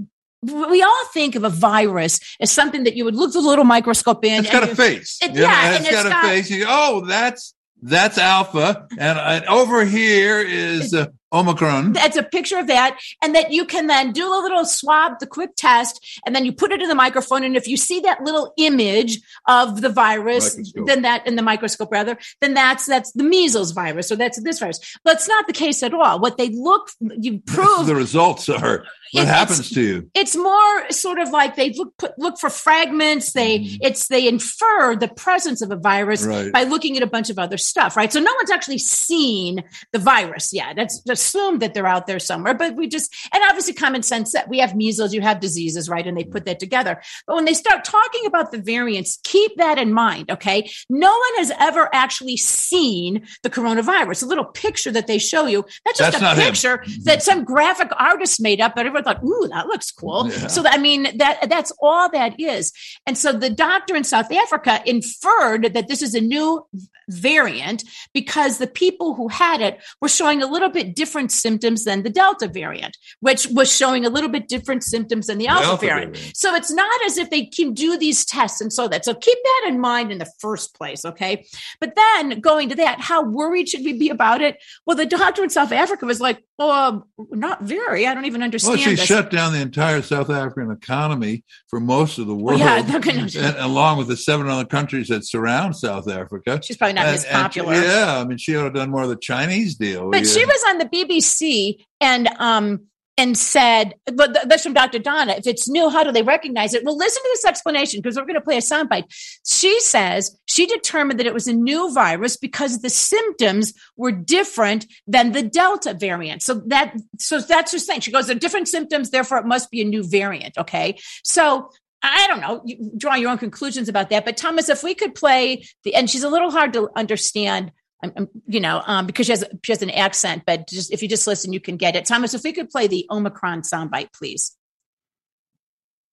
we 0.42 0.82
all 0.82 1.06
think 1.12 1.34
of 1.34 1.44
a 1.44 1.50
virus 1.50 2.20
as 2.40 2.50
something 2.50 2.84
that 2.84 2.96
you 2.96 3.04
would 3.04 3.14
look 3.14 3.32
the 3.32 3.40
little 3.40 3.64
microscope 3.64 4.24
in. 4.24 4.44
It's 4.44 4.50
got 4.50 4.64
a 4.64 4.74
face. 4.74 5.18
It- 5.22 5.34
yeah, 5.34 5.66
and 5.66 5.76
and 5.76 5.86
it's 5.86 5.92
got 5.92 6.06
it's 6.06 6.14
a 6.14 6.28
face. 6.28 6.50
You 6.50 6.64
go, 6.64 6.70
oh, 6.70 7.04
that's 7.06 7.54
that's 7.82 8.16
alpha, 8.16 8.86
and, 8.92 9.18
and 9.18 9.44
over 9.46 9.84
here 9.84 10.40
is 10.40 10.94
uh, 10.94 11.06
omicron. 11.32 11.94
It's 11.96 12.16
a 12.16 12.22
picture 12.22 12.58
of 12.58 12.66
that, 12.66 12.98
and 13.22 13.34
that 13.34 13.52
you 13.52 13.64
can 13.64 13.86
then 13.86 14.12
do 14.12 14.26
a 14.28 14.40
little 14.40 14.64
swab, 14.64 15.18
the 15.18 15.26
quick 15.26 15.50
test, 15.56 16.20
and 16.26 16.34
then 16.34 16.44
you 16.44 16.52
put 16.52 16.72
it 16.72 16.82
in 16.82 16.88
the 16.88 16.94
microphone. 16.94 17.44
And 17.44 17.56
if 17.56 17.66
you 17.66 17.76
see 17.76 18.00
that 18.00 18.22
little 18.22 18.52
image 18.56 19.20
of 19.46 19.80
the 19.80 19.88
virus, 19.88 20.56
Microscope. 20.56 20.86
then 20.86 21.02
that 21.02 21.26
in 21.26 21.36
the 21.36 21.42
microscope 21.42 21.90
rather, 21.90 22.18
then 22.40 22.54
that's 22.54 22.86
that's 22.86 23.12
the 23.12 23.24
measles 23.24 23.72
virus, 23.72 24.10
or 24.12 24.16
that's 24.16 24.40
this 24.42 24.58
virus. 24.58 24.98
But 25.04 25.14
it's 25.14 25.28
not 25.28 25.46
the 25.46 25.52
case 25.52 25.82
at 25.82 25.94
all. 25.94 26.20
What 26.20 26.36
they 26.36 26.50
look, 26.50 26.90
you 27.00 27.40
prove 27.40 27.86
the 27.86 27.94
results 27.94 28.48
are 28.48 28.84
what 29.12 29.22
It's- 29.22 29.36
happens 29.38 29.70
to 29.70 29.80
you. 29.80 30.10
it's 30.14 30.34
more 30.36 30.90
sort 30.90 31.18
of 31.18 31.30
like 31.30 31.56
they 31.56 31.70
look 31.74 31.96
put, 31.98 32.18
look 32.18 32.38
for 32.38 32.50
fragments. 32.50 33.32
They 33.32 33.58
Mhm. 33.60 33.78
it's 33.82 34.08
they 34.08 34.26
infer 34.26 34.96
the 34.96 35.08
presence 35.08 35.60
of 35.62 35.70
a 35.70 35.76
virus 35.76 36.24
Right. 36.24 36.52
by 36.52 36.64
looking 36.64 36.96
at 36.96 37.02
a 37.02 37.06
bunch 37.06 37.28
of 37.30 37.38
other 37.38 37.56
stuff, 37.58 37.96
right? 37.96 38.12
So 38.12 38.20
no 38.20 38.32
one's 38.38 38.50
actually 38.50 38.78
seen 38.78 39.62
the 39.92 39.98
virus 39.98 40.52
yet. 40.52 40.76
That's 40.76 41.02
assumed 41.08 41.60
that 41.60 41.74
they're 41.74 41.86
out 41.86 42.06
there 42.06 42.18
somewhere, 42.18 42.54
but 42.54 42.74
we 42.74 42.88
just 42.88 43.12
and 43.32 43.42
obviously 43.48 43.74
common 43.74 44.02
sense 44.02 44.32
that 44.32 44.48
we 44.48 44.58
have 44.58 44.74
measles, 44.74 45.12
you 45.14 45.20
have 45.20 45.40
diseases, 45.40 45.88
right? 45.88 46.06
And 46.06 46.16
they 46.16 46.24
put 46.24 46.46
that 46.46 46.58
together. 46.58 47.00
But 47.26 47.36
when 47.36 47.44
they 47.44 47.54
start 47.54 47.84
talking 47.84 48.26
about 48.26 48.50
the 48.52 48.58
variants, 48.58 49.18
keep 49.24 49.56
that 49.58 49.78
in 49.78 49.92
mind, 49.92 50.30
okay? 50.30 50.70
No 50.88 51.08
one 51.10 51.34
has 51.38 51.52
ever 51.60 51.88
actually 51.92 52.36
seen 52.38 53.26
the 53.42 53.50
coronavirus. 53.50 54.22
A 54.22 54.26
little 54.26 54.44
picture 54.44 54.90
that 54.92 55.06
they 55.06 55.18
show 55.18 55.46
you, 55.46 55.64
that's 55.84 55.98
just 55.98 56.12
That's 56.12 56.22
a 56.22 56.24
not 56.24 56.38
him. 56.38 56.44
picture 56.46 56.84
that 57.04 57.22
some 57.22 57.44
graphic 57.44 57.90
artist 57.98 58.40
made 58.40 58.60
up, 58.60 58.74
but 58.74 58.86
everyone 59.02 59.22
thought, 59.22 59.44
ooh, 59.44 59.48
that 59.48 59.66
looks 59.66 59.90
cool. 59.90 60.30
Yeah. 60.30 60.46
So 60.46 60.62
I 60.66 60.78
mean, 60.78 61.16
that 61.18 61.48
that's 61.48 61.72
all 61.80 62.08
that 62.10 62.38
is. 62.38 62.72
And 63.06 63.16
so 63.16 63.32
the 63.32 63.50
doctor 63.50 63.96
in 63.96 64.04
South 64.04 64.32
Africa 64.32 64.80
inferred 64.86 65.74
that 65.74 65.88
this 65.88 66.02
is 66.02 66.14
a 66.14 66.20
new 66.20 66.66
variant 67.08 67.84
because 68.14 68.58
the 68.58 68.66
people 68.66 69.14
who 69.14 69.28
had 69.28 69.60
it 69.60 69.80
were 70.00 70.08
showing 70.08 70.42
a 70.42 70.46
little 70.46 70.68
bit 70.68 70.94
different 70.94 71.32
symptoms 71.32 71.84
than 71.84 72.02
the 72.02 72.10
Delta 72.10 72.48
variant, 72.48 72.96
which 73.20 73.46
was 73.48 73.74
showing 73.74 74.06
a 74.06 74.08
little 74.08 74.30
bit 74.30 74.48
different 74.48 74.84
symptoms 74.84 75.26
than 75.26 75.38
the 75.38 75.48
Alpha, 75.48 75.66
Alpha 75.66 75.86
variant. 75.86 76.16
variant. 76.16 76.36
So 76.36 76.54
it's 76.54 76.72
not 76.72 77.04
as 77.06 77.18
if 77.18 77.30
they 77.30 77.46
can 77.46 77.74
do 77.74 77.98
these 77.98 78.24
tests 78.24 78.60
and 78.60 78.72
so 78.72 78.88
that. 78.88 79.04
So 79.04 79.14
keep 79.14 79.38
that 79.42 79.64
in 79.68 79.80
mind 79.80 80.12
in 80.12 80.18
the 80.18 80.30
first 80.38 80.74
place, 80.74 81.04
okay? 81.04 81.44
But 81.80 81.94
then 81.96 82.40
going 82.40 82.68
to 82.70 82.76
that, 82.76 83.00
how 83.00 83.22
worried 83.24 83.68
should 83.68 83.84
we 83.84 83.98
be 83.98 84.08
about 84.08 84.40
it? 84.40 84.62
Well, 84.86 84.96
the 84.96 85.06
doctor 85.06 85.42
in 85.42 85.50
South 85.50 85.72
Africa 85.72 86.06
was 86.06 86.20
like, 86.20 86.42
"Oh, 86.64 86.70
um, 86.70 87.04
not 87.30 87.62
very. 87.62 88.06
I 88.06 88.14
don't 88.14 88.24
even 88.26 88.42
understand. 88.42 88.76
Well, 88.78 88.84
she 88.84 88.94
this." 88.94 89.04
shut 89.04 89.30
down 89.30 89.52
the 89.52 89.60
entire 89.60 90.00
South 90.02 90.30
African 90.30 90.70
economy 90.70 91.44
for 91.68 91.80
most 91.80 92.18
of 92.18 92.26
the 92.26 92.34
world, 92.34 92.60
yeah, 92.60 92.82
they're 92.82 93.00
gonna- 93.00 93.28
and, 93.36 93.56
along 93.58 93.98
with 93.98 94.08
the 94.08 94.16
seven 94.16 94.48
other 94.48 94.64
countries 94.64 95.08
that 95.08 95.26
surround 95.26 95.76
South 95.76 96.08
Africa. 96.08 96.60
She's 96.62 96.76
probably 96.76 96.94
not 96.94 97.06
And- 97.06 97.14
as 97.16 97.24
and- 97.24 97.42
popular. 97.42 97.74
yeah, 97.74 98.18
I 98.20 98.24
mean, 98.24 98.38
she 98.38 98.54
ought 98.54 98.60
to 98.60 98.64
have 98.66 98.74
done 98.74 98.90
more 98.90 99.02
of 99.02 99.08
the 99.08 99.16
Chinese 99.16 99.74
deal. 99.76 100.10
But 100.10 100.26
she 100.26 100.44
was 100.44 100.64
on 100.68 100.78
the 100.78 100.86
BBC 100.86 101.84
and 102.00 102.28
um 102.38 102.82
and 103.18 103.36
said, 103.36 103.94
but 104.06 104.32
th- 104.34 104.46
that's 104.46 104.62
from 104.62 104.72
Dr. 104.72 104.98
Donna. 104.98 105.34
If 105.36 105.46
it's 105.46 105.68
new, 105.68 105.90
how 105.90 106.02
do 106.02 106.12
they 106.12 106.22
recognize 106.22 106.72
it? 106.72 106.84
Well, 106.84 106.96
listen 106.96 107.22
to 107.22 107.28
this 107.32 107.44
explanation 107.44 108.00
because 108.00 108.16
we're 108.16 108.24
going 108.24 108.34
to 108.34 108.40
play 108.40 108.56
a 108.56 108.60
soundbite. 108.60 109.04
She 109.46 109.78
says 109.80 110.36
she 110.46 110.66
determined 110.66 111.20
that 111.20 111.26
it 111.26 111.34
was 111.34 111.46
a 111.46 111.52
new 111.52 111.92
virus 111.92 112.36
because 112.36 112.80
the 112.80 112.90
symptoms 112.90 113.74
were 113.96 114.12
different 114.12 114.86
than 115.06 115.32
the 115.32 115.42
Delta 115.42 115.94
variant. 115.94 116.42
So 116.42 116.62
that 116.66 116.96
so 117.18 117.40
that's 117.40 117.72
her 117.72 117.78
saying. 117.78 118.00
She 118.00 118.12
goes, 118.12 118.26
they're 118.26 118.36
different 118.36 118.68
symptoms, 118.68 119.10
therefore 119.10 119.38
it 119.38 119.46
must 119.46 119.70
be 119.70 119.82
a 119.82 119.84
new 119.84 120.02
variant. 120.02 120.56
Okay, 120.58 120.98
so. 121.22 121.70
I 122.04 122.26
don't 122.26 122.40
know. 122.40 122.62
You 122.64 122.90
draw 122.96 123.14
your 123.14 123.30
own 123.30 123.38
conclusions 123.38 123.88
about 123.88 124.10
that. 124.10 124.24
But 124.24 124.36
Thomas, 124.36 124.68
if 124.68 124.82
we 124.82 124.92
could 124.92 125.14
play 125.14 125.64
the, 125.84 125.94
and 125.94 126.10
she's 126.10 126.24
a 126.24 126.28
little 126.28 126.50
hard 126.50 126.72
to 126.72 126.90
understand 126.96 127.70
I'm, 128.02 128.28
you 128.46 128.60
know, 128.60 128.82
um, 128.86 129.06
because 129.06 129.26
she 129.26 129.32
has 129.32 129.44
she 129.62 129.72
has 129.72 129.82
an 129.82 129.90
accent. 129.90 130.42
But 130.46 130.68
just 130.68 130.92
if 130.92 131.02
you 131.02 131.08
just 131.08 131.26
listen, 131.26 131.52
you 131.52 131.60
can 131.60 131.76
get 131.76 131.96
it. 131.96 132.04
Thomas, 132.04 132.34
if 132.34 132.42
we 132.42 132.52
could 132.52 132.70
play 132.70 132.86
the 132.86 133.06
Omicron 133.10 133.62
soundbite, 133.62 134.12
please. 134.12 134.56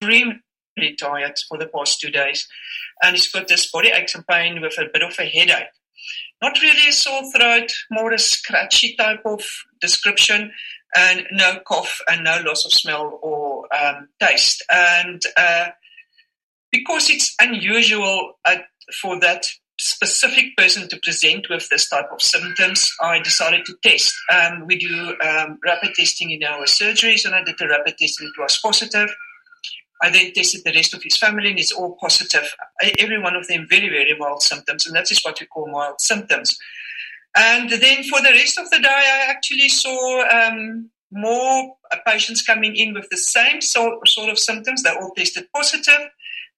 extremely 0.02 0.95
tired 0.99 1.38
for 1.47 1.58
the 1.58 1.67
past 1.67 1.99
two 1.99 2.10
days, 2.12 2.47
and 3.04 3.15
he's 3.15 3.32
got 3.32 3.47
this 3.47 3.71
body 3.71 3.89
aches 3.89 4.15
and 4.15 4.25
pain 4.28 4.62
with 4.62 4.78
a 4.78 4.89
bit 4.91 5.04
of 5.04 5.15
a 5.19 5.25
headache. 5.25 5.67
Not 6.41 6.62
really 6.62 6.89
a 6.89 6.93
sore 6.93 7.23
throat, 7.36 7.71
more 7.91 8.13
a 8.13 8.19
scratchy 8.19 8.95
type 8.95 9.21
of 9.25 9.43
description, 9.82 10.52
and 10.95 11.28
no 11.32 11.60
cough 11.67 11.99
and 12.10 12.23
no 12.23 12.41
loss 12.45 12.65
of 12.65 12.73
smell 12.73 13.19
or 13.21 13.67
um, 13.75 14.08
taste. 14.19 14.63
And 14.71 15.21
uh, 15.38 15.67
because 16.71 17.10
it's 17.10 17.36
unusual 17.41 18.34
uh, 18.45 18.58
for 19.02 19.19
that 19.19 19.45
specific 19.89 20.56
person 20.58 20.88
to 20.89 20.99
present 21.04 21.47
with 21.49 21.67
this 21.69 21.89
type 21.89 22.10
of 22.12 22.21
symptoms, 22.21 22.91
I 23.02 23.19
decided 23.19 23.65
to 23.65 23.75
test. 23.84 24.13
Um, 24.34 24.65
we 24.65 24.78
do 24.78 25.15
um, 25.21 25.60
rapid 25.65 25.96
testing 25.96 26.31
in 26.31 26.44
our 26.44 26.65
surgeries, 26.65 27.25
and 27.25 27.35
I 27.35 27.44
did 27.44 27.56
the 27.58 27.67
rapid 27.67 27.98
test 27.98 28.21
and 28.21 28.29
it 28.29 28.42
was 28.42 28.60
positive. 28.60 29.10
I 30.02 30.10
then 30.10 30.31
tested 30.33 30.62
the 30.63 30.71
rest 30.71 30.94
of 30.94 31.04
his 31.04 31.17
family, 31.17 31.50
and 31.50 31.60
it's 31.60 31.73
all 31.73 31.98
positive. 32.00 32.56
Every 33.00 33.21
one 33.21 33.35
of 33.35 33.48
them 33.48 33.67
very, 33.69 33.90
very 33.90 34.15
mild 34.17 34.42
symptoms, 34.42 34.85
and 34.85 34.96
that 34.96 35.12
is 35.12 35.21
what 35.21 35.40
we 35.40 35.46
call 35.48 35.69
mild 35.69 36.00
symptoms. 36.00 36.58
And 37.37 37.69
then 37.69 38.04
for 38.04 38.21
the 38.21 38.31
rest 38.31 38.58
of 38.58 38.69
the 38.69 38.79
day, 38.79 38.87
I 38.87 39.25
actually 39.29 39.69
saw 39.69 40.23
um, 40.29 40.90
more 41.12 41.75
patients 42.06 42.42
coming 42.42 42.75
in 42.75 42.94
with 42.94 43.08
the 43.10 43.17
same 43.17 43.62
sort 43.62 44.00
of 44.29 44.40
symptoms. 44.40 44.83
They 44.83 44.92
all 44.92 45.12
tested 45.15 45.48
positive. 45.54 46.10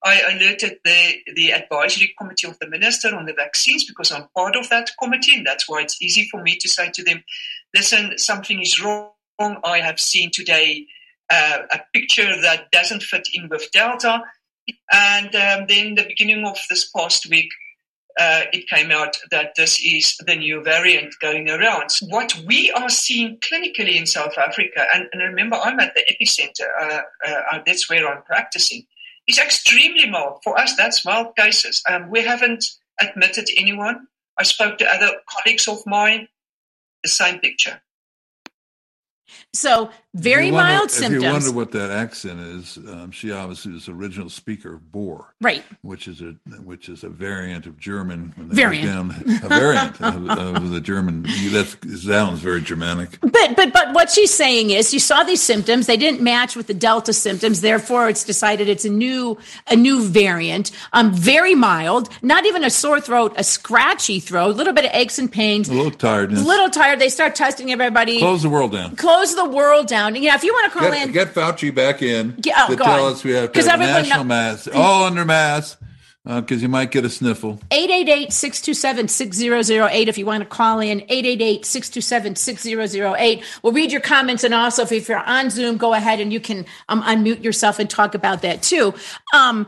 I 0.04 0.20
alerted 0.20 0.78
the, 0.84 1.18
the 1.34 1.52
advisory 1.52 2.14
committee 2.18 2.48
of 2.48 2.58
the 2.58 2.68
minister 2.68 3.14
on 3.14 3.26
the 3.26 3.34
vaccines 3.34 3.84
because 3.84 4.10
I'm 4.10 4.26
part 4.36 4.56
of 4.56 4.68
that 4.70 4.90
committee, 5.00 5.36
and 5.36 5.46
that's 5.46 5.68
why 5.68 5.82
it's 5.82 6.00
easy 6.02 6.28
for 6.30 6.42
me 6.42 6.56
to 6.56 6.68
say 6.68 6.90
to 6.90 7.04
them, 7.04 7.22
listen, 7.74 8.18
something 8.18 8.60
is 8.60 8.82
wrong. 8.82 9.10
I 9.38 9.78
have 9.78 9.98
seen 9.98 10.30
today 10.30 10.86
uh, 11.30 11.58
a 11.70 11.80
picture 11.92 12.40
that 12.42 12.70
doesn't 12.70 13.02
fit 13.02 13.28
in 13.32 13.48
with 13.48 13.70
Delta. 13.72 14.22
And 14.92 15.34
um, 15.34 15.66
then 15.68 15.94
the 15.94 16.04
beginning 16.06 16.46
of 16.46 16.58
this 16.68 16.90
past 16.90 17.28
week, 17.28 17.50
uh, 18.20 18.42
it 18.52 18.68
came 18.68 18.90
out 18.90 19.16
that 19.30 19.54
this 19.56 19.80
is 19.82 20.16
the 20.26 20.36
new 20.36 20.62
variant 20.62 21.14
going 21.20 21.48
around. 21.48 21.90
What 22.08 22.34
we 22.46 22.70
are 22.70 22.90
seeing 22.90 23.38
clinically 23.38 23.96
in 23.96 24.06
South 24.06 24.36
Africa, 24.36 24.84
and, 24.94 25.08
and 25.12 25.22
remember, 25.22 25.56
I'm 25.56 25.80
at 25.80 25.94
the 25.94 26.04
epicenter, 26.12 26.68
uh, 26.80 27.00
uh, 27.26 27.60
that's 27.64 27.88
where 27.88 28.06
I'm 28.06 28.22
practicing, 28.22 28.86
is 29.26 29.38
extremely 29.38 30.08
mild. 30.08 30.40
For 30.42 30.58
us, 30.58 30.74
that's 30.76 31.04
mild 31.04 31.36
cases. 31.36 31.82
Um, 31.88 32.10
we 32.10 32.22
haven't 32.24 32.64
admitted 33.00 33.48
anyone. 33.56 34.08
I 34.38 34.42
spoke 34.44 34.78
to 34.78 34.86
other 34.86 35.12
colleagues 35.28 35.68
of 35.68 35.84
mine, 35.86 36.28
the 37.02 37.08
same 37.08 37.38
picture. 37.38 37.82
So 39.52 39.90
very 40.14 40.48
If 40.48 40.54
wonder- 40.54 40.72
mild 40.74 40.90
If 40.92 41.10
you 41.10 41.22
wonder 41.22 41.52
what 41.52 41.72
that 41.72 41.90
accent 41.90 42.40
is, 42.40 42.76
um, 42.76 43.10
she 43.12 43.30
obviously 43.32 43.72
was 43.72 43.86
the 43.86 43.92
original 43.92 44.28
speaker 44.28 44.74
of 44.74 44.92
Boer, 44.92 45.34
right. 45.40 45.64
which 45.82 46.06
is 46.08 46.20
a 46.20 46.34
which 46.62 46.88
is 46.88 47.02
a 47.04 47.08
variant 47.08 47.66
of 47.66 47.78
German. 47.78 48.34
Variant. 48.36 48.86
Down, 48.86 49.40
a 49.44 49.48
variant 49.48 50.00
of, 50.02 50.28
of 50.28 50.70
the 50.70 50.80
German. 50.80 51.22
That 51.22 51.76
sounds 51.98 52.40
very 52.40 52.60
Germanic. 52.60 53.18
But 53.20 53.56
but 53.56 53.72
but 53.72 53.92
what 53.94 54.10
she's 54.10 54.32
saying 54.32 54.70
is 54.70 54.92
you 54.92 55.00
saw 55.00 55.22
these 55.22 55.40
symptoms, 55.40 55.86
they 55.86 55.96
didn't 55.96 56.20
match 56.20 56.56
with 56.56 56.66
the 56.66 56.74
Delta 56.74 57.12
symptoms, 57.12 57.60
therefore 57.62 58.08
it's 58.08 58.24
decided 58.24 58.68
it's 58.68 58.84
a 58.84 58.90
new 58.90 59.38
a 59.68 59.76
new 59.76 60.02
variant. 60.02 60.72
Um 60.92 61.12
very 61.14 61.54
mild, 61.54 62.08
not 62.22 62.44
even 62.44 62.64
a 62.64 62.70
sore 62.70 63.00
throat, 63.00 63.32
a 63.36 63.44
scratchy 63.44 64.20
throat, 64.20 64.50
a 64.50 64.56
little 64.58 64.72
bit 64.74 64.84
of 64.84 64.90
aches 64.92 65.18
and 65.18 65.30
pains, 65.32 65.68
A 65.68 65.72
little 65.72 65.90
tiredness. 65.90 66.42
a 66.42 66.46
little 66.46 66.68
tired. 66.68 66.98
They 66.98 67.08
start 67.08 67.34
testing 67.34 67.70
everybody. 67.72 68.18
Close 68.18 68.42
the 68.42 68.50
world 68.50 68.72
down. 68.72 68.96
Close 68.96 69.34
the 69.34 69.48
world 69.48 69.86
down. 69.86 70.01
Yeah, 70.10 70.34
if 70.34 70.44
you 70.44 70.52
want 70.52 70.72
to 70.72 70.78
call 70.78 70.92
in 70.92 71.12
Get, 71.12 71.14
get 71.34 71.34
Fauci 71.34 71.74
back 71.74 72.02
in 72.02 72.34
Get- 72.40 72.54
oh, 72.58 72.68
to 72.68 72.76
go 72.76 72.84
tell 72.84 73.06
us 73.06 73.24
we 73.24 73.32
have 73.32 73.52
to 73.52 73.70
have 73.70 73.80
national 73.80 74.24
mask, 74.24 74.68
all 74.74 75.04
under 75.04 75.24
mask, 75.24 75.78
because 76.24 76.62
you 76.62 76.68
might 76.68 76.90
get 76.90 77.04
a 77.04 77.10
sniffle. 77.10 77.60
888-627-6008 77.70 80.08
if 80.08 80.18
you 80.18 80.26
want 80.26 80.42
to 80.42 80.48
call 80.48 80.80
in. 80.80 81.00
888-627-6008 81.00 83.42
we'll 83.62 83.72
read 83.72 83.92
your 83.92 84.00
comments 84.00 84.44
and 84.44 84.54
also 84.54 84.82
if 84.82 85.08
you're 85.08 85.18
on 85.18 85.50
zoom 85.50 85.76
go 85.76 85.94
ahead 85.94 86.20
and 86.20 86.32
you 86.32 86.40
can 86.40 86.64
um, 86.88 87.02
unmute 87.02 87.42
yourself 87.42 87.78
and 87.78 87.88
talk 87.90 88.14
about 88.14 88.42
that 88.42 88.62
too. 88.62 88.94
Um, 89.34 89.66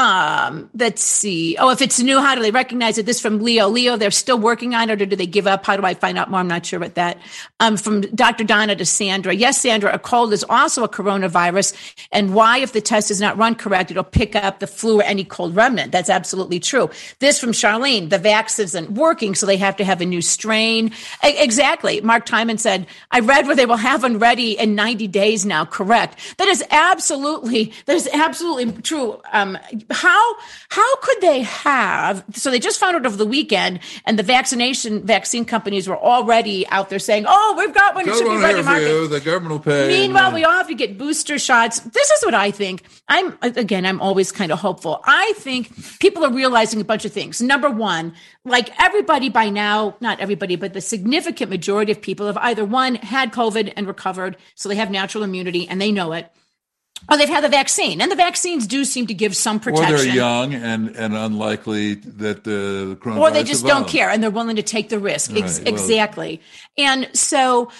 um, 0.00 0.70
let's 0.74 1.02
see. 1.02 1.58
Oh, 1.58 1.68
if 1.68 1.82
it's 1.82 2.00
new, 2.00 2.20
how 2.20 2.34
do 2.34 2.40
they 2.40 2.50
recognize 2.50 2.96
it? 2.96 3.04
This 3.04 3.20
from 3.20 3.40
Leo. 3.40 3.68
Leo, 3.68 3.98
they're 3.98 4.10
still 4.10 4.38
working 4.38 4.74
on 4.74 4.88
it, 4.88 5.02
or 5.02 5.04
do 5.04 5.14
they 5.14 5.26
give 5.26 5.46
up? 5.46 5.66
How 5.66 5.76
do 5.76 5.84
I 5.84 5.92
find 5.92 6.16
out 6.16 6.30
more? 6.30 6.40
I'm 6.40 6.48
not 6.48 6.64
sure 6.64 6.78
about 6.78 6.94
that. 6.94 7.18
Um, 7.60 7.76
from 7.76 8.00
Dr. 8.00 8.44
Donna 8.44 8.74
to 8.76 8.86
Sandra. 8.86 9.34
Yes, 9.34 9.60
Sandra, 9.60 9.92
a 9.92 9.98
cold 9.98 10.32
is 10.32 10.42
also 10.48 10.84
a 10.84 10.88
coronavirus. 10.88 11.74
And 12.12 12.32
why, 12.34 12.58
if 12.58 12.72
the 12.72 12.80
test 12.80 13.10
is 13.10 13.20
not 13.20 13.36
run 13.36 13.54
correct, 13.54 13.90
it'll 13.90 14.02
pick 14.02 14.34
up 14.34 14.60
the 14.60 14.66
flu 14.66 15.00
or 15.00 15.02
any 15.02 15.22
cold 15.22 15.54
remnant. 15.54 15.92
That's 15.92 16.08
absolutely 16.08 16.60
true. 16.60 16.88
This 17.18 17.38
from 17.38 17.52
Charlene. 17.52 18.08
The 18.08 18.18
vax 18.18 18.58
isn't 18.58 18.92
working, 18.92 19.34
so 19.34 19.44
they 19.44 19.58
have 19.58 19.76
to 19.76 19.84
have 19.84 20.00
a 20.00 20.06
new 20.06 20.22
strain. 20.22 20.92
E- 21.22 21.36
exactly. 21.36 22.00
Mark 22.00 22.24
Timon 22.24 22.56
said, 22.56 22.86
I 23.10 23.20
read 23.20 23.46
where 23.46 23.56
they 23.56 23.66
will 23.66 23.76
have 23.76 24.02
one 24.02 24.18
ready 24.18 24.58
in 24.58 24.74
90 24.74 25.08
days 25.08 25.44
now. 25.44 25.66
Correct. 25.66 26.16
That 26.38 26.48
is 26.48 26.64
absolutely, 26.70 27.74
that 27.84 27.96
is 27.96 28.08
absolutely 28.14 28.80
true. 28.80 29.20
Um, 29.32 29.58
how, 29.90 30.36
how 30.68 30.96
could 30.96 31.20
they 31.20 31.42
have, 31.42 32.24
so 32.32 32.50
they 32.50 32.58
just 32.58 32.78
found 32.78 32.96
out 32.96 33.06
over 33.06 33.16
the 33.16 33.26
weekend 33.26 33.80
and 34.04 34.18
the 34.18 34.22
vaccination, 34.22 35.04
vaccine 35.04 35.44
companies 35.44 35.88
were 35.88 35.96
already 35.96 36.66
out 36.68 36.90
there 36.90 36.98
saying, 36.98 37.24
oh, 37.26 37.54
we've 37.58 37.74
got 37.74 37.94
one. 37.94 38.08
It 38.08 38.14
should 38.14 38.28
be 38.28 38.36
ready 38.36 38.58
to 38.58 38.62
market. 38.62 38.88
you. 38.88 39.08
The 39.08 39.20
government 39.20 39.52
will 39.52 39.60
pay. 39.60 39.88
Meanwhile, 39.88 40.26
and, 40.26 40.34
we 40.34 40.44
all 40.44 40.52
have 40.52 40.68
to 40.68 40.74
get 40.74 40.98
booster 40.98 41.38
shots. 41.38 41.80
This 41.80 42.10
is 42.10 42.24
what 42.24 42.34
I 42.34 42.50
think. 42.50 42.84
I'm 43.08 43.36
again, 43.42 43.84
I'm 43.84 44.00
always 44.00 44.32
kind 44.32 44.52
of 44.52 44.58
hopeful. 44.58 45.00
I 45.04 45.32
think 45.36 45.72
people 45.98 46.24
are 46.24 46.32
realizing 46.32 46.80
a 46.80 46.84
bunch 46.84 47.04
of 47.04 47.12
things. 47.12 47.40
Number 47.40 47.70
one, 47.70 48.14
like 48.44 48.70
everybody 48.80 49.28
by 49.28 49.50
now, 49.50 49.96
not 50.00 50.20
everybody, 50.20 50.56
but 50.56 50.72
the 50.72 50.80
significant 50.80 51.50
majority 51.50 51.92
of 51.92 52.00
people 52.00 52.26
have 52.26 52.36
either 52.38 52.64
one 52.64 52.94
had 52.96 53.32
COVID 53.32 53.72
and 53.76 53.86
recovered, 53.86 54.36
so 54.54 54.68
they 54.68 54.76
have 54.76 54.90
natural 54.90 55.24
immunity 55.24 55.68
and 55.68 55.80
they 55.80 55.92
know 55.92 56.12
it. 56.12 56.30
Or 57.08 57.16
they've 57.16 57.28
had 57.28 57.42
the 57.42 57.48
vaccine, 57.48 58.00
and 58.00 58.10
the 58.10 58.16
vaccines 58.16 58.66
do 58.66 58.84
seem 58.84 59.06
to 59.08 59.14
give 59.14 59.34
some 59.36 59.58
protection. 59.58 59.94
or 59.94 59.98
they're 59.98 60.14
young 60.14 60.54
and, 60.54 60.90
and 60.96 61.16
unlikely 61.16 61.94
that 61.94 62.44
the 62.44 62.96
coronavirus 63.00 63.18
or 63.20 63.30
they 63.30 63.42
just 63.44 63.66
don't 63.66 63.88
care 63.88 64.10
and 64.10 64.22
they're 64.22 64.30
willing 64.30 64.56
to 64.56 64.62
take 64.62 64.88
the 64.90 64.98
risk. 64.98 65.34
Ex- 65.34 65.58
well- 65.58 65.68
exactly. 65.68 66.40
And 66.76 67.08
so 67.14 67.70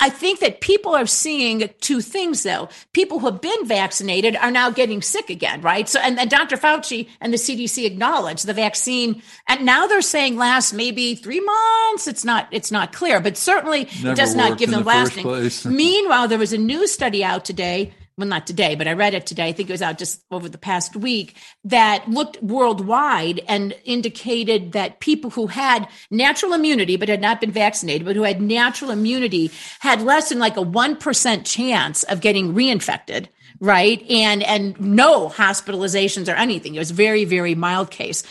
I 0.00 0.10
think 0.10 0.40
that 0.40 0.60
people 0.60 0.94
are 0.96 1.06
seeing 1.06 1.70
two 1.80 2.00
things 2.00 2.42
though. 2.42 2.68
People 2.92 3.20
who 3.20 3.26
have 3.26 3.40
been 3.40 3.64
vaccinated 3.64 4.34
are 4.36 4.50
now 4.50 4.68
getting 4.70 5.00
sick 5.02 5.30
again, 5.30 5.60
right? 5.60 5.88
So, 5.88 6.00
and, 6.00 6.18
and 6.18 6.28
Dr. 6.28 6.56
Fauci 6.56 7.08
and 7.20 7.32
the 7.32 7.36
CDC 7.38 7.86
acknowledge 7.86 8.42
the 8.42 8.52
vaccine. 8.52 9.22
And 9.48 9.64
now 9.64 9.86
they're 9.86 10.02
saying 10.02 10.36
last 10.36 10.72
maybe 10.74 11.14
three 11.14 11.40
months. 11.40 12.08
It's 12.08 12.24
not, 12.24 12.48
it's 12.50 12.72
not 12.72 12.92
clear, 12.92 13.20
but 13.20 13.36
certainly 13.36 13.84
Never 14.02 14.10
it 14.10 14.16
does 14.16 14.34
not 14.34 14.58
give 14.58 14.70
them 14.70 14.80
the 14.82 14.86
lasting. 14.86 15.22
Meanwhile, 15.76 16.26
there 16.28 16.38
was 16.40 16.52
a 16.52 16.58
new 16.58 16.88
study 16.88 17.22
out 17.24 17.44
today. 17.44 17.94
Well, 18.16 18.28
not 18.28 18.46
today, 18.46 18.76
but 18.76 18.86
I 18.86 18.92
read 18.92 19.14
it 19.14 19.26
today. 19.26 19.48
I 19.48 19.52
think 19.52 19.68
it 19.68 19.72
was 19.72 19.82
out 19.82 19.98
just 19.98 20.22
over 20.30 20.48
the 20.48 20.56
past 20.56 20.94
week 20.94 21.34
that 21.64 22.08
looked 22.08 22.40
worldwide 22.40 23.40
and 23.48 23.74
indicated 23.84 24.70
that 24.70 25.00
people 25.00 25.30
who 25.30 25.48
had 25.48 25.88
natural 26.12 26.52
immunity 26.52 26.96
but 26.96 27.08
had 27.08 27.20
not 27.20 27.40
been 27.40 27.50
vaccinated, 27.50 28.04
but 28.04 28.14
who 28.14 28.22
had 28.22 28.40
natural 28.40 28.92
immunity 28.92 29.50
had 29.80 30.00
less 30.00 30.28
than 30.28 30.38
like 30.38 30.56
a 30.56 30.64
1% 30.64 31.44
chance 31.44 32.04
of 32.04 32.20
getting 32.20 32.54
reinfected. 32.54 33.26
Right. 33.58 34.08
And, 34.10 34.42
and 34.42 34.78
no 34.80 35.28
hospitalizations 35.28 36.32
or 36.32 36.36
anything. 36.36 36.74
It 36.74 36.80
was 36.80 36.90
very, 36.90 37.24
very 37.24 37.54
mild 37.54 37.90
case. 37.90 38.22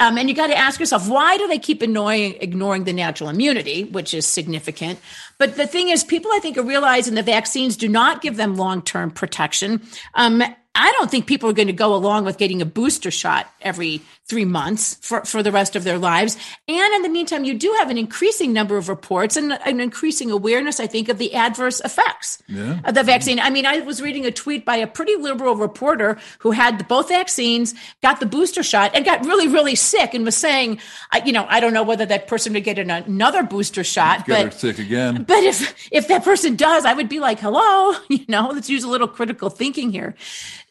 Um, 0.00 0.16
and 0.16 0.28
you 0.28 0.34
got 0.34 0.46
to 0.46 0.56
ask 0.56 0.80
yourself, 0.80 1.08
why 1.08 1.36
do 1.36 1.46
they 1.46 1.58
keep 1.58 1.82
annoying, 1.82 2.36
ignoring 2.40 2.84
the 2.84 2.92
natural 2.92 3.28
immunity, 3.28 3.84
which 3.84 4.14
is 4.14 4.26
significant? 4.26 4.98
But 5.38 5.56
the 5.56 5.66
thing 5.66 5.90
is, 5.90 6.02
people 6.02 6.30
I 6.32 6.38
think 6.40 6.56
are 6.56 6.62
realizing 6.62 7.14
the 7.14 7.22
vaccines 7.22 7.76
do 7.76 7.88
not 7.88 8.22
give 8.22 8.36
them 8.36 8.56
long 8.56 8.80
term 8.82 9.10
protection. 9.10 9.82
Um, 10.14 10.42
I 10.74 10.92
don't 10.92 11.10
think 11.10 11.26
people 11.26 11.50
are 11.50 11.54
going 11.54 11.66
to 11.66 11.74
go 11.74 11.94
along 11.94 12.24
with 12.24 12.38
getting 12.38 12.62
a 12.62 12.64
booster 12.64 13.10
shot 13.10 13.52
every 13.60 14.00
three 14.30 14.44
months 14.44 14.94
for, 15.02 15.24
for 15.24 15.42
the 15.42 15.50
rest 15.52 15.74
of 15.76 15.82
their 15.84 15.98
lives. 15.98 16.36
And 16.68 16.94
in 16.94 17.02
the 17.02 17.08
meantime, 17.08 17.44
you 17.44 17.54
do 17.54 17.74
have 17.80 17.90
an 17.90 17.98
increasing 17.98 18.52
number 18.52 18.76
of 18.76 18.88
reports 18.88 19.36
and 19.36 19.52
an 19.52 19.80
increasing 19.80 20.30
awareness, 20.30 20.78
I 20.78 20.86
think, 20.86 21.08
of 21.08 21.18
the 21.18 21.34
adverse 21.34 21.80
effects 21.80 22.42
Yeah. 22.48 22.78
of 22.84 22.94
the 22.94 23.02
vaccine. 23.02 23.40
I 23.40 23.50
mean, 23.50 23.66
I 23.66 23.80
was 23.80 24.00
reading 24.00 24.24
a 24.24 24.30
tweet 24.30 24.64
by 24.64 24.76
a 24.76 24.86
pretty 24.86 25.16
liberal 25.16 25.56
reporter 25.56 26.16
who 26.38 26.52
had 26.52 26.86
both 26.86 27.08
vaccines, 27.08 27.74
got 28.02 28.20
the 28.20 28.26
booster 28.26 28.62
shot, 28.62 28.92
and 28.94 29.04
got 29.04 29.26
really, 29.26 29.48
really 29.48 29.74
sick 29.74 30.14
and 30.14 30.24
was 30.24 30.36
saying, 30.36 30.78
I- 31.10 31.22
you 31.26 31.32
know, 31.32 31.44
I 31.48 31.58
don't 31.60 31.74
know 31.74 31.82
whether 31.82 32.06
that 32.06 32.28
person 32.28 32.52
would 32.52 32.64
get 32.64 32.78
an, 32.78 32.88
another 32.90 33.42
booster 33.42 33.82
shot, 33.82 34.26
Get 34.26 34.38
her 34.38 34.44
but 34.50 34.54
sick 34.54 34.78
again. 34.78 35.24
but 35.24 35.42
if 35.42 35.74
if 35.90 36.06
that 36.08 36.22
person 36.22 36.54
does, 36.54 36.84
I 36.84 36.94
would 36.94 37.08
be 37.08 37.18
like, 37.18 37.40
hello, 37.40 37.94
you 38.08 38.24
know, 38.28 38.50
let's 38.54 38.70
use 38.70 38.84
a 38.84 38.88
little 38.88 39.08
critical 39.08 39.50
thinking 39.50 39.90
here. 39.90 40.14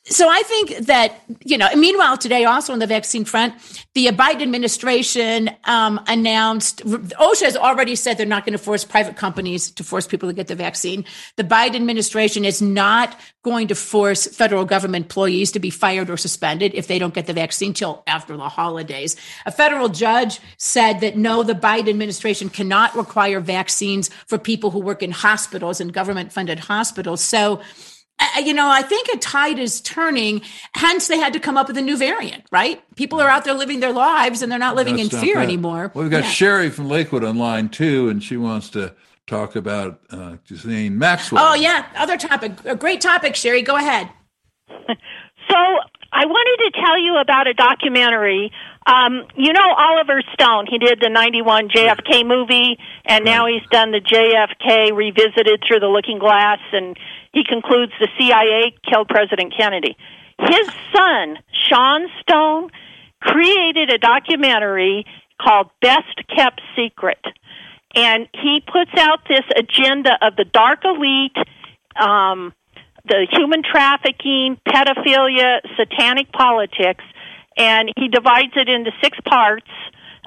So 0.10 0.28
I 0.28 0.42
think 0.44 0.88
that 0.88 1.22
you 1.44 1.58
know. 1.58 1.68
Meanwhile, 1.76 2.18
today 2.18 2.46
also 2.46 2.74
on 2.74 2.80
the 2.80 2.88
vaccine 2.88 3.26
front, 3.26 3.54
the 3.94 4.08
Biden 4.08 4.42
administration 4.42 5.50
um, 5.66 6.02
announced 6.08 6.84
OSHA 6.86 7.44
has 7.44 7.58
already 7.58 7.96
said 7.96 8.18
they're 8.18 8.26
not 8.26 8.46
going 8.46 8.58
to 8.58 8.64
force 8.64 8.84
private 8.84 9.18
companies 9.18 9.70
to 9.72 9.84
force 9.84 10.08
people 10.08 10.28
to 10.28 10.34
get 10.34 10.48
the 10.48 10.56
vaccine. 10.56 11.06
The 11.36 11.44
Biden 11.44 11.76
administration 11.76 12.44
is 12.44 12.62
not 12.62 13.20
going 13.44 13.68
to 13.68 13.76
force 13.76 14.26
federal 14.28 14.66
government 14.66 15.06
employees 15.06 15.52
to 15.52 15.60
be 15.60 15.70
fired 15.70 16.10
or 16.10 16.18
suspended 16.18 16.74
if 16.74 16.88
they 16.88 17.00
don't 17.00 17.14
get 17.14 17.28
the 17.28 17.34
vaccine 17.34 17.74
till 17.74 18.04
after 18.08 18.36
the 18.36 18.50
holidays. 18.50 19.16
A 19.46 19.52
federal 19.52 19.90
judge 19.90 20.40
said 20.58 21.02
that 21.02 21.18
no, 21.18 21.44
the 21.44 21.54
Biden 21.54 21.90
administration 21.90 22.50
cannot 22.50 22.96
require 22.96 23.40
vaccines 23.40 24.10
for 24.28 24.38
people 24.38 24.72
who 24.72 24.80
work 24.80 25.04
in 25.04 25.12
hospitals 25.12 25.80
and 25.80 25.94
government 25.94 26.34
funded 26.34 26.60
hospitals. 26.60 27.22
So 27.22 27.62
you 28.44 28.54
know, 28.54 28.70
I 28.70 28.82
think 28.82 29.08
a 29.14 29.18
tide 29.18 29.60
is 29.60 29.82
turning. 29.82 30.42
Hence, 30.76 31.08
they 31.08 31.18
had 31.18 31.34
to 31.34 31.40
come 31.40 31.58
up 31.58 31.68
with 31.68 31.78
a 31.78 31.82
new 31.82 31.98
variant, 31.98 32.44
right? 32.52 32.82
People 32.96 33.20
are 33.22 33.30
out 33.30 33.46
there 33.46 33.54
living 33.54 33.80
their 33.80 33.94
lives 33.94 34.42
and 34.42 34.52
they're 34.52 34.60
not 34.60 34.76
living 34.76 34.98
That's 34.98 35.10
in 35.14 35.16
not 35.18 35.24
fear 35.26 35.36
bad. 35.36 35.44
anymore. 35.44 35.92
Well, 35.94 36.04
we've 36.04 36.12
got 36.12 36.24
Yeah. 36.24 36.30
Sherry 36.30 36.70
from 36.70 36.88
Lakewood 36.90 37.24
on 37.24 37.38
line 37.38 37.70
too, 37.70 38.10
and 38.10 38.24
she 38.24 38.38
wants 38.38 38.70
to 38.72 38.94
talk 39.28 39.56
about 39.56 40.00
uh, 40.10 40.38
Justine 40.46 40.98
Maxwell. 40.98 41.44
Oh, 41.44 41.54
yeah. 41.54 41.86
Other 41.96 42.18
topic. 42.18 42.54
A 42.66 42.76
great 42.76 43.02
topic, 43.02 43.36
Sherry. 43.36 43.62
Go 43.62 43.76
ahead. 43.76 44.10
So 45.50 45.56
I 45.56 46.26
wanted 46.28 46.72
to 46.72 46.82
tell 46.86 47.00
you 47.02 47.18
about 47.18 47.48
a 47.48 47.56
documentary. 47.56 48.52
Um, 48.90 49.26
you 49.36 49.54
know 49.54 49.74
Oliver 49.78 50.24
Stone. 50.34 50.66
He 50.68 50.80
did 50.80 51.00
the 51.00 51.10
'91 51.10 51.70
JFK 51.70 52.26
movie, 52.26 52.78
and 53.06 53.24
now 53.24 53.46
he's 53.46 53.66
done 53.70 53.92
the 53.92 54.02
JFK 54.02 54.96
revisited 54.96 55.64
through 55.68 55.80
the 55.80 55.88
Looking 55.88 56.18
Glass, 56.18 56.58
and 56.72 56.98
he 57.32 57.44
concludes 57.44 57.92
the 58.00 58.08
CIA 58.18 58.74
killed 58.90 59.08
President 59.08 59.54
Kennedy. 59.56 59.96
His 60.40 60.68
son, 60.96 61.38
Sean 61.70 62.08
Stone, 62.22 62.72
created 63.22 63.92
a 63.92 64.00
documentary 64.00 65.06
called 65.40 65.70
Best 65.82 66.24
Kept 66.36 66.62
Secret, 66.76 67.24
and 67.94 68.28
he 68.34 68.62
puts 68.62 68.92
out 68.98 69.20
this 69.28 69.46
agenda 69.56 70.18
of 70.20 70.36
the 70.36 70.46
dark 70.46 70.84
elite. 70.84 71.38
Um, 71.96 72.54
the 73.06 73.28
human 73.32 73.64
trafficking, 73.64 74.58
pedophilia, 74.68 75.60
satanic 75.78 76.32
politics, 76.32 77.04
and 77.60 77.92
he 77.98 78.08
divides 78.08 78.54
it 78.56 78.70
into 78.70 78.92
six 79.04 79.20
parts. 79.28 79.68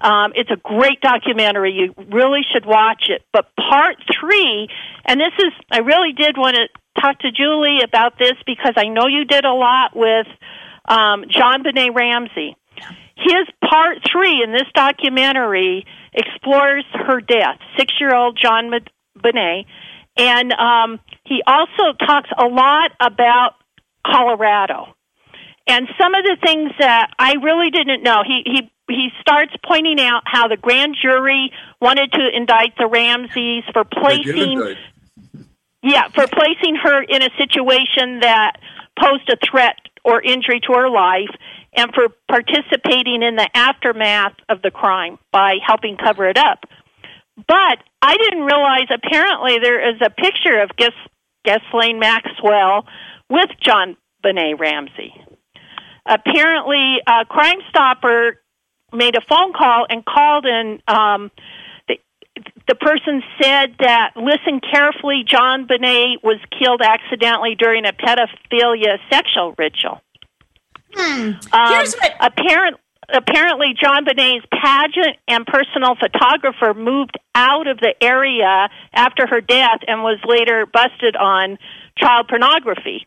Um, 0.00 0.32
it's 0.34 0.50
a 0.50 0.56
great 0.56 1.00
documentary. 1.00 1.72
You 1.72 1.94
really 2.12 2.42
should 2.52 2.66
watch 2.66 3.04
it. 3.08 3.22
But 3.32 3.46
part 3.56 3.96
three, 4.20 4.68
and 5.06 5.18
this 5.18 5.32
is, 5.38 5.52
I 5.70 5.78
really 5.78 6.12
did 6.12 6.36
want 6.36 6.56
to 6.56 6.68
talk 7.00 7.20
to 7.20 7.32
Julie 7.32 7.80
about 7.82 8.18
this 8.18 8.34
because 8.46 8.74
I 8.76 8.88
know 8.88 9.06
you 9.08 9.24
did 9.24 9.44
a 9.44 9.52
lot 9.52 9.96
with 9.96 10.26
um, 10.86 11.24
JonBenét 11.24 11.94
Ramsey. 11.94 12.56
His 13.16 13.46
part 13.64 13.98
three 14.10 14.42
in 14.42 14.52
this 14.52 14.68
documentary 14.74 15.86
explores 16.12 16.84
her 16.92 17.20
death, 17.20 17.58
six 17.78 17.94
year 18.00 18.14
old 18.14 18.38
John 18.40 18.70
Benet, 19.22 19.66
and 20.16 20.52
um, 20.52 21.00
he 21.24 21.40
also 21.46 21.96
talks 22.04 22.28
a 22.36 22.46
lot 22.46 22.90
about 23.00 23.54
Colorado 24.04 24.94
and 25.66 25.88
some 26.00 26.14
of 26.14 26.24
the 26.24 26.36
things 26.44 26.72
that 26.78 27.10
I 27.18 27.34
really 27.42 27.70
didn't 27.70 28.02
know. 28.02 28.22
He 28.26 28.42
he 28.44 28.72
he 28.88 29.08
starts 29.20 29.52
pointing 29.64 30.00
out 30.00 30.22
how 30.26 30.48
the 30.48 30.56
grand 30.56 30.96
jury 31.00 31.52
wanted 31.80 32.12
to 32.12 32.36
indict 32.36 32.76
the 32.78 32.86
Ramseys 32.86 33.64
for 33.72 33.84
placing 33.84 34.76
yeah 35.82 36.08
for 36.08 36.26
placing 36.26 36.76
her 36.82 37.02
in 37.02 37.22
a 37.22 37.30
situation 37.38 38.20
that 38.20 38.56
posed 38.98 39.28
a 39.30 39.36
threat 39.50 39.76
or 40.04 40.20
injury 40.20 40.60
to 40.60 40.72
her 40.74 40.90
life 40.90 41.30
and 41.74 41.92
for 41.94 42.08
participating 42.28 43.22
in 43.22 43.36
the 43.36 43.48
aftermath 43.54 44.34
of 44.48 44.60
the 44.62 44.70
crime 44.70 45.18
by 45.30 45.54
helping 45.64 45.96
cover 45.96 46.28
it 46.28 46.36
up. 46.36 46.64
But 47.36 47.78
I 48.02 48.16
didn't 48.16 48.42
realize 48.42 48.88
apparently 48.92 49.58
there 49.58 49.88
is 49.88 50.00
a 50.04 50.10
picture 50.10 50.60
of 50.60 50.70
Ghislaine 51.44 51.98
Maxwell 51.98 52.86
with 53.30 53.48
John 53.62 53.96
Benet 54.22 54.54
Ramsey. 54.58 55.14
Apparently, 56.06 57.00
a 57.06 57.24
Crime 57.24 57.58
Stopper 57.70 58.40
made 58.92 59.16
a 59.16 59.20
phone 59.28 59.52
call 59.52 59.86
and 59.88 60.04
called 60.04 60.44
and 60.46 60.82
um, 60.88 61.30
the, 61.88 61.98
the 62.68 62.74
person 62.74 63.22
said 63.40 63.76
that 63.78 64.12
listen 64.16 64.60
carefully, 64.60 65.24
JonBenét 65.24 66.22
was 66.22 66.38
killed 66.58 66.82
accidentally 66.82 67.54
during 67.54 67.86
a 67.86 67.92
pedophilia 67.92 68.98
sexual 69.10 69.54
ritual. 69.56 70.00
Hmm. 70.94 71.32
Um, 71.52 71.74
Here's 71.74 71.94
what 71.94 72.14
apparent, 72.20 72.76
apparently, 73.08 73.74
JonBenet's 73.82 74.44
pageant 74.52 75.16
and 75.28 75.46
personal 75.46 75.94
photographer 75.94 76.74
moved 76.74 77.18
out 77.34 77.66
of 77.66 77.78
the 77.78 77.94
area 78.02 78.68
after 78.92 79.26
her 79.26 79.40
death 79.40 79.80
and 79.86 80.02
was 80.02 80.18
later 80.26 80.66
busted 80.66 81.16
on 81.16 81.58
child 81.96 82.28
pornography. 82.28 83.06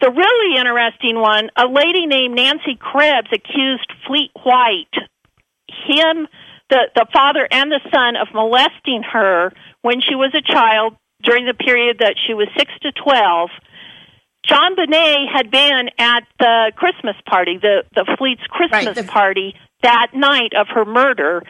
The 0.00 0.10
really 0.10 0.58
interesting 0.58 1.18
one, 1.18 1.50
a 1.56 1.66
lady 1.66 2.06
named 2.06 2.34
Nancy 2.34 2.76
Krebs 2.78 3.28
accused 3.32 3.90
Fleet 4.06 4.30
White, 4.42 4.92
him, 5.68 6.28
the, 6.68 6.90
the 6.94 7.06
father 7.12 7.46
and 7.50 7.70
the 7.70 7.80
son, 7.92 8.16
of 8.16 8.28
molesting 8.34 9.02
her 9.12 9.52
when 9.82 10.00
she 10.00 10.14
was 10.14 10.34
a 10.34 10.42
child 10.42 10.96
during 11.22 11.46
the 11.46 11.54
period 11.54 11.98
that 12.00 12.16
she 12.26 12.34
was 12.34 12.48
6 12.56 12.72
to 12.82 12.92
12 12.92 13.50
JonBenét 14.46 15.32
had 15.32 15.50
been 15.50 15.90
at 15.98 16.20
the 16.38 16.72
Christmas 16.76 17.16
party, 17.28 17.58
the, 17.60 17.82
the 17.94 18.06
Fleet's 18.18 18.46
Christmas 18.48 18.86
Right, 18.86 18.94
the- 18.94 19.02
party 19.02 19.54
that 19.82 20.12
night 20.14 20.52
of 20.56 20.68
her 20.68 20.84
murder. 20.84 21.42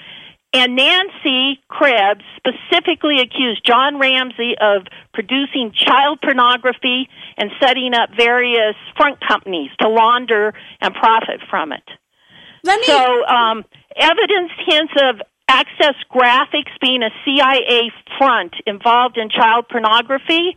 And 0.57 0.75
Nancy 0.75 1.61
Krebs 1.69 2.25
specifically 2.39 3.21
accused 3.21 3.61
John 3.63 3.99
Ramsey 3.99 4.55
of 4.59 4.87
producing 5.13 5.71
child 5.73 6.21
pornography 6.23 7.11
and 7.37 7.51
setting 7.61 7.93
up 7.93 8.09
various 8.17 8.75
front 8.97 9.19
companies 9.21 9.69
to 9.81 9.89
launder 9.91 10.55
and 10.81 10.95
profit 10.95 11.41
from 11.51 11.73
it. 11.73 11.83
let 12.65 12.81
me 12.81 12.87
So, 12.87 13.27
um, 13.27 13.67
evidence 13.97 14.51
hints 14.67 14.95
of 14.97 15.21
Access 15.47 15.95
Graphics 16.11 16.73
being 16.81 17.03
a 17.03 17.11
CIA 17.27 17.93
front 18.17 18.55
involved 18.67 19.19
in 19.19 19.29
child 19.29 19.69
pornography, 19.69 20.57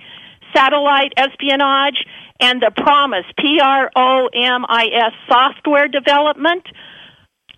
satellite 0.55 1.11
espionage, 1.17 2.05
and 2.39 2.61
the 2.61 2.71
PROMIS, 2.71 3.25
P 3.37 3.59
R 3.61 3.91
O 3.97 4.29
M 4.33 4.65
I 4.65 4.85
S 4.93 5.13
software 5.27 5.89
development. 5.89 6.65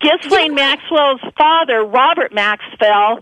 Ghislaine 0.02 0.54
Maxwell's 0.54 1.20
father, 1.38 1.84
Robert 1.84 2.34
Maxwell, 2.34 3.20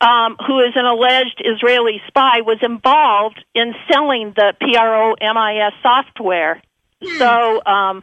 um, 0.00 0.36
who 0.46 0.60
is 0.60 0.72
an 0.74 0.84
alleged 0.84 1.42
Israeli 1.44 2.00
spy, 2.08 2.40
was 2.40 2.58
involved 2.62 3.44
in 3.54 3.74
selling 3.90 4.32
the 4.34 4.54
PROMIS 4.60 5.72
software. 5.82 6.62
So, 7.18 7.64
um, 7.64 8.02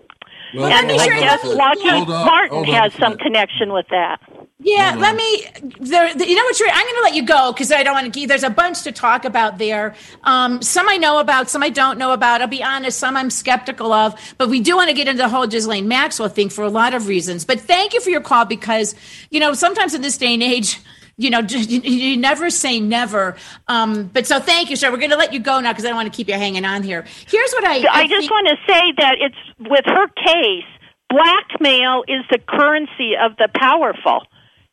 Well, 0.53 0.65
and 0.71 0.87
me 0.87 0.93
I 0.99 1.05
sure 1.05 1.19
guess 1.19 1.41
that- 1.41 1.55
Lockheed 1.55 1.91
Hold 1.91 2.07
Martin 2.09 2.57
on 2.59 2.65
has 2.65 2.93
some 2.95 3.17
connection 3.17 3.73
with 3.73 3.87
that. 3.89 4.19
Yeah, 4.59 4.91
Hold 4.91 5.01
let 5.01 5.15
me. 5.15 5.45
There, 5.79 6.13
the, 6.13 6.25
you 6.27 6.35
know 6.35 6.43
what, 6.43 6.55
Sherry? 6.55 6.69
I'm 6.71 6.85
going 6.85 6.95
to 6.95 7.01
let 7.01 7.15
you 7.15 7.25
go 7.25 7.51
because 7.51 7.69
I 7.71 7.83
don't 7.83 7.93
want 7.95 8.13
to. 8.13 8.27
There's 8.27 8.43
a 8.43 8.49
bunch 8.49 8.83
to 8.83 8.93
talk 8.93 9.25
about 9.25 9.57
there. 9.57 9.93
Um, 10.23 10.61
some 10.61 10.87
I 10.87 10.95
know 10.95 11.19
about, 11.19 11.49
some 11.49 11.61
I 11.63 11.69
don't 11.69 11.97
know 11.97 12.13
about. 12.13 12.41
I'll 12.41 12.47
be 12.47 12.63
honest, 12.63 12.97
some 12.97 13.17
I'm 13.17 13.29
skeptical 13.29 13.91
of. 13.91 14.15
But 14.37 14.47
we 14.49 14.61
do 14.61 14.77
want 14.77 14.89
to 14.89 14.95
get 14.95 15.07
into 15.09 15.21
the 15.23 15.27
whole 15.27 15.47
Ghislaine 15.47 15.89
Maxwell 15.89 16.29
thing 16.29 16.47
for 16.49 16.63
a 16.63 16.69
lot 16.69 16.93
of 16.93 17.07
reasons. 17.07 17.43
But 17.43 17.59
thank 17.59 17.93
you 17.93 17.99
for 17.99 18.09
your 18.09 18.21
call 18.21 18.45
because 18.45 18.95
you 19.31 19.41
know 19.41 19.53
sometimes 19.53 19.93
in 19.93 20.01
this 20.01 20.17
day 20.17 20.33
and 20.33 20.43
age. 20.43 20.79
You 21.15 21.29
know, 21.29 21.39
you, 21.39 21.81
you 21.81 22.17
never 22.17 22.49
say 22.49 22.79
never. 22.79 23.35
Um, 23.67 24.05
but 24.11 24.25
so 24.25 24.39
thank 24.39 24.69
you, 24.71 24.75
sir. 24.75 24.91
We're 24.91 24.97
going 24.97 25.11
to 25.11 25.15
let 25.17 25.31
you 25.33 25.39
go 25.39 25.59
now 25.59 25.71
because 25.71 25.85
I 25.85 25.89
don't 25.89 25.97
want 25.97 26.11
to 26.11 26.15
keep 26.15 26.27
you 26.27 26.33
hanging 26.33 26.65
on 26.65 26.81
here. 26.83 27.05
Here's 27.27 27.51
what 27.53 27.63
I. 27.65 27.85
I 27.91 28.07
just 28.07 28.21
think- 28.21 28.31
want 28.31 28.47
to 28.47 28.55
say 28.67 28.81
that 28.97 29.15
it's 29.19 29.69
with 29.69 29.85
her 29.85 30.07
case, 30.07 30.65
blackmail 31.09 32.03
is 32.07 32.25
the 32.31 32.39
currency 32.39 33.13
of 33.15 33.37
the 33.37 33.47
powerful, 33.55 34.23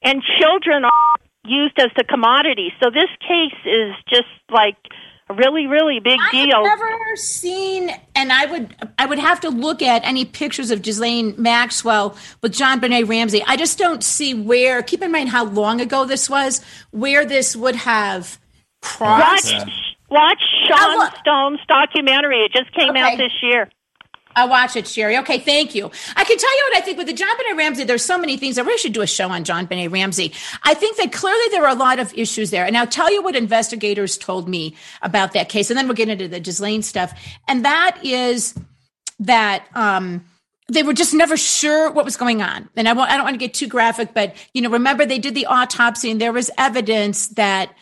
and 0.03 0.23
children 0.41 0.85
are 0.85 0.91
used 1.45 1.79
as 1.79 1.91
the 1.97 2.05
commodity. 2.05 2.73
So 2.83 2.91
this 2.91 3.11
case 3.21 3.59
is 3.65 3.95
just 4.09 4.29
like 4.51 4.77
a 5.31 5.35
really, 5.35 5.67
really 5.67 6.01
big 6.01 6.19
deal. 6.31 6.57
I've 6.57 6.79
never 6.79 7.17
seen, 7.17 7.91
and 8.15 8.33
I 8.33 8.47
would, 8.47 8.75
I 8.99 9.07
would 9.07 9.19
have 9.19 9.41
to 9.41 9.51
look 9.51 9.81
at 9.83 10.05
any 10.05 10.25
pictures 10.25 10.71
of 10.71 10.83
Ghislaine 10.83 11.35
Maxwell 11.39 12.17
with 12.43 12.53
JonBenét 12.53 13.09
Ramsey. 13.09 13.43
I 13.47 13.57
just 13.57 13.79
don't 13.79 14.03
see 14.03 14.35
where. 14.35 14.83
Keep 14.83 15.03
in 15.03 15.13
mind 15.13 15.29
how 15.29 15.45
long 15.45 15.81
ago 15.81 16.05
this 16.05 16.29
was, 16.29 16.63
where 16.91 17.25
this 17.25 17.55
would 17.55 17.77
have 17.77 18.39
crossed. 18.83 19.55
watch, 19.55 19.97
watch 20.11 20.43
Sean 20.67 21.11
Stone's 21.21 21.61
documentary. 21.69 22.41
It 22.41 22.53
just 22.53 22.73
came 22.73 22.97
out 22.97 23.17
this 23.17 23.33
year. 23.43 23.71
I'll 24.37 24.49
watch 24.49 24.77
it, 24.77 24.87
Sherry. 24.87 25.19
Okay, 25.19 25.39
thank 25.39 25.75
you. 25.75 25.91
I 26.17 26.25
can 26.25 26.39
tell 26.39 26.57
you 26.57 26.65
what 26.71 26.79
I 26.79 26.81
think 26.83 26.99
with 26.99 27.07
the 27.09 27.13
JonBenét 27.13 27.57
Ramsey. 27.57 27.85
There's 27.85 28.05
so 28.05 28.17
many 28.17 28.37
things. 28.37 28.59
I 28.59 28.63
really 28.63 28.79
should 28.79 28.93
do 28.93 29.03
a 29.03 29.07
show 29.07 29.29
on 29.29 29.45
JonBenét 29.45 29.93
Ramsey. 29.93 30.33
I 30.63 30.75
think 30.75 30.97
that 30.99 31.13
clearly 31.13 31.45
there 31.51 31.65
are 31.65 31.71
a 31.71 31.79
lot 31.79 31.99
of 31.99 32.15
issues 32.15 32.51
there. 32.51 32.65
And 32.65 32.77
I'll 32.77 32.87
tell 32.87 33.13
you 33.13 33.23
what 33.23 33.35
investigators 33.35 34.17
told 34.17 34.49
me 34.49 34.77
about 35.03 35.33
that 35.33 35.49
case. 35.49 35.71
And 35.71 35.77
then 35.77 35.89
we'll 35.89 35.97
get 35.97 36.09
into 36.09 36.29
the 36.29 36.41
Ghislaine 36.41 36.83
stuff. 36.83 37.13
And 37.49 37.65
that 37.65 37.99
is 38.05 38.55
that 39.19 39.67
um, 39.75 40.25
they 40.69 40.83
were 40.83 40.95
just 40.95 41.13
never 41.13 41.37
sure 41.37 41.91
what 41.91 42.05
was 42.05 42.17
going 42.17 42.41
on. 42.41 42.69
And 42.77 42.89
I, 42.89 42.93
I 42.93 43.17
don't 43.17 43.25
want 43.25 43.35
to 43.35 43.39
get 43.39 43.55
too 43.55 43.67
graphic, 43.67 44.15
but 44.15 44.35
you 44.55 44.63
know, 44.63 44.71
remember 44.71 45.05
they 45.05 45.19
did 45.19 45.35
the 45.35 45.47
autopsy 45.47 46.11
and 46.11 46.21
there 46.21 46.33
was 46.33 46.51
evidence 46.57 47.29
that 47.29 47.75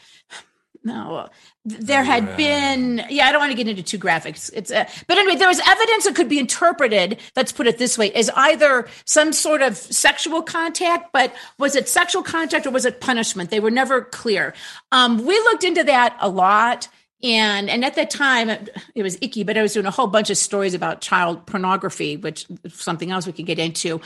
no 0.82 1.28
there 1.68 2.04
had 2.04 2.36
been 2.36 3.04
yeah 3.10 3.26
i 3.26 3.32
don't 3.32 3.40
want 3.40 3.50
to 3.50 3.56
get 3.56 3.68
into 3.68 3.82
too 3.82 3.98
graphics 3.98 4.50
it's 4.54 4.70
uh, 4.70 4.88
but 5.06 5.18
anyway 5.18 5.36
there 5.36 5.48
was 5.48 5.60
evidence 5.66 6.04
that 6.04 6.14
could 6.14 6.28
be 6.28 6.38
interpreted 6.38 7.18
let's 7.36 7.52
put 7.52 7.66
it 7.66 7.78
this 7.78 7.98
way 7.98 8.12
as 8.12 8.30
either 8.36 8.88
some 9.04 9.32
sort 9.32 9.62
of 9.62 9.76
sexual 9.76 10.42
contact 10.42 11.12
but 11.12 11.34
was 11.58 11.76
it 11.76 11.88
sexual 11.88 12.22
contact 12.22 12.66
or 12.66 12.70
was 12.70 12.84
it 12.84 13.00
punishment? 13.00 13.50
They 13.50 13.60
were 13.60 13.70
never 13.70 14.02
clear. 14.02 14.54
Um, 14.92 15.24
we 15.24 15.34
looked 15.40 15.64
into 15.64 15.84
that 15.84 16.16
a 16.20 16.28
lot 16.28 16.88
and 17.22 17.68
and 17.68 17.84
at 17.84 17.94
that 17.96 18.10
time 18.10 18.48
it 18.48 19.02
was 19.02 19.18
icky 19.20 19.42
but 19.42 19.58
i 19.58 19.62
was 19.62 19.72
doing 19.72 19.86
a 19.86 19.90
whole 19.90 20.06
bunch 20.06 20.30
of 20.30 20.36
stories 20.36 20.74
about 20.74 21.00
child 21.00 21.44
pornography 21.46 22.16
which 22.16 22.46
something 22.68 23.10
else 23.10 23.26
we 23.26 23.32
could 23.32 23.46
get 23.46 23.58
into. 23.58 24.00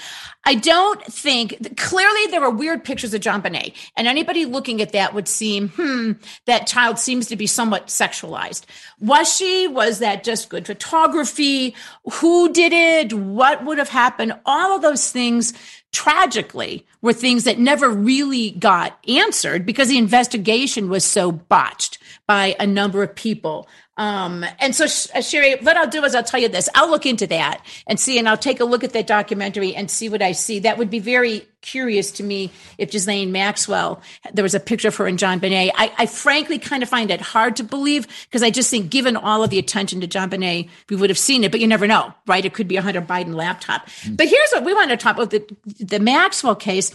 I 0.44 0.54
don't 0.54 1.02
think 1.04 1.76
clearly 1.76 2.26
there 2.30 2.40
were 2.40 2.50
weird 2.50 2.84
pictures 2.84 3.14
of 3.14 3.20
JonBenét 3.20 3.74
and 3.96 4.08
anybody 4.08 4.44
looking 4.44 4.80
at 4.80 4.92
that 4.92 5.14
would 5.14 5.28
seem 5.28 5.68
hmm 5.68 6.12
that 6.46 6.66
child 6.66 6.98
seems 6.98 7.26
to 7.28 7.36
be 7.36 7.46
somewhat 7.46 7.86
sexualized. 7.86 8.64
Was 9.00 9.34
she? 9.34 9.68
Was 9.68 9.98
that 10.00 10.24
just 10.24 10.48
good 10.48 10.66
photography? 10.66 11.74
Who 12.12 12.52
did 12.52 12.72
it? 12.72 13.12
What 13.12 13.64
would 13.64 13.78
have 13.78 13.88
happened? 13.88 14.34
All 14.46 14.74
of 14.76 14.82
those 14.82 15.10
things 15.10 15.52
tragically 15.92 16.86
were 17.02 17.12
things 17.12 17.44
that 17.44 17.58
never 17.58 17.88
really 17.90 18.52
got 18.52 18.98
answered 19.08 19.66
because 19.66 19.88
the 19.88 19.98
investigation 19.98 20.88
was 20.88 21.04
so 21.04 21.30
botched 21.30 21.98
by 22.26 22.56
a 22.58 22.66
number 22.66 23.02
of 23.02 23.14
people. 23.14 23.68
Um, 23.98 24.44
and 24.58 24.74
so, 24.74 24.84
uh, 25.14 25.20
Sherry, 25.20 25.56
what 25.56 25.76
I'll 25.76 25.88
do 25.88 26.02
is 26.04 26.14
I'll 26.14 26.22
tell 26.22 26.40
you 26.40 26.48
this. 26.48 26.68
I'll 26.74 26.90
look 26.90 27.04
into 27.04 27.26
that 27.26 27.64
and 27.86 28.00
see, 28.00 28.18
and 28.18 28.28
I'll 28.28 28.38
take 28.38 28.60
a 28.60 28.64
look 28.64 28.84
at 28.84 28.92
that 28.94 29.06
documentary 29.06 29.74
and 29.74 29.90
see 29.90 30.08
what 30.08 30.22
I 30.22 30.32
see. 30.32 30.60
That 30.60 30.78
would 30.78 30.88
be 30.88 30.98
very 30.98 31.46
curious 31.60 32.10
to 32.12 32.22
me 32.22 32.50
if 32.78 32.90
Ghislaine 32.90 33.32
Maxwell, 33.32 34.00
there 34.32 34.42
was 34.42 34.54
a 34.54 34.60
picture 34.60 34.88
of 34.88 34.96
her 34.96 35.06
and 35.06 35.18
JonBenét. 35.18 35.70
I, 35.74 35.92
I 35.98 36.06
frankly 36.06 36.58
kind 36.58 36.82
of 36.82 36.88
find 36.88 37.10
it 37.10 37.20
hard 37.20 37.56
to 37.56 37.64
believe 37.64 38.08
because 38.24 38.42
I 38.42 38.50
just 38.50 38.70
think 38.70 38.90
given 38.90 39.16
all 39.16 39.44
of 39.44 39.50
the 39.50 39.58
attention 39.58 40.00
to 40.00 40.08
JonBenét, 40.08 40.70
we 40.88 40.96
would 40.96 41.10
have 41.10 41.18
seen 41.18 41.44
it, 41.44 41.50
but 41.50 41.60
you 41.60 41.66
never 41.66 41.86
know, 41.86 42.14
right? 42.26 42.44
It 42.44 42.54
could 42.54 42.68
be 42.68 42.76
a 42.76 42.82
Hunter 42.82 43.02
Biden 43.02 43.34
laptop. 43.34 43.86
Mm-hmm. 43.86 44.14
But 44.14 44.28
here's 44.28 44.50
what 44.52 44.64
we 44.64 44.74
want 44.74 44.90
to 44.90 44.96
talk 44.96 45.16
about 45.16 45.30
the, 45.30 45.44
the 45.78 46.00
Maxwell 46.00 46.56
case 46.56 46.94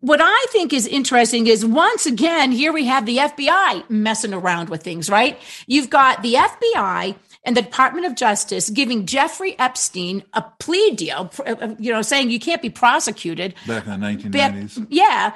what 0.00 0.20
I 0.22 0.46
think 0.50 0.72
is 0.72 0.86
interesting 0.86 1.46
is 1.48 1.64
once 1.64 2.06
again, 2.06 2.52
here 2.52 2.72
we 2.72 2.84
have 2.84 3.04
the 3.04 3.18
FBI 3.18 3.90
messing 3.90 4.32
around 4.32 4.68
with 4.68 4.82
things, 4.82 5.10
right? 5.10 5.38
You've 5.66 5.90
got 5.90 6.22
the 6.22 6.34
FBI 6.34 7.16
and 7.44 7.56
the 7.56 7.62
Department 7.62 8.06
of 8.06 8.14
Justice 8.14 8.70
giving 8.70 9.06
Jeffrey 9.06 9.58
Epstein 9.58 10.22
a 10.34 10.42
plea 10.60 10.90
deal, 10.92 11.30
uh, 11.40 11.54
uh, 11.60 11.74
you 11.78 11.90
know, 11.90 12.02
saying 12.02 12.30
you 12.30 12.38
can't 12.38 12.62
be 12.62 12.70
prosecuted. 12.70 13.54
Back 13.66 13.86
in 13.86 14.00
the 14.00 14.06
1990s. 14.06 14.86
yeah. 14.90 15.34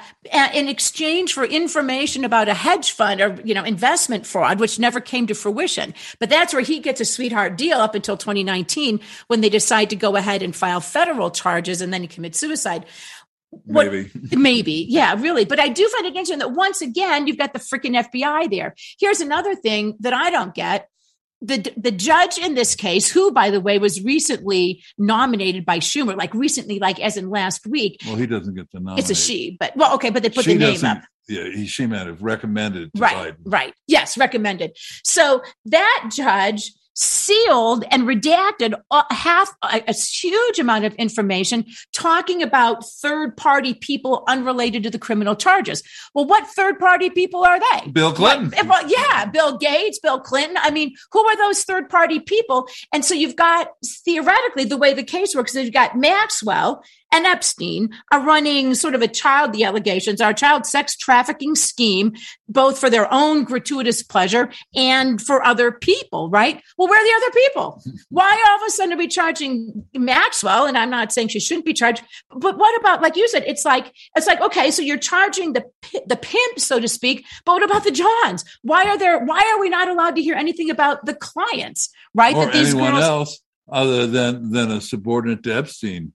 In 0.53 0.69
exchange 0.69 1.33
for 1.33 1.43
information 1.43 2.23
about 2.23 2.47
a 2.47 2.53
hedge 2.53 2.91
fund 2.91 3.19
or, 3.19 3.37
you 3.43 3.53
know, 3.53 3.63
investment 3.63 4.25
fraud, 4.25 4.59
which 4.59 4.79
never 4.79 5.01
came 5.01 5.27
to 5.27 5.33
fruition. 5.33 5.93
But 6.19 6.29
that's 6.29 6.53
where 6.53 6.61
he 6.61 6.79
gets 6.79 7.01
a 7.01 7.05
sweetheart 7.05 7.57
deal 7.57 7.79
up 7.79 7.95
until 7.95 8.15
2019 8.15 8.99
when 9.27 9.41
they 9.41 9.49
decide 9.49 9.89
to 9.89 9.95
go 9.95 10.15
ahead 10.15 10.41
and 10.41 10.55
file 10.55 10.81
federal 10.81 11.31
charges 11.31 11.81
and 11.81 11.91
then 11.91 12.01
he 12.01 12.07
commits 12.07 12.39
suicide. 12.39 12.85
What, 13.65 13.91
maybe. 13.91 14.11
maybe. 14.35 14.85
Yeah, 14.89 15.15
really. 15.17 15.45
But 15.45 15.59
I 15.59 15.69
do 15.69 15.87
find 15.89 16.05
it 16.05 16.09
interesting 16.09 16.39
that 16.39 16.51
once 16.51 16.81
again, 16.81 17.27
you've 17.27 17.37
got 17.37 17.53
the 17.53 17.59
freaking 17.59 18.01
FBI 18.01 18.49
there. 18.49 18.75
Here's 18.99 19.21
another 19.21 19.55
thing 19.55 19.95
that 19.99 20.13
I 20.13 20.29
don't 20.29 20.53
get. 20.53 20.89
The, 21.41 21.73
the 21.75 21.91
judge 21.91 22.37
in 22.37 22.55
this 22.55 22.73
case, 22.73 23.11
who, 23.11 23.31
by 23.33 23.49
the 23.49 23.59
way, 23.59 23.77
was 23.77 24.01
recently 24.01 24.81
nominated 24.97 25.65
by 25.65 25.79
Schumer, 25.79 26.15
like 26.15 26.33
recently, 26.33 26.79
like 26.79 27.01
as 27.01 27.17
in 27.17 27.29
last 27.29 27.67
week. 27.67 28.01
Well, 28.05 28.15
he 28.15 28.25
doesn't 28.25 28.53
get 28.53 28.71
the 28.71 28.79
nomination. 28.79 28.99
It's 28.99 29.09
a 29.09 29.21
she, 29.21 29.57
but 29.59 29.75
well, 29.75 29.93
okay, 29.95 30.09
but 30.09 30.23
they 30.23 30.29
put 30.29 30.45
she 30.45 30.53
the 30.53 30.59
name 30.59 30.85
up. 30.85 31.01
Yeah, 31.27 31.43
he, 31.43 31.67
she 31.67 31.85
might 31.85 32.07
have 32.07 32.21
recommended 32.21 32.91
right, 32.97 33.33
Biden. 33.33 33.37
Right. 33.43 33.73
Yes, 33.87 34.17
recommended. 34.17 34.77
So 35.03 35.41
that 35.65 36.11
judge 36.13 36.71
sealed 36.93 37.83
and 37.89 38.03
redacted 38.03 38.73
uh, 38.91 39.03
half 39.09 39.51
a, 39.63 39.83
a, 39.87 39.93
huge 39.93 40.59
amount 40.59 40.85
of 40.85 40.93
information 40.95 41.65
talking 41.91 42.43
about 42.43 42.85
third 42.85 43.35
party 43.35 43.73
people 43.73 44.23
unrelated 44.27 44.83
to 44.83 44.89
the 44.89 44.99
criminal 44.99 45.35
charges. 45.35 45.81
Well, 46.13 46.25
what 46.25 46.45
third 46.47 46.79
party 46.79 47.09
people 47.09 47.43
are 47.43 47.59
they? 47.59 47.89
Bill 47.89 48.13
Clinton. 48.13 48.51
What, 48.67 48.67
well, 48.67 48.89
yeah, 48.89 49.25
Bill 49.25 49.57
Gates, 49.57 49.99
Bill 49.99 50.19
Clinton. 50.19 50.57
I 50.59 50.69
mean, 50.69 50.93
who 51.11 51.19
are 51.25 51.37
those 51.37 51.63
third 51.63 51.89
party 51.89 52.19
people? 52.19 52.67
And 52.91 53.03
so 53.03 53.13
you've 53.13 53.35
got 53.35 53.69
theoretically 54.05 54.65
the 54.65 54.77
way 54.77 54.93
the 54.93 55.03
case 55.03 55.35
works 55.35 55.55
is 55.55 55.65
you've 55.65 55.73
got 55.73 55.97
Maxwell 55.97 56.83
and 57.13 57.27
Epstein 57.27 57.89
are 58.11 58.25
running 58.25 58.73
sort 58.73 58.95
of 58.95 59.01
a 59.03 59.07
child, 59.07 59.53
the 59.53 59.63
allegations 59.63 60.19
are 60.19 60.33
child 60.33 60.65
sex 60.65 60.97
trafficking 60.97 61.53
scheme, 61.55 62.13
both 62.49 62.79
for 62.79 62.89
their 62.89 63.11
own 63.13 63.43
gratuitous 63.43 64.01
pleasure 64.01 64.51
and 64.75 65.21
for 65.21 65.45
other 65.45 65.71
people, 65.71 66.29
right? 66.31 66.61
Well, 66.77 66.82
where 66.87 66.99
are 66.99 67.03
the 67.03 67.25
other 67.25 67.33
people? 67.33 67.83
Why 68.09 68.45
all 68.49 68.55
of 68.57 68.67
a 68.67 68.71
sudden 68.71 68.93
are 68.93 68.97
we 68.97 69.07
charging 69.07 69.85
Maxwell? 69.93 70.65
And 70.65 70.77
I'm 70.77 70.89
not 70.89 71.11
saying 71.11 71.29
she 71.29 71.39
shouldn't 71.39 71.65
be 71.65 71.73
charged, 71.73 72.03
but 72.35 72.57
what 72.57 72.79
about, 72.79 73.01
like 73.01 73.15
you 73.15 73.27
said, 73.27 73.43
it's 73.45 73.65
like, 73.65 73.93
it's 74.15 74.27
like, 74.27 74.41
okay, 74.41 74.71
so 74.71 74.81
you're 74.81 74.97
charging 74.97 75.53
the, 75.53 75.65
the 76.07 76.15
pimp, 76.15 76.59
so 76.59 76.79
to 76.79 76.87
speak, 76.87 77.25
but 77.45 77.53
what 77.53 77.63
about 77.63 77.83
the 77.83 77.91
Johns? 77.91 78.45
Why 78.61 78.83
are 78.85 78.97
there, 78.97 79.23
why 79.23 79.41
are 79.53 79.59
we 79.59 79.69
not 79.69 79.87
allowed 79.87 80.15
to 80.15 80.21
hear 80.21 80.35
anything 80.35 80.69
about 80.69 81.05
the 81.05 81.13
clients, 81.13 81.89
right? 82.13 82.35
Or 82.35 82.45
that 82.45 82.53
these 82.53 82.73
anyone 82.73 82.93
girls, 82.93 83.03
else 83.03 83.41
other 83.71 84.07
than, 84.07 84.51
than 84.51 84.71
a 84.71 84.81
subordinate 84.81 85.43
to 85.43 85.55
Epstein 85.55 86.13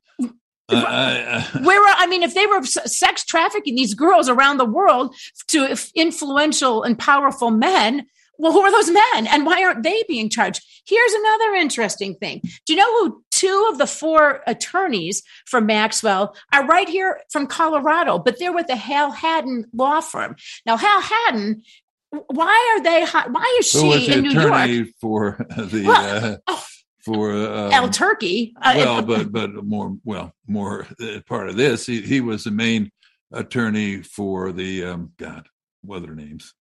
uh, 0.68 1.42
Where 1.62 1.80
I 1.96 2.06
mean, 2.06 2.22
if 2.22 2.34
they 2.34 2.46
were 2.46 2.62
sex 2.64 3.24
trafficking 3.24 3.74
these 3.74 3.94
girls 3.94 4.28
around 4.28 4.58
the 4.58 4.66
world 4.66 5.14
to 5.48 5.76
influential 5.94 6.82
and 6.82 6.98
powerful 6.98 7.50
men, 7.50 8.06
well, 8.38 8.52
who 8.52 8.60
are 8.60 8.70
those 8.70 8.90
men 8.90 9.26
and 9.26 9.44
why 9.44 9.62
aren't 9.62 9.82
they 9.82 10.04
being 10.08 10.30
charged? 10.30 10.62
Here's 10.86 11.12
another 11.12 11.54
interesting 11.54 12.14
thing. 12.14 12.40
Do 12.66 12.72
you 12.72 12.76
know 12.76 12.92
who 12.98 13.22
two 13.30 13.68
of 13.70 13.78
the 13.78 13.86
four 13.86 14.42
attorneys 14.46 15.22
for 15.46 15.60
Maxwell 15.60 16.34
are 16.52 16.66
right 16.66 16.88
here 16.88 17.20
from 17.30 17.46
Colorado, 17.46 18.18
but 18.18 18.38
they're 18.38 18.52
with 18.52 18.68
the 18.68 18.76
Hal 18.76 19.10
Haddon 19.10 19.66
law 19.72 20.00
firm. 20.00 20.36
Now, 20.64 20.76
Hal 20.76 21.00
Haddon 21.00 21.62
why 22.10 22.74
are 22.76 22.82
they? 22.82 23.04
Why 23.04 23.56
is 23.60 23.70
she 23.70 24.12
in 24.12 24.22
New 24.22 24.30
York 24.30 24.88
for 25.00 25.46
the? 25.56 25.84
Well, 25.86 26.24
uh, 26.24 26.36
oh, 26.46 26.64
for 27.04 27.32
El 27.32 27.88
Turkey. 27.90 28.54
Uh, 28.60 28.74
well, 28.76 29.02
but 29.02 29.30
but 29.30 29.64
more 29.64 29.96
well 30.04 30.32
more 30.46 30.86
uh, 31.00 31.20
part 31.26 31.48
of 31.48 31.56
this. 31.56 31.86
He 31.86 32.00
he 32.00 32.20
was 32.20 32.44
the 32.44 32.50
main 32.50 32.90
attorney 33.32 34.02
for 34.02 34.52
the 34.52 34.84
um, 34.84 35.12
God, 35.18 35.48
what 35.82 36.08
are 36.08 36.14
names? 36.14 36.54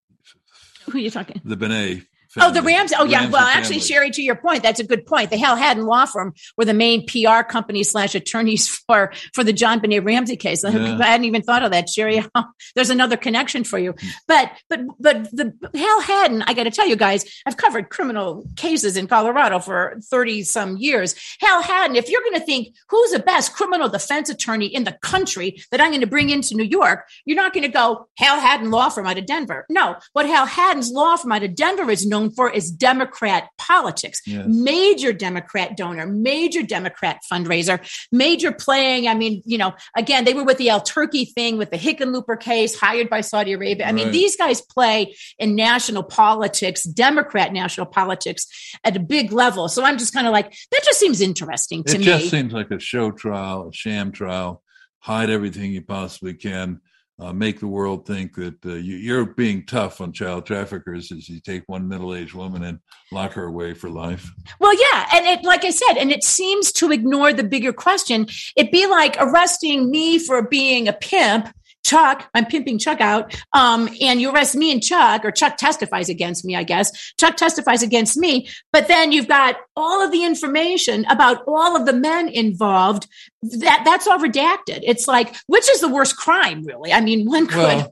Who 0.89 0.97
are 0.97 1.01
you 1.01 1.09
talking? 1.11 1.41
The 1.43 1.57
Benet 1.57 2.03
Oh, 2.39 2.51
the 2.51 2.61
Rams. 2.61 2.93
Oh, 2.97 3.05
yeah. 3.05 3.29
well, 3.29 3.45
actually, 3.45 3.79
Sherry, 3.79 4.11
to 4.11 4.21
your 4.21 4.35
point, 4.35 4.63
that's 4.63 4.79
a 4.79 4.83
good 4.83 5.05
point. 5.05 5.29
The 5.29 5.38
Hal 5.38 5.55
Haddon 5.55 5.85
Law 5.85 6.05
Firm 6.05 6.33
were 6.57 6.65
the 6.65 6.73
main 6.73 7.05
PR 7.05 7.43
company 7.43 7.83
slash 7.83 8.15
attorneys 8.15 8.67
for 8.88 9.11
for 9.33 9.43
the 9.43 9.53
JonBenét 9.53 10.05
Ramsey 10.05 10.38
case. 10.38 10.63
Yeah. 10.63 10.97
I 10.99 11.05
hadn't 11.05 11.25
even 11.25 11.41
thought 11.41 11.63
of 11.63 11.71
that, 11.71 11.89
Sherry. 11.89 12.23
There's 12.75 12.89
another 12.89 13.17
connection 13.17 13.63
for 13.63 13.79
you. 13.79 13.95
But 14.27 14.51
but 14.69 14.81
but 14.99 15.31
the 15.31 15.53
Hal 15.73 16.01
Haddon, 16.01 16.43
I 16.43 16.53
got 16.53 16.63
to 16.63 16.71
tell 16.71 16.88
you 16.88 16.95
guys, 16.95 17.25
I've 17.45 17.57
covered 17.57 17.89
criminal 17.89 18.45
cases 18.55 18.97
in 18.97 19.07
Colorado 19.07 19.59
for 19.59 19.97
thirty 20.09 20.43
some 20.43 20.77
years. 20.77 21.15
Hal 21.39 21.61
Haddon, 21.61 21.95
if 21.95 22.09
you're 22.09 22.21
going 22.21 22.39
to 22.39 22.45
think 22.45 22.75
who's 22.89 23.11
the 23.11 23.19
best 23.19 23.53
criminal 23.53 23.89
defense 23.89 24.29
attorney 24.29 24.67
in 24.67 24.83
the 24.83 24.93
country 25.01 25.61
that 25.71 25.81
I'm 25.81 25.91
going 25.91 26.01
to 26.01 26.07
bring 26.07 26.29
into 26.29 26.55
New 26.55 26.63
York, 26.63 27.07
you're 27.25 27.35
not 27.38 27.53
going 27.53 27.63
to 27.63 27.69
go 27.69 28.07
Hal 28.17 28.39
Haddon 28.39 28.71
Law 28.71 28.89
Firm 28.89 29.07
out 29.07 29.17
of 29.17 29.25
Denver. 29.25 29.65
No, 29.69 29.95
what 30.13 30.25
Hal 30.25 30.45
Haddon's 30.45 30.91
Law 30.91 31.15
Firm 31.15 31.31
out 31.31 31.43
of 31.43 31.55
Denver 31.55 31.89
is 31.89 32.05
known 32.05 32.26
for 32.32 32.49
is 32.49 32.71
Democrat 32.71 33.49
politics. 33.57 34.21
Yes. 34.25 34.45
Major 34.47 35.13
Democrat 35.13 35.78
donor, 35.78 36.05
major 36.05 36.63
Democrat 36.63 37.21
fundraiser, 37.32 37.80
major 38.11 38.51
playing. 38.51 39.07
I 39.07 39.13
mean, 39.13 39.41
you 39.45 39.57
know, 39.57 39.73
again, 39.95 40.25
they 40.25 40.34
were 40.34 40.43
with 40.43 40.57
the 40.57 40.69
al-Turki 40.69 41.25
thing 41.25 41.57
with 41.57 41.71
the 41.71 41.78
Hickenlooper 41.78 42.39
case, 42.39 42.80
hired 42.80 43.09
by 43.09 43.21
Saudi 43.21 43.53
Arabia. 43.53 43.86
I 43.86 43.88
right. 43.88 43.95
mean, 43.95 44.11
these 44.11 44.36
guys 44.36 44.61
play 44.61 45.15
in 45.39 45.55
national 45.55 46.03
politics, 46.03 46.84
Democrat 46.84 47.53
national 47.53 47.88
politics 47.88 48.47
at 48.84 48.95
a 48.95 48.99
big 48.99 49.32
level. 49.32 49.67
So 49.69 49.84
I'm 49.84 49.97
just 49.97 50.13
kind 50.13 50.28
of 50.28 50.34
like, 50.34 50.55
that 50.71 50.82
just 50.84 50.99
seems 50.99 51.21
interesting 51.21 51.84
to 51.86 51.95
it 51.95 51.99
me. 51.99 52.03
It 52.03 52.19
just 52.19 52.30
seems 52.30 52.53
like 52.53 52.71
a 52.71 52.80
show 52.80 53.11
trial, 53.11 53.69
a 53.69 53.73
sham 53.73 54.11
trial. 54.11 54.63
Hide 54.99 55.30
everything 55.30 55.71
you 55.71 55.84
possibly 55.84 56.34
can 56.34 56.82
uh, 57.20 57.34
make 57.34 57.59
the 57.59 57.68
world 57.68 58.05
think 58.05 58.36
that 58.36 58.63
uh, 58.65 58.74
you, 58.76 59.20
are 59.20 59.26
being 59.26 59.65
tough 59.65 60.01
on 60.01 60.13
child 60.13 60.45
traffickers 60.45 61.11
as 61.11 61.28
you 61.28 61.39
take 61.39 61.63
one 61.65 61.88
middle-aged 61.88 62.36
woman 62.36 62.63
and 62.63 62.80
lock 63.11 63.34
her 63.34 63.45
away 63.45 63.74
for 63.74 63.89
life. 63.89 64.32
Well, 64.59 64.74
yeah, 64.80 65.09
and 65.15 65.26
it, 65.26 65.43
like 65.43 65.65
I 65.65 65.72
said, 65.72 65.97
and 65.97 66.11
it 66.11 66.24
seems 66.24 66.72
to 66.74 66.91
ignore 66.91 67.34
the 67.34 67.43
bigger 67.43 67.74
question. 67.74 68.28
It'd 68.55 68.72
be 68.72 68.86
like 68.86 69.18
arresting 69.20 69.89
me 69.89 70.20
for 70.20 70.47
being 70.47 70.88
a 70.88 70.93
pimp 70.93 71.49
Chuck, 71.88 72.29
I'm 72.33 72.45
pimping 72.45 72.79
Chuck 72.79 72.99
out, 72.99 73.33
um, 73.53 73.89
and 74.01 74.19
you 74.19 74.29
arrest 74.29 74.55
me 74.55 74.73
and 74.73 74.83
Chuck, 74.83 75.23
or 75.23 75.31
Chuck 75.31 75.55
testifies 75.55 76.09
against 76.09 76.43
me, 76.43 76.53
I 76.53 76.63
guess. 76.63 77.13
Chuck 77.17 77.38
testifies 77.38 77.81
against 77.81 78.17
me, 78.17 78.49
but 78.73 78.89
then 78.89 79.13
you've 79.13 79.29
got 79.29 79.55
all 79.77 80.03
of 80.03 80.11
the 80.11 80.25
information 80.25 81.05
about 81.09 81.43
all 81.47 81.77
of 81.77 81.85
the 81.85 81.93
men 81.93 82.27
involved. 82.27 83.07
That 83.41 83.83
that's 83.85 84.05
all 84.05 84.19
redacted. 84.19 84.81
It's 84.83 85.07
like, 85.07 85.33
which 85.47 85.69
is 85.69 85.79
the 85.79 85.88
worst 85.88 86.17
crime, 86.17 86.65
really? 86.65 86.91
I 86.91 86.99
mean, 86.99 87.25
one 87.25 87.47
could. 87.47 87.88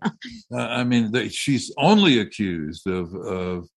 Well, 0.49 0.67
I 0.69 0.83
mean, 0.83 1.29
she's 1.29 1.71
only 1.77 2.19
accused 2.19 2.87
of 2.87 3.15
of 3.15 3.69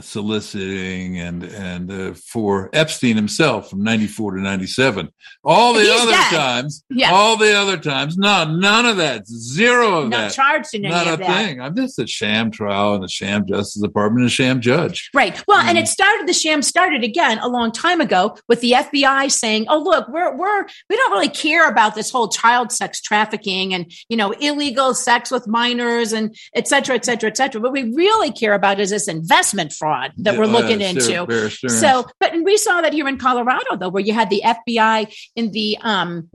soliciting 0.00 1.18
and 1.20 1.44
and 1.44 1.90
uh, 1.92 2.14
for 2.14 2.70
Epstein 2.72 3.16
himself 3.16 3.70
from 3.70 3.82
94 3.82 4.36
to 4.36 4.40
97 4.42 5.08
all 5.44 5.72
the 5.74 5.80
He's 5.80 5.90
other 5.90 6.10
dead. 6.12 6.30
times 6.30 6.84
Yeah. 6.90 7.12
all 7.12 7.36
the 7.36 7.52
other 7.54 7.76
times 7.76 8.16
no 8.16 8.44
none 8.44 8.86
of 8.86 8.96
that 8.96 9.26
zero 9.26 10.00
of 10.02 10.08
Not 10.08 10.16
that 10.18 10.32
charged 10.32 10.74
in 10.74 10.84
any 10.84 10.94
not 10.94 11.06
a 11.06 11.16
that. 11.18 11.26
thing 11.46 11.60
i'm 11.60 11.76
just 11.76 11.98
a 11.98 12.06
sham 12.06 12.50
trial 12.50 12.94
and 12.94 13.04
a 13.04 13.08
sham 13.08 13.46
justice 13.46 13.80
department 13.82 14.22
and 14.22 14.26
a 14.28 14.30
sham 14.30 14.60
judge 14.60 15.10
Right. 15.14 15.40
Well, 15.46 15.58
and 15.58 15.76
Mm. 15.78 15.82
it 15.82 15.88
started. 15.88 16.26
The 16.26 16.32
sham 16.32 16.62
started 16.62 17.04
again 17.04 17.38
a 17.38 17.48
long 17.48 17.70
time 17.70 18.00
ago 18.00 18.36
with 18.48 18.60
the 18.60 18.72
FBI 18.72 19.28
saying, 19.30 19.66
"Oh, 19.68 19.78
look, 19.78 20.08
we're 20.08 20.34
we're 20.36 20.64
we 20.90 20.96
don't 20.96 21.12
really 21.12 21.28
care 21.28 21.68
about 21.68 21.94
this 21.94 22.10
whole 22.10 22.28
child 22.28 22.72
sex 22.72 23.00
trafficking 23.00 23.72
and 23.74 23.90
you 24.08 24.16
know 24.16 24.32
illegal 24.32 24.94
sex 24.94 25.30
with 25.30 25.46
minors 25.46 26.12
and 26.12 26.34
et 26.54 26.66
cetera, 26.68 26.94
et 26.96 27.04
cetera, 27.04 27.30
et 27.30 27.36
cetera. 27.36 27.60
What 27.60 27.72
we 27.72 27.92
really 27.94 28.30
care 28.32 28.54
about 28.54 28.80
is 28.80 28.90
this 28.90 29.08
investment 29.08 29.72
fraud 29.84 30.12
that 30.18 30.38
we're 30.38 30.46
looking 30.46 30.82
uh, 30.82 30.86
into." 30.86 31.02
Sarah 31.02 31.26
Bear 31.26 31.50
Stearns. 31.50 31.80
So, 31.80 32.06
but 32.20 32.32
and 32.32 32.44
we 32.44 32.56
saw 32.56 32.80
that 32.80 32.92
here 32.92 33.08
in 33.08 33.18
Colorado, 33.18 33.76
though, 33.76 33.90
where 33.90 34.02
you 34.02 34.14
had 34.14 34.30
the 34.30 34.42
FBI 34.44 35.14
in 35.36 35.50
the 35.50 35.78
um, 35.82 36.30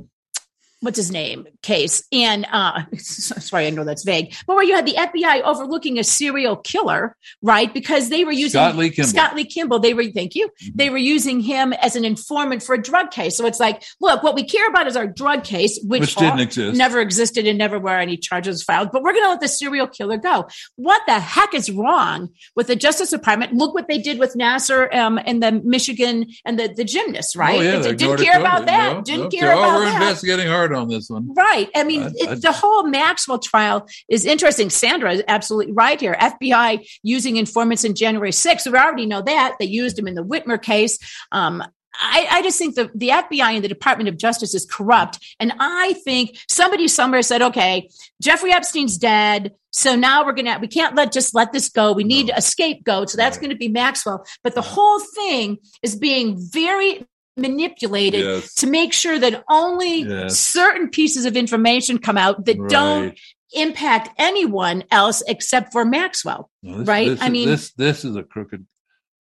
what's 0.81 0.97
his 0.97 1.11
name 1.11 1.47
case, 1.61 2.03
and 2.11 2.47
uh, 2.51 2.81
sorry, 2.97 3.67
I 3.67 3.69
know 3.69 3.83
that's 3.83 4.03
vague, 4.03 4.33
but 4.47 4.55
where 4.55 4.65
you 4.65 4.75
had 4.75 4.85
the 4.85 4.93
FBI 4.93 5.41
overlooking 5.43 5.99
a 5.99 6.03
serial 6.03 6.55
killer, 6.55 7.15
right? 7.41 7.73
Because 7.73 8.09
they 8.09 8.25
were 8.25 8.31
using 8.31 8.59
Scott 8.59 8.75
Lee 8.75 8.89
Kimball. 8.89 9.09
Scott 9.09 9.35
Lee 9.35 9.45
Kimball. 9.45 9.79
They 9.79 9.93
were, 9.93 10.05
thank 10.05 10.35
you. 10.35 10.47
Mhm. 10.63 10.71
They 10.75 10.89
were 10.89 10.97
using 10.97 11.41
him 11.41 11.73
as 11.73 11.95
an 11.95 12.05
informant 12.05 12.63
for 12.63 12.75
a 12.75 12.81
drug 12.81 13.11
case. 13.11 13.37
So 13.37 13.45
it's 13.45 13.59
like, 13.59 13.83
look, 14.01 14.23
what 14.23 14.35
we 14.35 14.43
care 14.43 14.67
about 14.67 14.87
is 14.87 14.95
our 14.95 15.07
drug 15.07 15.43
case, 15.43 15.79
which, 15.83 16.01
which 16.01 16.15
didn't 16.15 16.39
exist 16.39 16.79
never 16.79 16.99
existed 17.01 17.45
and 17.45 17.57
never 17.57 17.77
were 17.77 17.97
any 17.97 18.17
charges 18.17 18.63
filed. 18.63 18.91
But 18.91 19.03
we're 19.03 19.11
going 19.11 19.25
to 19.25 19.29
let 19.29 19.41
the 19.41 19.47
serial 19.47 19.85
killer 19.85 20.17
go. 20.17 20.47
What 20.77 21.01
the 21.05 21.19
heck 21.19 21.53
is 21.53 21.69
wrong 21.69 22.29
with 22.55 22.67
the 22.67 22.75
Justice 22.75 23.11
Department? 23.11 23.53
Look 23.53 23.73
what 23.73 23.87
they 23.87 23.99
did 23.99 24.17
with 24.17 24.33
Nassar 24.35 24.93
um, 24.95 25.19
and 25.23 25.43
the 25.43 25.51
Michigan 25.51 26.27
and 26.45 26.57
the, 26.57 26.73
the 26.73 26.85
gymnast, 26.85 27.35
right? 27.35 27.59
Oh, 27.59 27.61
yeah, 27.61 27.79
they 27.79 27.93
didn't 27.95 28.17
care 28.17 28.39
about 28.39 28.65
that. 28.65 29.05
Didn't 29.05 29.31
care 29.31 29.51
about 29.51 29.75
we're 29.75 29.85
that. 29.85 30.01
investigating 30.01 30.47
hard 30.47 30.68
on 30.73 30.87
this 30.89 31.09
one 31.09 31.33
Right. 31.33 31.69
I 31.75 31.83
mean, 31.83 32.03
I- 32.03 32.11
it, 32.15 32.29
I- 32.29 32.35
the 32.35 32.51
whole 32.51 32.83
Maxwell 32.87 33.39
trial 33.39 33.87
is 34.09 34.25
interesting. 34.25 34.69
Sandra 34.69 35.13
is 35.13 35.23
absolutely 35.27 35.73
right 35.73 35.99
here. 35.99 36.15
FBI 36.19 36.87
using 37.03 37.37
informants 37.37 37.83
in 37.83 37.95
January 37.95 38.31
6th. 38.31 38.71
We 38.71 38.77
already 38.77 39.05
know 39.05 39.21
that. 39.21 39.55
They 39.59 39.65
used 39.65 39.95
them 39.97 40.07
in 40.07 40.15
the 40.15 40.23
Whitmer 40.23 40.61
case. 40.61 40.97
Um, 41.31 41.63
I, 42.01 42.27
I 42.31 42.41
just 42.43 42.57
think 42.57 42.75
the, 42.75 42.89
the 42.95 43.09
FBI 43.09 43.55
and 43.55 43.63
the 43.63 43.67
Department 43.67 44.07
of 44.09 44.17
Justice 44.17 44.53
is 44.53 44.65
corrupt. 44.65 45.19
And 45.39 45.51
I 45.59 45.93
think 46.05 46.37
somebody 46.47 46.87
somewhere 46.87 47.21
said, 47.23 47.41
okay, 47.41 47.89
Jeffrey 48.21 48.53
Epstein's 48.53 48.97
dead. 48.97 49.53
So 49.71 49.95
now 49.95 50.25
we're 50.25 50.33
going 50.33 50.45
to, 50.45 50.57
we 50.59 50.67
can't 50.67 50.95
let, 50.95 51.11
just 51.11 51.35
let 51.35 51.51
this 51.51 51.67
go. 51.69 51.91
We 51.91 52.03
need 52.03 52.27
No. 52.27 52.35
a 52.37 52.41
scapegoat. 52.41 53.09
So 53.09 53.17
that's 53.17 53.37
Right. 53.37 53.41
going 53.41 53.49
to 53.51 53.57
be 53.57 53.67
Maxwell. 53.67 54.25
But 54.43 54.55
the 54.55 54.61
whole 54.61 54.99
thing 54.99 55.57
is 55.83 55.95
being 55.95 56.37
very 56.39 57.05
manipulated 57.41 58.21
yes 58.21 58.53
to 58.55 58.67
make 58.67 58.93
sure 58.93 59.17
that 59.19 59.43
only 59.49 60.03
Yes. 60.03 60.37
certain 60.39 60.89
pieces 60.89 61.25
of 61.25 61.35
information 61.37 61.97
come 61.97 62.17
out 62.17 62.45
that 62.45 62.57
don't 62.69 63.17
impact 63.53 64.09
anyone 64.17 64.83
else 64.91 65.23
except 65.27 65.71
for 65.71 65.83
Maxwell. 65.85 66.49
No, 66.61 66.79
this- 66.79 66.87
right? 66.87 67.07
this 67.09 67.21
I 67.21 67.29
mean- 67.29 67.47
this 67.49 67.71
this 67.73 68.05
is 68.05 68.15
a 68.15 68.23
crooked 68.23 68.65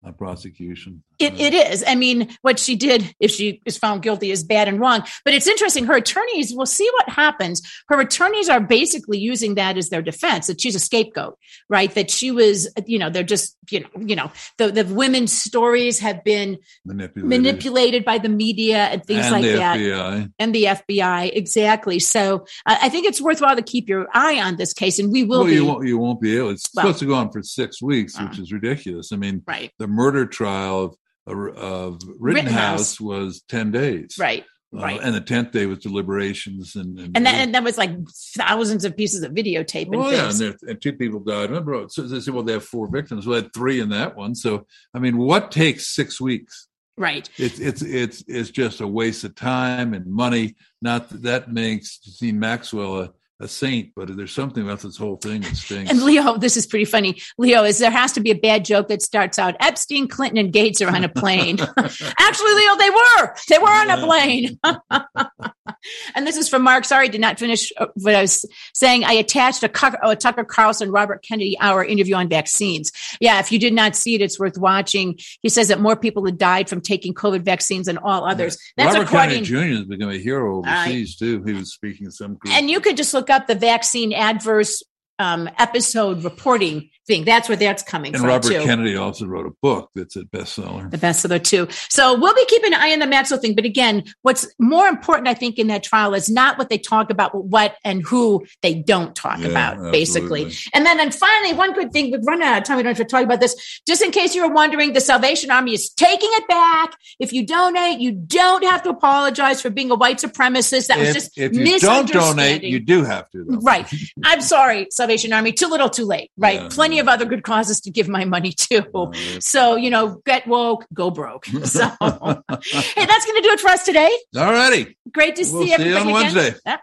uh, 0.07 0.13
prosecution 0.13 1.03
It, 1.19 1.33
Uh, 1.33 1.37
it 1.39 1.55
is. 1.55 1.85
I 1.87 1.95
mean, 1.95 2.37
what 2.43 2.59
she 2.59 2.77
did, 2.77 3.15
if 3.21 3.31
she 3.31 3.61
is 3.67 3.79
found 3.79 4.03
guilty, 4.03 4.31
is 4.31 4.43
bad 4.45 4.69
and 4.69 4.81
wrong. 4.81 5.03
But 5.25 5.35
it's 5.35 5.47
interesting. 5.47 5.85
Her 5.85 5.97
attorneys, 5.97 6.53
we'll 6.55 6.67
see 6.67 6.89
what 6.95 7.09
happens. 7.09 7.63
Her 7.89 8.01
attorneys 8.01 8.49
are 8.49 8.61
basically 8.61 9.19
using 9.19 9.55
that 9.57 9.77
as 9.77 9.89
their 9.91 10.03
defense 10.03 10.47
that 10.49 10.61
she's 10.61 10.75
a 10.75 10.81
scapegoat, 10.81 11.39
right? 11.69 11.93
That 11.95 12.11
she 12.11 12.31
was, 12.31 12.69
you 12.87 12.99
know, 12.99 13.11
they're 13.11 13.23
just, 13.23 13.57
you 13.71 13.81
know, 13.81 13.89
you 14.01 14.17
know, 14.17 14.31
the, 14.59 14.71
the 14.71 14.85
women's 14.85 15.33
stories 15.33 15.99
have 16.01 16.23
been 16.25 16.59
manipulated, 16.85 17.29
manipulated 17.29 18.05
by 18.05 18.19
the 18.19 18.29
media 18.29 18.85
and 18.85 19.05
things 19.05 19.25
and 19.27 19.33
like 19.33 19.43
the 19.43 19.53
that. 19.57 19.79
FBI. 19.79 20.33
and 20.39 20.55
the 20.55 20.65
FBI. 20.65 21.31
Exactly. 21.35 21.99
So 21.99 22.45
uh, 22.67 22.77
I 22.83 22.89
think 22.89 23.07
it's 23.07 23.21
worthwhile 23.21 23.57
to 23.57 23.63
keep 23.63 23.89
your 23.89 24.07
eye 24.13 24.41
on 24.41 24.57
this 24.57 24.73
case, 24.73 24.99
and 24.99 25.13
we 25.13 25.25
will 25.25 25.41
Well, 25.41 25.47
be. 25.49 25.55
you 25.55 25.65
won't 25.65 25.87
you 25.89 25.99
won't 25.99 26.21
be 26.21 26.37
able. 26.37 26.51
It's 26.51 26.69
Well- 26.75 26.85
supposed 26.87 26.99
to 27.01 27.07
go 27.07 27.15
on 27.15 27.31
for 27.31 27.43
six 27.43 27.81
weeks, 27.83 28.19
which 28.21 28.39
Uh. 28.39 28.43
is 28.43 28.53
ridiculous. 28.53 29.13
I 29.13 29.17
mean, 29.17 29.43
Right. 29.47 29.71
the 29.79 29.87
murder 29.87 30.27
trial 30.27 30.85
of 30.85 30.97
of 31.27 32.01
Rittenhouse, 32.19 32.21
Rittenhouse. 32.21 33.01
was 33.01 33.43
ten 33.49 33.71
days, 33.71 34.17
Right. 34.19 34.45
Uh, 34.75 34.81
Right. 34.81 35.01
and 35.01 35.15
the 35.15 35.21
tenth 35.21 35.53
day 35.53 35.67
was 35.67 35.79
deliberations, 35.79 36.75
and 36.75 36.99
and, 36.99 37.17
And 37.17 37.27
that, 37.27 37.35
and 37.37 37.55
that 37.55 37.63
was 37.63 37.79
like 37.79 37.93
thousands 38.37 38.85
of 38.85 38.97
pieces 38.97 39.23
of 39.23 39.31
videotape 39.33 39.87
and 39.87 39.97
well, 39.97 40.13
yeah, 40.13 40.29
and, 40.31 40.39
there, 40.39 40.57
and 40.69 40.83
two 40.83 40.93
people 40.95 41.21
died. 41.21 41.51
Remember, 41.51 41.87
so 41.89 42.03
they 42.03 42.19
said, 42.21 42.35
well, 42.35 42.43
they 42.43 42.55
have 42.55 42.65
four 42.65 42.89
victims. 42.89 43.25
We 43.27 43.37
had 43.37 43.53
three 43.55 43.79
in 43.81 43.91
that 43.91 44.17
one. 44.17 44.35
So, 44.35 44.67
I 44.93 44.99
mean, 44.99 45.17
what 45.17 45.51
takes 45.53 45.95
six 45.95 46.21
weeks? 46.21 46.67
right. 46.97 47.29
It's 47.39 47.59
it's 47.59 47.83
it's 47.83 48.25
it's 48.29 48.51
just 48.51 48.81
a 48.81 48.87
waste 48.87 49.25
of 49.25 49.35
time 49.35 49.95
and 49.95 50.07
money. 50.07 50.55
Not 50.83 51.09
that 51.11 51.23
that 51.23 51.53
makes 51.53 51.99
Gene 51.99 52.39
Maxwell 52.39 53.01
a, 53.01 53.13
a 53.41 53.49
saint, 53.49 53.93
but 53.97 54.17
there's 54.17 54.33
something 54.33 54.63
about 54.63 54.81
this 54.81 54.97
whole 54.97 55.17
thing 55.17 55.41
that 55.43 55.57
stinks. 55.57 55.91
And 55.91 56.03
Leo, 56.03 56.39
this 56.39 56.57
is 56.57 56.67
pretty 56.67 56.85
funny. 56.85 57.21
Leo, 57.37 57.65
is 57.65 57.79
there 57.79 57.91
has 57.91 58.13
to 58.13 58.21
be 58.21 58.31
a 58.31 58.35
bad 58.35 58.65
joke 58.65 58.89
that 58.89 59.03
starts 59.03 59.39
out 59.39 59.57
Epstein, 59.61 60.09
Clinton, 60.09 60.39
and 60.39 60.53
Gates 60.53 60.81
are 60.81 60.95
on 60.95 61.05
a 61.05 61.09
plane. 61.09 61.59
Actually, 62.19 62.55
Leo, 62.55 62.77
they 62.77 62.91
were. 62.91 63.35
They 63.49 63.59
were 63.59 63.69
on 63.69 63.91
a 63.91 64.07
plane. 64.07 64.59
and 66.15 66.27
this 66.27 66.37
is 66.37 66.49
from 66.49 66.63
Mark. 66.63 66.85
Sorry, 66.85 67.07
I 67.07 67.09
did 67.09 67.21
not 67.21 67.39
finish 67.39 67.73
uh, 67.77 67.87
what 67.95 68.15
I 68.15 68.23
was 68.23 68.45
saying. 68.73 69.05
I 69.05 69.13
attached 69.13 69.63
a, 69.63 70.09
a 70.09 70.17
Tucker 70.17 70.45
Carlson, 70.45 70.91
Robert 70.91 71.23
Kennedy 71.23 71.57
hour 71.61 71.85
interview 71.85 72.15
on 72.15 72.29
vaccines. 72.29 72.93
Yeah, 73.21 73.41
if 73.41 73.51
you 73.51 73.59
did 73.59 73.75
not 73.75 73.97
see 73.97 74.15
it, 74.15 74.21
it's 74.21 74.39
worth 74.39 74.59
watching. 74.59 75.19
He 75.43 75.49
says 75.49 75.69
that 75.69 75.81
more 75.81 75.97
people 75.97 76.25
had 76.25 76.39
died 76.39 76.69
from 76.69 76.81
taking 76.81 77.15
COVID 77.15 77.43
vaccines 77.43 77.87
than 77.87 77.99
all 77.99 78.27
others. 78.27 78.59
That's 78.77 78.95
Robert 78.95 79.09
according. 79.09 79.45
Kennedy 79.45 79.73
Jr. 79.73 79.79
has 79.79 79.85
become 79.85 80.11
a 80.11 80.19
hero 80.19 80.59
overseas 80.59 81.17
too. 81.17 81.43
He 81.45 81.53
was 81.53 81.73
speaking 81.73 82.07
at 82.07 82.13
some 82.13 82.35
group. 82.35 82.55
And 82.55 82.71
you 82.71 82.81
could 82.81 82.97
just 82.97 83.15
look 83.15 83.31
up 83.31 83.47
the 83.47 83.55
vaccine 83.55 84.13
adverse 84.13 84.83
um, 85.19 85.49
episode 85.59 86.25
reporting 86.25 86.91
thing. 87.07 87.25
That's 87.25 87.49
where 87.49 87.57
that's 87.57 87.83
coming 87.83 88.13
from. 88.13 88.17
And 88.17 88.23
from 88.23 88.29
Robert 88.29 88.49
too. 88.49 88.67
Kennedy 88.67 88.97
also 88.97 89.27
wrote 89.27 89.47
a 89.47 89.55
book 89.63 89.91
that's 89.95 90.17
a 90.17 90.23
bestseller. 90.23 90.91
the 90.91 90.99
best 90.99 91.25
of 91.25 91.29
the 91.29 91.39
two. 91.39 91.69
So 91.89 92.19
we'll 92.19 92.35
be 92.35 92.45
keeping 92.47 92.73
an 92.73 92.81
eye 92.81 92.93
on 92.93 92.99
the 92.99 93.07
Maxwell 93.07 93.41
thing. 93.41 93.55
But 93.55 93.65
again, 93.65 94.05
what's 94.23 94.47
more 94.59 94.87
important, 94.87 95.29
I 95.29 95.35
think, 95.35 95.59
in 95.59 95.69
that 95.69 95.83
trial 95.83 96.15
is 96.15 96.29
not 96.31 96.59
what 96.59 96.69
they 96.69 96.79
talk 96.79 97.11
about, 97.11 97.33
but 97.33 97.45
what 97.45 97.77
and 97.85 98.03
who 98.03 98.45
they 98.63 98.75
don't 98.75 99.15
talk 99.15 99.41
Yeah, 99.41 99.49
about, 99.49 99.93
basically. 99.93 100.53
And 100.73 100.87
then, 100.87 101.01
and 101.01 101.15
finally, 101.15 101.55
one 101.55 101.73
good 101.73 101.93
thing, 101.93 102.11
we've 102.11 102.25
run 102.27 102.43
out 102.43 102.59
of 102.59 102.65
time. 102.65 102.77
We 102.77 102.83
don't 102.83 102.97
have 102.97 103.07
to 103.07 103.11
talk 103.11 103.25
about 103.25 103.41
this. 103.41 103.81
Just 103.87 104.03
in 104.03 104.11
case 104.11 104.35
you 104.35 104.47
were 104.47 104.53
wondering, 104.53 104.93
the 104.93 105.01
Salvation 105.01 105.51
Army 105.51 105.75
is 105.75 105.91
taking 105.91 106.31
it 106.33 106.49
back. 106.49 106.97
If 107.19 107.33
you 107.33 107.47
donate, 107.47 108.01
you 108.01 108.13
don't 108.13 108.65
have 108.65 108.83
to 108.85 108.91
apologize 108.91 109.61
for 109.61 109.71
being 109.71 109.91
a 109.91 109.95
white 109.95 110.19
supremacist. 110.19 110.89
That 110.89 110.99
was 110.99 111.13
just 111.13 111.37
if 111.39 111.55
you 111.55 111.79
don't 111.79 112.11
donate, 112.11 112.63
you 112.63 112.81
do 112.81 113.05
have 113.05 113.31
to. 113.31 113.45
Though. 113.45 113.59
Right. 113.59 113.87
I'm 114.25 114.41
sorry, 114.41 114.89
Salvation 114.91 115.33
Army. 115.33 115.53
Too 115.53 115.69
little, 115.69 115.91
too 115.91 116.05
late. 116.05 116.31
Right. 116.37 116.63
Yeah. 116.63 116.69
Plenty 116.71 116.94
of 116.99 117.09
other 117.09 117.25
good 117.25 117.43
causes 117.43 117.81
to 117.83 117.91
give 117.91 118.09
my 118.09 118.25
money 118.25 118.53
to. 118.53 119.13
So, 119.41 119.77
you 119.77 119.91
know, 119.91 120.21
get 120.27 120.47
woke, 120.47 120.87
go 120.93 121.11
broke. 121.11 121.47
So, 121.65 121.83
hey, 121.89 123.07
that's 123.07 123.27
going 123.27 123.43
to 123.43 123.43
do 123.43 123.51
it 123.51 123.61
for 123.61 123.71
us 123.71 123.85
today. 123.85 124.11
All 124.37 124.53
righty. 124.53 124.97
Great 125.13 125.37
to 125.37 125.43
We'll 125.43 125.63
see 125.63 125.75
see 125.77 125.89
you 125.89 125.97
on 125.97 126.03
again. 126.03 126.13
Wednesday. 126.13 126.55
Yeah. 126.65 126.77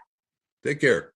Take 0.64 0.80
care. 0.80 1.11